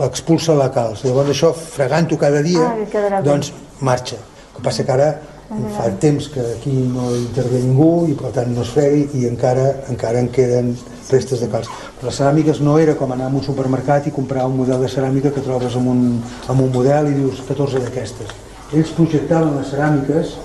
expulsa 0.02 0.56
la 0.58 0.68
calç. 0.74 1.04
Llavors 1.06 1.30
això, 1.30 1.52
fregant-ho 1.54 2.18
cada 2.18 2.42
dia, 2.42 2.66
ah, 2.66 3.20
doncs 3.22 3.52
marxa. 3.80 4.18
El 4.18 4.56
que 4.56 4.64
passa 4.64 4.84
que 4.84 4.96
ara 4.96 5.12
fa 5.48 5.88
temps 6.00 6.28
que 6.28 6.40
aquí 6.58 6.72
no 6.92 7.08
intervé 7.16 7.62
ningú 7.62 8.08
i 8.10 8.14
per 8.18 8.32
tant 8.36 8.50
no 8.52 8.64
es 8.66 8.72
fregui 8.74 9.06
i 9.16 9.28
encara 9.28 9.68
encara 9.88 10.20
en 10.20 10.28
queden 10.28 10.74
restes 11.12 11.40
de 11.42 11.48
calç. 11.52 11.70
Però 11.98 12.10
les 12.10 12.20
ceràmiques 12.20 12.60
no 12.64 12.78
era 12.78 12.96
com 12.98 13.12
anar 13.12 13.28
a 13.28 13.34
un 13.34 13.44
supermercat 13.44 14.06
i 14.08 14.14
comprar 14.14 14.46
un 14.46 14.56
model 14.60 14.84
de 14.84 14.90
ceràmica 14.92 15.32
que 15.34 15.44
trobes 15.44 15.76
amb 15.78 15.92
un, 15.94 16.04
amb 16.48 16.60
un 16.64 16.70
model 16.74 17.10
i 17.10 17.16
dius 17.18 17.42
14 17.48 17.82
d'aquestes. 17.84 18.32
Ells 18.72 18.94
projectaven 18.96 19.56
les 19.56 19.70
ceràmiques, 19.72 20.36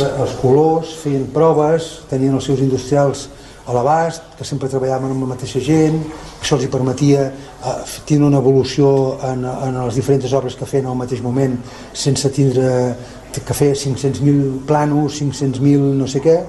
els 0.00 0.34
colors, 0.40 0.94
feien 1.02 1.26
proves, 1.34 1.98
tenien 2.08 2.34
els 2.34 2.46
seus 2.48 2.62
industrials 2.64 3.28
a 3.66 3.74
l'abast, 3.74 4.34
que 4.38 4.44
sempre 4.44 4.68
treballaven 4.70 5.12
amb 5.14 5.22
la 5.22 5.32
mateixa 5.34 5.60
gent, 5.62 6.00
això 6.40 6.56
els 6.56 6.64
hi 6.66 6.70
permetia 6.70 7.28
eh, 7.28 7.74
tenir 8.08 8.26
una 8.26 8.40
evolució 8.42 8.88
en, 9.28 9.44
en 9.46 9.78
les 9.84 9.98
diferents 10.00 10.32
obres 10.34 10.56
que 10.58 10.66
feien 10.66 10.88
al 10.90 10.98
mateix 10.98 11.22
moment 11.22 11.54
sense 11.94 12.30
tindre 12.34 12.72
que 13.32 13.54
fer 13.54 13.72
500.000 13.78 14.64
planos, 14.66 15.20
500.000 15.20 15.94
no 16.00 16.08
sé 16.10 16.20
què, 16.24 16.40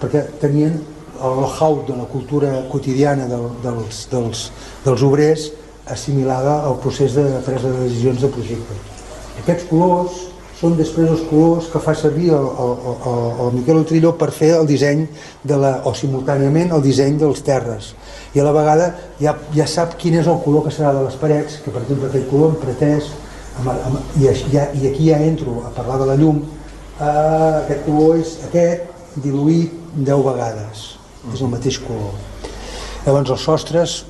perquè 0.00 0.24
tenien 0.40 0.80
el 1.22 1.36
know-how 1.38 1.84
de 1.86 1.96
la 1.96 2.04
cultura 2.04 2.52
quotidiana 2.70 3.26
del, 3.30 3.48
dels, 3.62 4.04
dels, 4.10 4.50
dels 4.84 5.02
obrers 5.02 5.50
assimilada 5.86 6.62
al 6.64 6.78
procés 6.80 7.14
de 7.14 7.24
presa 7.44 7.70
de 7.70 7.88
decisions 7.88 8.22
de 8.22 8.30
projecte. 8.32 8.78
Aquests 9.42 9.66
colors 9.68 10.22
són 10.54 10.76
després 10.78 11.10
els 11.10 11.24
colors 11.28 11.66
que 11.72 11.80
fa 11.82 11.92
servir 11.98 12.30
el, 12.32 12.46
el, 12.46 12.72
el, 12.94 13.18
el 13.44 13.52
Miquel 13.58 13.80
Utrillo 13.82 14.14
per 14.16 14.30
fer 14.32 14.52
el 14.56 14.68
disseny 14.70 15.04
de 15.44 15.58
la, 15.60 15.74
o 15.84 15.92
simultàniament 15.98 16.72
el 16.72 16.84
disseny 16.84 17.18
dels 17.20 17.42
terres. 17.44 17.92
I 18.34 18.40
a 18.40 18.46
la 18.46 18.54
vegada 18.54 18.88
ja, 19.20 19.36
ja 19.54 19.68
sap 19.68 19.98
quin 20.00 20.16
és 20.22 20.30
el 20.30 20.40
color 20.46 20.64
que 20.64 20.72
serà 20.74 20.94
de 20.96 21.04
les 21.04 21.18
parets 21.20 21.60
que 21.64 21.74
per 21.74 21.82
exemple 21.82 22.08
aquell 22.08 22.26
color 22.30 22.56
pretès 22.62 23.12
amb, 23.60 23.74
amb, 23.74 24.00
i, 24.22 24.30
ja, 24.54 24.70
i 24.72 24.88
aquí 24.88 25.10
ja 25.10 25.20
entro 25.20 25.60
a 25.66 25.74
parlar 25.74 26.00
de 26.02 26.10
la 26.14 26.18
llum. 26.22 26.42
Eh, 26.94 27.06
aquest 27.64 27.86
color 27.90 28.20
és 28.22 28.36
aquest 28.48 29.18
diluït 29.24 29.80
10 29.98 30.28
vegades 30.30 30.93
és 31.32 31.40
el 31.40 31.52
mateix 31.52 31.80
color 31.84 32.12
llavors 33.04 33.30
els 33.36 33.46
sostres 33.48 34.00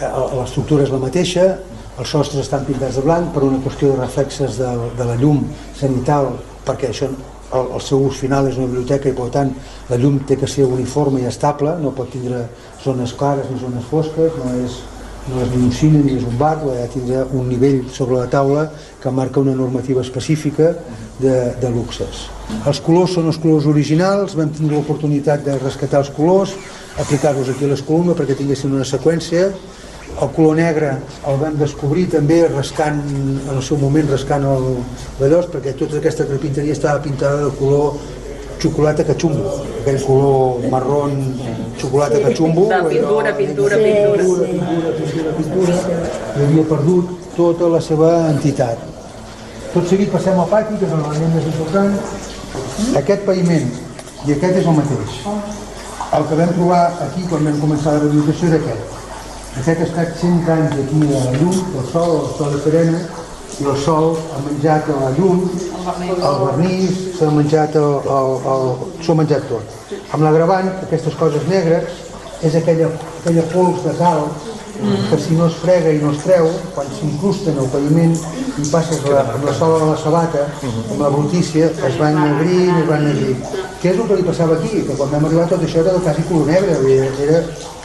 eh, 0.00 0.10
l'estructura 0.38 0.86
és 0.86 0.92
la 0.94 1.02
mateixa 1.02 1.48
els 1.96 2.10
sostres 2.12 2.42
estan 2.42 2.66
pintats 2.66 2.98
de 2.98 3.04
blanc 3.06 3.32
per 3.32 3.44
una 3.46 3.62
qüestió 3.64 3.94
de 3.94 4.02
reflexes 4.02 4.58
de, 4.60 4.72
de 4.98 5.04
la 5.08 5.16
llum 5.16 5.40
sanital, 5.78 6.34
perquè 6.66 6.90
això 6.90 7.08
el, 7.08 7.70
el 7.78 7.80
seu 7.84 8.02
ús 8.04 8.18
final 8.20 8.48
és 8.50 8.58
una 8.58 8.68
biblioteca 8.68 9.08
i 9.08 9.14
per 9.16 9.30
tant 9.32 9.52
la 9.88 9.96
llum 10.00 10.18
té 10.28 10.36
que 10.36 10.48
ser 10.50 10.66
uniforme 10.68 11.22
i 11.22 11.28
estable, 11.30 11.72
no 11.80 11.94
pot 11.96 12.10
tindre 12.12 12.42
zones 12.82 13.14
clares 13.16 13.48
ni 13.50 13.60
zones 13.62 13.86
fosques, 13.88 14.36
no 14.42 14.52
és, 14.64 14.76
no 15.30 15.42
és 15.42 15.50
ni 15.52 15.62
un 15.66 15.72
cine 15.74 16.02
ni 16.04 16.16
és 16.16 16.26
un 16.26 16.36
bar, 16.38 16.56
ha 16.62 16.74
de 16.82 16.88
tindre 16.92 17.24
un 17.34 17.48
nivell 17.50 17.82
sobre 17.92 18.20
la 18.20 18.30
taula 18.30 18.68
que 19.02 19.10
marca 19.10 19.42
una 19.42 19.54
normativa 19.58 20.02
específica 20.02 20.72
de, 21.18 21.36
de 21.60 21.70
luxes. 21.74 22.26
Els 22.66 22.80
colors 22.84 23.16
són 23.16 23.30
els 23.30 23.40
colors 23.42 23.66
originals, 23.66 24.36
vam 24.38 24.52
tenir 24.54 24.74
l'oportunitat 24.74 25.42
de 25.46 25.56
rescatar 25.58 26.04
els 26.04 26.12
colors, 26.14 26.54
aplicar-los 27.02 27.50
aquí 27.50 27.66
a 27.66 27.72
les 27.74 27.82
columnes 27.82 28.18
perquè 28.18 28.38
tinguessin 28.38 28.76
una 28.76 28.86
seqüència, 28.86 29.50
el 30.16 30.30
color 30.32 30.54
negre 30.56 30.92
el 31.28 31.38
vam 31.40 31.56
descobrir 31.58 32.06
també 32.12 32.38
rascant, 32.48 33.02
en 33.10 33.56
el 33.56 33.62
seu 33.64 33.76
moment 33.80 34.06
rascant 34.08 34.46
el 34.48 34.68
vellós, 35.18 35.50
perquè 35.52 35.74
tota 35.76 35.98
aquesta 35.98 36.28
carpinteria 36.28 36.76
estava 36.76 37.02
pintada 37.04 37.48
de 37.48 37.50
color 37.58 37.98
xocolata 38.60 39.04
cachumbo, 39.04 39.62
aquell 39.80 40.00
color 40.02 40.68
marrón 40.70 41.12
xocolata 41.78 42.20
cachumbo. 42.20 42.68
De 42.68 42.82
pintura, 42.88 43.36
pintura, 43.36 43.76
pintura. 43.76 44.16
Pintura, 44.16 44.46
pintura, 44.46 44.90
pintura, 44.98 45.30
pintura, 45.38 45.74
i 46.36 46.44
havia 46.44 46.64
perdut 46.64 47.06
tota 47.36 47.68
la 47.68 47.80
seva 47.80 48.10
entitat. 48.32 48.78
Tot 49.74 49.88
seguit 49.88 50.10
passem 50.10 50.38
al 50.40 50.48
pati, 50.48 50.78
que 50.80 50.88
és 50.88 50.92
l'element 50.92 51.34
més 51.36 51.48
important. 51.52 51.96
Aquest 53.02 53.24
paviment 53.28 53.72
i 54.26 54.36
aquest 54.36 54.60
és 54.62 54.66
el 54.66 54.78
mateix. 54.80 55.18
El 56.16 56.28
que 56.28 56.38
vam 56.38 56.54
trobar 56.56 56.84
aquí 57.08 57.26
quan 57.28 57.44
vam 57.44 57.58
començar 57.60 57.96
la 57.96 58.06
rehabilitació 58.06 58.52
era 58.52 58.62
aquest 58.62 58.96
aquest 59.56 59.80
ha 59.80 59.84
estat 59.86 60.18
100 60.20 60.48
anys 60.52 60.74
aquí 60.82 60.98
a 61.06 61.20
la 61.24 61.30
llum, 61.40 61.54
el 61.80 61.86
sol, 61.88 62.10
el 62.26 62.32
sol 62.36 62.50
de 62.52 62.58
serena, 62.60 62.98
i 63.60 63.64
el 63.64 63.76
sol 63.80 64.16
ha 64.34 64.40
menjat 64.44 64.88
la 64.92 65.12
llum, 65.16 65.46
el 65.86 66.40
vernís, 66.42 66.98
s'ha 67.16 67.30
menjat 67.32 67.78
el, 67.80 68.10
el, 68.16 68.34
el, 68.54 68.74
ha 69.08 69.16
menjat 69.20 69.48
tot. 69.52 69.78
Amb 70.12 70.26
l'agravant, 70.26 70.68
aquestes 70.82 71.16
coses 71.20 71.46
negres, 71.48 72.04
és 72.44 72.56
aquella, 72.58 72.90
aquella 73.22 73.46
pols 73.54 73.80
de 73.86 73.94
sal 73.96 74.26
que 75.10 75.16
si 75.18 75.34
no 75.34 75.46
es 75.46 75.54
frega 75.62 75.92
i 75.92 76.00
no 76.02 76.10
es 76.12 76.20
treu, 76.20 76.50
quan 76.74 76.88
s'incrusta 76.92 77.48
en 77.52 77.62
el 77.62 77.68
paviment 77.72 78.12
i 78.60 78.66
passes 78.68 79.00
la, 79.08 79.22
amb 79.34 79.46
la 79.48 79.54
sola 79.56 79.78
de 79.80 79.88
la 79.88 79.96
sabata, 80.02 80.44
amb 80.68 81.00
la 81.00 81.08
brutícia, 81.14 81.70
es 81.88 81.96
va 82.00 82.10
ennegrir 82.12 82.60
i 82.66 82.74
es 82.82 82.88
va 82.90 82.98
ennegrir. 83.00 83.36
Què 83.80 83.92
és 83.92 84.00
el 84.00 84.08
que 84.10 84.18
li 84.20 84.26
passava 84.26 84.58
aquí? 84.58 84.82
Que 84.84 84.96
quan 84.98 85.12
vam 85.14 85.28
arribar 85.28 85.48
tot 85.48 85.64
això 85.64 85.80
era 85.80 85.96
quasi 86.04 86.26
color 86.28 86.52
negre, 86.52 86.76
era, 87.24 87.42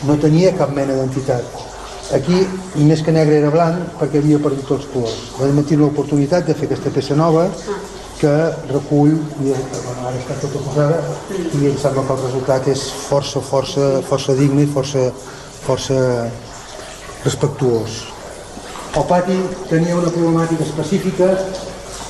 no 0.08 0.20
tenia 0.20 0.56
cap 0.60 0.76
mena 0.76 0.98
d'entitat. 1.00 1.64
Aquí, 2.12 2.42
més 2.76 3.02
que 3.06 3.14
negre 3.16 3.38
era 3.40 3.50
blanc 3.54 3.96
perquè 4.00 4.20
havia 4.20 4.40
perdut 4.44 4.72
els 4.76 4.88
colors. 4.92 5.18
Vam 5.40 5.62
tenir 5.64 5.80
l'oportunitat 5.80 6.48
de 6.48 6.56
fer 6.58 6.68
aquesta 6.68 6.92
peça 6.92 7.16
nova 7.16 7.46
que 8.20 8.32
recull, 8.70 9.16
i 9.42 9.54
ara 9.56 10.12
està 10.20 10.36
tota 10.44 10.60
posada, 10.62 11.00
i 11.58 11.66
em 11.72 11.78
sembla 11.80 12.04
que 12.06 12.14
el 12.18 12.22
resultat 12.28 12.68
és 12.70 12.84
força, 13.08 13.42
força, 13.42 13.88
força 14.06 14.36
digne 14.38 14.68
i 14.68 14.70
força, 14.70 15.08
força 15.64 15.98
respectuós. 17.24 18.04
El 18.92 19.08
pati 19.10 19.40
tenia 19.72 19.98
una 19.98 20.12
problemàtica 20.14 20.68
específica 20.68 21.32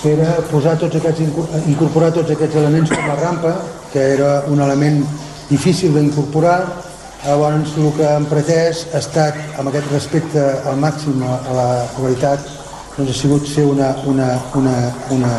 era 0.10 0.34
posar 0.49 0.76
tots 0.82 0.97
aquests, 0.97 1.22
incorporar 1.70 2.10
tots 2.16 2.34
aquests 2.34 2.58
elements 2.58 2.89
com 2.91 3.08
la 3.08 3.20
rampa, 3.22 3.54
que 3.93 4.02
era 4.16 4.32
un 4.49 4.60
element 4.66 5.04
difícil 5.52 5.93
d'incorporar, 5.93 6.91
llavors 7.26 7.76
el 7.78 7.91
que 7.97 8.07
hem 8.07 8.26
pretès 8.30 8.86
ha 8.93 8.99
estat, 9.01 9.38
amb 9.59 9.69
aquest 9.69 9.91
respecte 9.93 10.41
al 10.67 10.80
màxim 10.82 11.22
a 11.26 11.36
la 11.53 11.67
qualitat, 11.95 12.47
doncs 12.95 13.11
ha 13.11 13.17
sigut 13.17 13.45
ser 13.47 13.65
una, 13.69 13.91
una, 14.09 14.30
una, 14.57 14.76
una, 15.13 15.34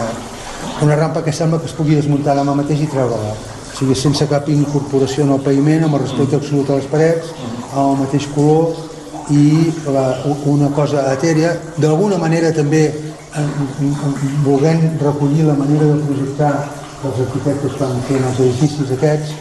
una 0.82 0.96
rampa 0.96 1.22
que 1.22 1.34
sembla 1.34 1.58
que 1.60 1.66
es 1.70 1.74
pugui 1.76 1.98
desmuntar 1.98 2.36
demà 2.38 2.54
mateix 2.54 2.84
i 2.84 2.90
treure-la. 2.92 3.34
O 3.34 3.74
sigui, 3.76 3.96
sense 3.98 4.28
cap 4.30 4.48
incorporació 4.52 5.26
en 5.26 5.34
el 5.34 5.42
paviment, 5.42 5.86
amb 5.86 5.98
el 5.98 6.04
respecte 6.04 6.38
absolut 6.38 6.70
a 6.70 6.78
les 6.78 6.88
parets, 6.92 7.32
amb 7.72 7.86
el 7.88 8.00
mateix 8.04 8.28
color 8.36 8.76
i 9.32 9.72
la, 9.90 10.06
una 10.52 10.70
cosa 10.76 11.08
etèria. 11.16 11.56
D'alguna 11.82 12.20
manera 12.22 12.52
també 12.54 12.84
volent 14.44 14.84
recollir 15.00 15.48
la 15.48 15.56
manera 15.56 15.88
de 15.88 16.02
projectar 16.06 16.52
dels 17.02 17.22
arquitectes 17.26 17.78
quan 17.78 18.02
feien 18.06 18.26
els 18.28 18.40
edificis 18.44 18.92
aquests, 18.94 19.32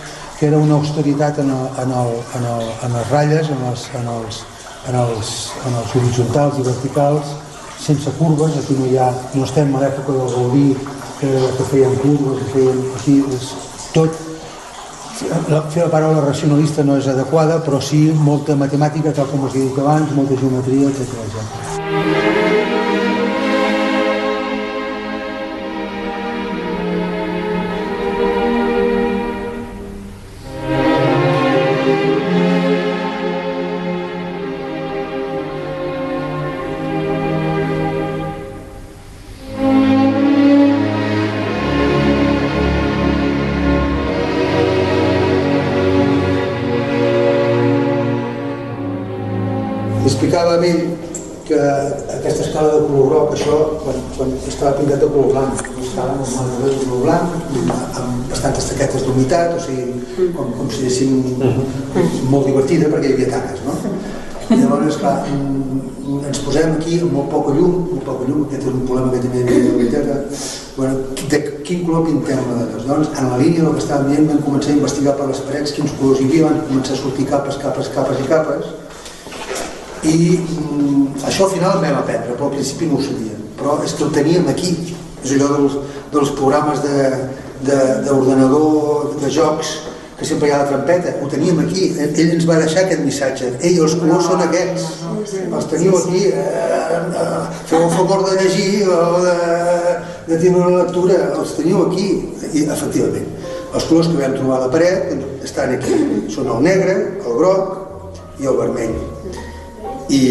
que 0.41 0.47
era 0.47 0.57
una 0.57 0.73
austeritat 0.73 1.37
en, 1.37 1.51
el, 1.51 1.65
en, 1.83 1.91
el, 1.91 2.15
en, 2.33 2.45
el, 2.51 2.69
en 2.81 2.93
les 2.97 3.09
ratlles, 3.11 3.49
en 3.53 3.59
els, 3.69 3.83
en, 3.93 4.07
els, 4.09 4.39
en, 4.89 4.95
els, 4.97 5.33
en 5.69 5.75
els 5.77 5.93
horitzontals 5.99 6.57
i 6.57 6.65
verticals, 6.65 7.35
sense 7.77 8.09
curves, 8.17 8.57
aquí 8.57 8.73
no 8.79 8.87
hi 8.89 8.97
ha, 8.97 9.11
no 9.35 9.45
estem 9.45 9.69
a 9.77 9.83
l'època 9.83 10.17
del 10.17 10.33
Gaudí, 10.33 10.65
que, 11.19 11.29
que 11.59 11.69
feien 11.69 11.93
curves, 12.01 12.41
que 12.41 12.49
feien 12.55 12.81
aquí, 12.97 13.19
és 13.37 13.53
tot, 13.93 14.17
la, 15.53 15.61
fer 15.69 15.85
la 15.85 15.93
paraula 15.93 16.25
racionalista 16.25 16.89
no 16.89 16.97
és 16.97 17.13
adequada, 17.13 17.61
però 17.61 17.77
sí 17.77 18.07
molta 18.25 18.57
matemàtica, 18.57 19.13
tal 19.13 19.29
com 19.29 19.45
he 19.45 19.53
dit 19.59 19.77
abans, 19.85 20.17
molta 20.17 20.41
geometria, 20.41 20.89
etc. 20.89 22.30
color 55.21 55.31
blanc, 55.31 55.61
una 55.77 55.85
escala 55.85 56.15
normal 56.15 56.47
de 56.63 56.85
color 56.85 57.01
blanc, 57.03 57.29
amb 57.99 58.29
bastantes 58.29 58.69
taquetes 58.69 59.05
d'humitat, 59.05 59.55
o 59.55 59.59
sigui, 59.61 60.31
com, 60.35 60.51
com 60.57 60.69
si 60.69 60.81
diguéssim 60.81 62.29
molt 62.31 62.47
divertida 62.49 62.89
perquè 62.89 63.11
hi 63.11 63.15
havia 63.15 63.31
taques, 63.35 63.63
no? 63.67 63.77
I 64.51 64.57
llavors, 64.59 64.97
clar, 64.99 65.21
mm, 65.29 66.25
ens 66.27 66.41
posem 66.43 66.75
aquí 66.75 66.99
amb 66.99 67.13
molt 67.15 67.29
poca 67.31 67.53
llum, 67.55 67.77
molt 67.91 68.03
poca 68.07 68.27
llum, 68.27 68.45
aquest 68.47 68.65
és 68.65 68.73
un 68.73 68.85
problema 68.87 69.13
que 69.13 69.21
també 69.23 69.39
hi 69.39 69.45
havia 69.45 69.63
de 69.63 69.75
veritat, 69.77 70.45
bueno, 70.75 71.17
de 71.31 71.41
quin 71.67 71.85
color 71.85 72.05
pintem 72.07 72.41
la 72.49 72.65
de 72.65 72.85
Doncs 72.87 73.11
en 73.19 73.29
la 73.29 73.37
línia 73.37 73.63
del 73.63 73.75
que 73.77 73.83
estàvem 73.83 74.09
dient 74.11 74.29
vam 74.31 74.41
començar 74.43 74.71
a 74.73 74.77
investigar 74.79 75.13
per 75.15 75.27
les 75.29 75.43
parets 75.47 75.75
quins 75.77 75.93
colors 75.99 76.19
hi 76.19 76.27
havia, 76.27 76.47
van 76.49 76.63
començar 76.67 76.97
a 76.97 77.01
sortir 77.03 77.27
capes, 77.29 77.59
capes, 77.61 77.91
capes 77.95 78.23
i 78.23 78.27
capes, 78.31 78.71
i 80.01 80.17
mm, 80.39 81.21
això 81.29 81.45
al 81.45 81.53
final 81.53 81.79
vam 81.85 82.01
aprendre, 82.01 82.33
però 82.33 82.49
al 82.49 82.57
principi 82.57 82.89
no 82.89 82.97
ho 82.97 83.05
sabia 83.05 83.31
però 83.61 83.77
és 83.85 83.93
que 83.93 84.03
ho 84.03 84.09
teníem 84.09 84.47
aquí 84.49 84.71
és 85.23 85.31
allò 85.37 85.47
dels, 85.55 85.73
dels 86.13 86.31
programes 86.37 86.77
d'ordenador, 88.07 89.09
de, 89.13 89.15
de, 89.15 89.21
de 89.25 89.29
jocs 89.37 89.67
que 90.21 90.25
sempre 90.29 90.49
hi 90.49 90.51
ha 90.53 90.61
la 90.61 90.69
trampeta, 90.69 91.15
ho 91.17 91.27
teníem 91.29 91.63
aquí. 91.63 91.87
Ell, 91.97 92.33
ens 92.35 92.45
va 92.45 92.59
deixar 92.61 92.83
aquest 92.83 93.01
missatge. 93.01 93.47
Ei, 93.65 93.79
els 93.81 93.95
colors 93.97 94.27
són 94.29 94.43
aquests. 94.45 94.83
els 95.41 95.65
teniu 95.71 95.97
aquí 95.97 96.21
eh, 96.29 96.43
eh, 97.23 97.41
feu 97.65 97.87
el 97.87 97.93
favor 97.95 98.21
de 98.27 98.35
llegir 98.37 98.85
o 98.85 98.99
de, 99.25 99.33
de 100.27 100.35
tenir 100.35 100.59
una 100.59 100.83
lectura. 100.83 101.17
Els 101.39 101.55
teniu 101.57 101.87
aquí. 101.87 102.07
I 102.51 102.67
efectivament 102.69 103.27
els 103.71 103.85
colors 103.87 104.09
que 104.11 104.19
vam 104.19 104.33
trobar 104.35 104.57
a 104.57 104.63
la 104.65 104.71
paret 104.71 105.45
estan 105.47 105.71
aquí, 105.77 105.97
són 106.33 106.49
el 106.51 106.63
negre, 106.65 106.95
el 107.23 107.37
groc 107.39 108.41
i 108.43 108.49
el 108.51 108.57
vermell. 108.59 108.97
I, 110.11 110.23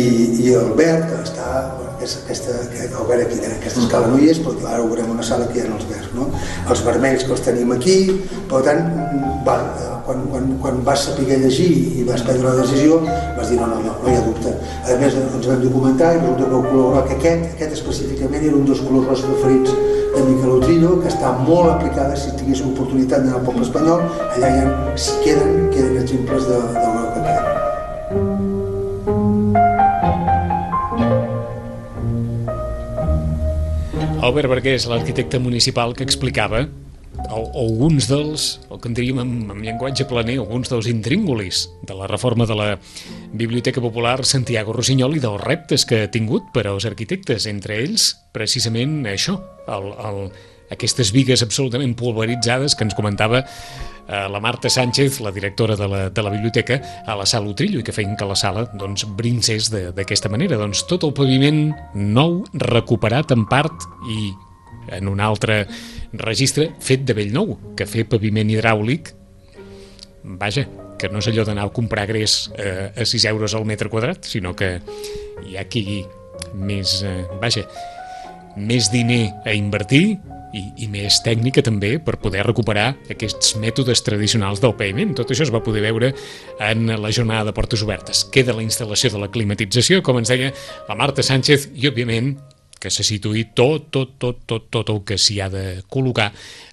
i 0.45 0.53
el 0.59 0.75
verd 0.77 1.07
que 1.09 1.21
està 1.25 1.53
aquesta, 2.01 2.23
aquesta, 2.25 2.57
el 2.89 3.09
verd 3.09 3.27
aquí, 3.27 3.39
aquesta 3.45 3.85
escala 3.85 4.09
no 4.09 4.19
hi 4.19 4.31
és 4.33 4.41
però 4.41 4.57
ho 4.81 4.89
veurem 4.89 5.13
una 5.13 5.27
sala 5.27 5.49
que 5.51 5.59
hi 5.59 5.65
ha 5.65 5.69
els 5.69 5.87
verds 5.91 6.15
no? 6.17 6.31
els 6.73 6.85
vermells 6.87 7.27
que 7.27 7.35
els 7.37 7.45
tenim 7.45 7.75
aquí 7.77 7.97
per 8.51 8.63
tant, 8.65 8.81
va, 9.47 9.59
quan, 10.07 10.25
quan, 10.33 10.49
quan 10.63 10.81
vas 10.87 11.05
saber 11.11 11.39
llegir 11.45 11.69
i 12.01 12.07
vas 12.09 12.25
prendre 12.27 12.49
la 12.49 12.57
decisió 12.63 13.03
vas 13.05 13.53
dir 13.53 13.61
no, 13.61 13.69
no, 13.69 13.83
no, 13.85 13.95
no 14.01 14.11
hi 14.11 14.17
ha 14.17 14.25
dubte 14.25 14.57
a 14.57 14.99
més 15.03 15.21
ens 15.21 15.53
vam 15.53 15.63
documentar 15.67 16.15
i 16.17 16.21
resulta 16.25 16.49
que 16.49 16.61
el 16.63 16.69
color 16.73 16.93
groc 16.97 17.15
aquest, 17.19 17.49
aquest 17.55 17.79
específicament 17.79 18.49
era 18.51 18.57
un 18.57 18.69
dels 18.69 18.85
colors 18.87 19.13
rossos 19.13 19.31
preferits 19.35 19.77
de 20.11 20.25
Miquel 20.27 20.57
Utrillo, 20.57 20.97
que 21.03 21.07
està 21.07 21.31
molt 21.47 21.71
aplicada 21.71 22.17
si 22.19 22.33
tingués 22.35 22.65
oportunitat 22.67 23.23
d'anar 23.23 23.39
al 23.39 23.45
poble 23.47 23.63
espanyol 23.63 24.03
allà 24.35 24.51
ha, 24.65 24.73
si 24.99 25.15
queden, 25.23 25.69
queden 25.71 26.01
exemples 26.03 26.49
de, 26.51 26.59
de 26.75 27.00
Albert 34.31 34.47
Vergués, 34.47 34.85
l'arquitecte 34.87 35.41
municipal 35.43 35.91
que 35.91 36.05
explicava 36.07 36.61
alguns 37.35 38.07
dels, 38.07 38.45
el 38.71 38.79
que 38.79 38.87
en 38.87 38.95
diríem 38.95 39.19
en, 39.19 39.33
en 39.51 39.65
llenguatge 39.65 40.05
planer, 40.07 40.37
alguns 40.39 40.71
dels 40.71 40.87
intríngulis 40.87 41.65
de 41.83 41.97
la 41.99 42.07
reforma 42.07 42.47
de 42.47 42.55
la 42.55 42.69
Biblioteca 43.35 43.83
Popular 43.83 44.21
Santiago 44.23 44.71
Rossinyol 44.77 45.19
i 45.19 45.23
dels 45.25 45.43
reptes 45.43 45.83
que 45.83 46.05
ha 46.05 46.13
tingut 46.15 46.47
per 46.55 46.69
als 46.71 46.87
arquitectes, 46.87 47.49
entre 47.51 47.81
ells 47.83 48.13
precisament 48.31 49.01
això, 49.11 49.35
el, 49.67 49.91
el, 49.99 50.23
aquestes 50.71 51.13
vigues 51.13 51.43
absolutament 51.43 51.97
pulveritzades 51.99 52.77
que 52.77 52.87
ens 52.87 52.97
comentava 52.97 53.43
eh, 53.43 54.27
la 54.31 54.41
Marta 54.41 54.71
Sánchez, 54.71 55.21
la 55.21 55.33
directora 55.35 55.77
de 55.77 55.89
la, 55.89 56.03
de 56.11 56.23
la 56.23 56.31
biblioteca, 56.31 56.81
a 57.07 57.17
la 57.19 57.27
sala 57.27 57.51
Utrillo 57.51 57.81
i 57.81 57.87
que 57.87 57.95
feien 57.95 58.17
que 58.17 58.29
la 58.29 58.39
sala 58.39 58.67
doncs, 58.73 59.07
brincés 59.19 59.71
d'aquesta 59.71 60.31
manera. 60.33 60.59
Doncs 60.61 60.85
tot 60.91 61.07
el 61.07 61.15
paviment 61.17 61.71
nou, 61.95 62.41
recuperat 62.55 63.35
en 63.37 63.47
part 63.51 63.89
i 64.11 64.31
en 64.91 65.09
un 65.11 65.21
altre 65.23 65.65
registre 66.13 66.71
fet 66.83 67.05
de 67.07 67.15
vell 67.15 67.35
nou, 67.35 67.57
que 67.79 67.87
fer 67.87 68.09
paviment 68.11 68.49
hidràulic, 68.51 69.13
vaja, 70.41 70.67
que 71.01 71.09
no 71.09 71.23
és 71.23 71.31
allò 71.31 71.47
d'anar 71.49 71.69
a 71.69 71.73
comprar 71.75 72.07
grés 72.11 72.51
eh, 72.59 72.91
a 72.93 73.07
6 73.07 73.25
euros 73.31 73.55
al 73.55 73.65
metre 73.69 73.89
quadrat, 73.93 74.27
sinó 74.29 74.53
que 74.57 74.79
hi 75.47 75.57
ha 75.57 75.65
aquí 75.65 76.03
més, 76.55 77.01
eh, 77.07 77.25
vaja, 77.41 77.65
més 78.57 78.91
diner 78.93 79.31
a 79.47 79.55
invertir 79.57 80.19
i, 80.57 80.63
i 80.85 80.89
més 80.91 81.21
tècnica 81.25 81.63
també 81.67 81.95
per 82.03 82.19
poder 82.23 82.45
recuperar 82.47 82.93
aquests 83.13 83.57
mètodes 83.63 84.03
tradicionals 84.07 84.63
del 84.63 84.75
paviment. 84.79 85.15
Tot 85.19 85.31
això 85.31 85.47
es 85.47 85.53
va 85.55 85.63
poder 85.65 85.83
veure 85.87 86.13
en 86.67 86.87
la 86.91 87.13
jornada 87.15 87.51
de 87.51 87.57
portes 87.57 87.85
obertes. 87.87 88.25
Queda 88.33 88.57
la 88.57 88.65
instal·lació 88.67 89.13
de 89.15 89.23
la 89.23 89.31
climatització, 89.33 90.03
com 90.07 90.21
ens 90.21 90.33
deia 90.33 90.53
la 90.89 90.99
Marta 90.99 91.25
Sánchez, 91.27 91.71
i 91.75 91.91
òbviament 91.91 92.35
que 92.81 92.91
se 92.91 93.05
situï 93.05 93.51
tot, 93.55 93.91
tot, 93.93 94.15
tot, 94.19 94.39
tot, 94.49 94.71
tot 94.73 94.91
el 94.91 95.03
que 95.07 95.19
s'hi 95.21 95.37
ha 95.45 95.51
de 95.53 95.65
col·locar 95.93 96.31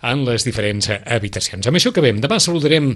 en 0.07 0.23
les 0.27 0.47
diferents 0.47 0.87
habitacions. 1.03 1.67
Amb 1.67 1.79
això 1.79 1.91
acabem. 1.91 2.21
Demà 2.23 2.39
saludarem 2.39 2.93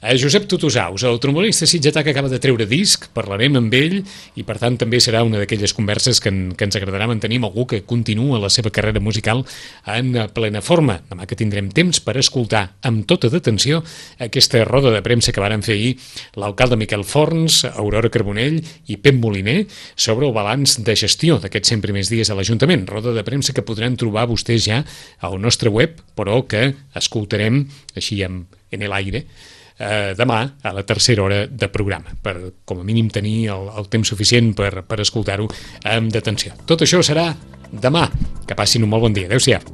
a 0.00 0.12
Josep 0.18 0.44
Tutusaus, 0.46 1.02
el 1.02 1.16
trombonista 1.20 1.64
sitgetà 1.64 2.02
que 2.04 2.12
acaba 2.12 2.28
de 2.28 2.36
treure 2.42 2.66
disc, 2.68 3.06
parlarem 3.16 3.54
amb 3.56 3.72
ell 3.72 3.94
i 4.36 4.42
per 4.44 4.58
tant 4.60 4.74
també 4.76 4.98
serà 5.00 5.22
una 5.24 5.38
d'aquelles 5.40 5.72
converses 5.72 6.20
que, 6.20 6.28
en, 6.28 6.40
que 6.52 6.66
ens 6.66 6.76
agradarà 6.76 7.06
mantenir 7.08 7.38
amb 7.40 7.48
algú 7.48 7.64
que 7.70 7.80
continua 7.88 8.40
la 8.42 8.50
seva 8.52 8.68
carrera 8.74 9.00
musical 9.00 9.40
en 9.88 10.12
plena 10.36 10.60
forma. 10.60 10.98
Demà 11.08 11.24
que 11.30 11.38
tindrem 11.40 11.70
temps 11.72 12.02
per 12.04 12.18
escoltar 12.20 12.66
amb 12.84 13.06
tota 13.08 13.30
detenció 13.32 13.80
aquesta 14.20 14.60
roda 14.68 14.92
de 14.92 15.00
premsa 15.06 15.32
que 15.32 15.42
varen 15.42 15.64
fer 15.64 15.78
ahir 15.78 15.94
l'alcalde 16.36 16.76
Miquel 16.76 17.06
Forns, 17.08 17.62
Aurora 17.72 18.12
Carbonell 18.12 18.60
i 18.92 19.00
Pep 19.00 19.16
Moliner 19.22 19.62
sobre 19.96 20.28
el 20.28 20.36
balanç 20.36 20.76
de 20.84 20.98
gestió 21.00 21.40
d'aquests 21.40 21.76
100 21.76 21.86
primers 21.86 22.12
dies 22.12 22.28
a 22.28 22.36
l'Ajuntament. 22.36 22.84
Roda 22.90 23.16
de 23.16 23.24
premsa 23.24 23.56
que 23.56 23.64
podran 23.64 23.96
trobar 23.96 24.28
vostès 24.28 24.68
ja 24.68 24.84
al 25.24 25.40
nostre 25.40 25.72
web, 25.72 25.96
però 26.12 26.42
que 26.44 26.74
escoltarem 26.92 27.64
així 27.96 28.20
en, 28.26 28.44
en 28.68 28.88
l'aire 28.90 29.24
eh, 29.78 30.14
demà 30.18 30.40
a 30.62 30.72
la 30.72 30.84
tercera 30.86 31.22
hora 31.22 31.44
de 31.46 31.68
programa, 31.68 32.14
per 32.22 32.36
com 32.64 32.80
a 32.80 32.86
mínim 32.86 33.10
tenir 33.10 33.48
el, 33.54 33.70
el 33.78 33.90
temps 33.92 34.08
suficient 34.08 34.54
per, 34.58 34.84
per 34.86 35.00
escoltar-ho 35.04 35.48
amb 35.90 36.12
detenció. 36.12 36.54
Tot 36.66 36.86
això 36.86 37.02
serà 37.04 37.30
demà. 37.70 38.08
Que 38.44 38.56
passin 38.56 38.84
un 38.84 38.90
molt 38.92 39.06
bon 39.06 39.14
dia. 39.16 39.26
Adéu-siau. 39.26 39.62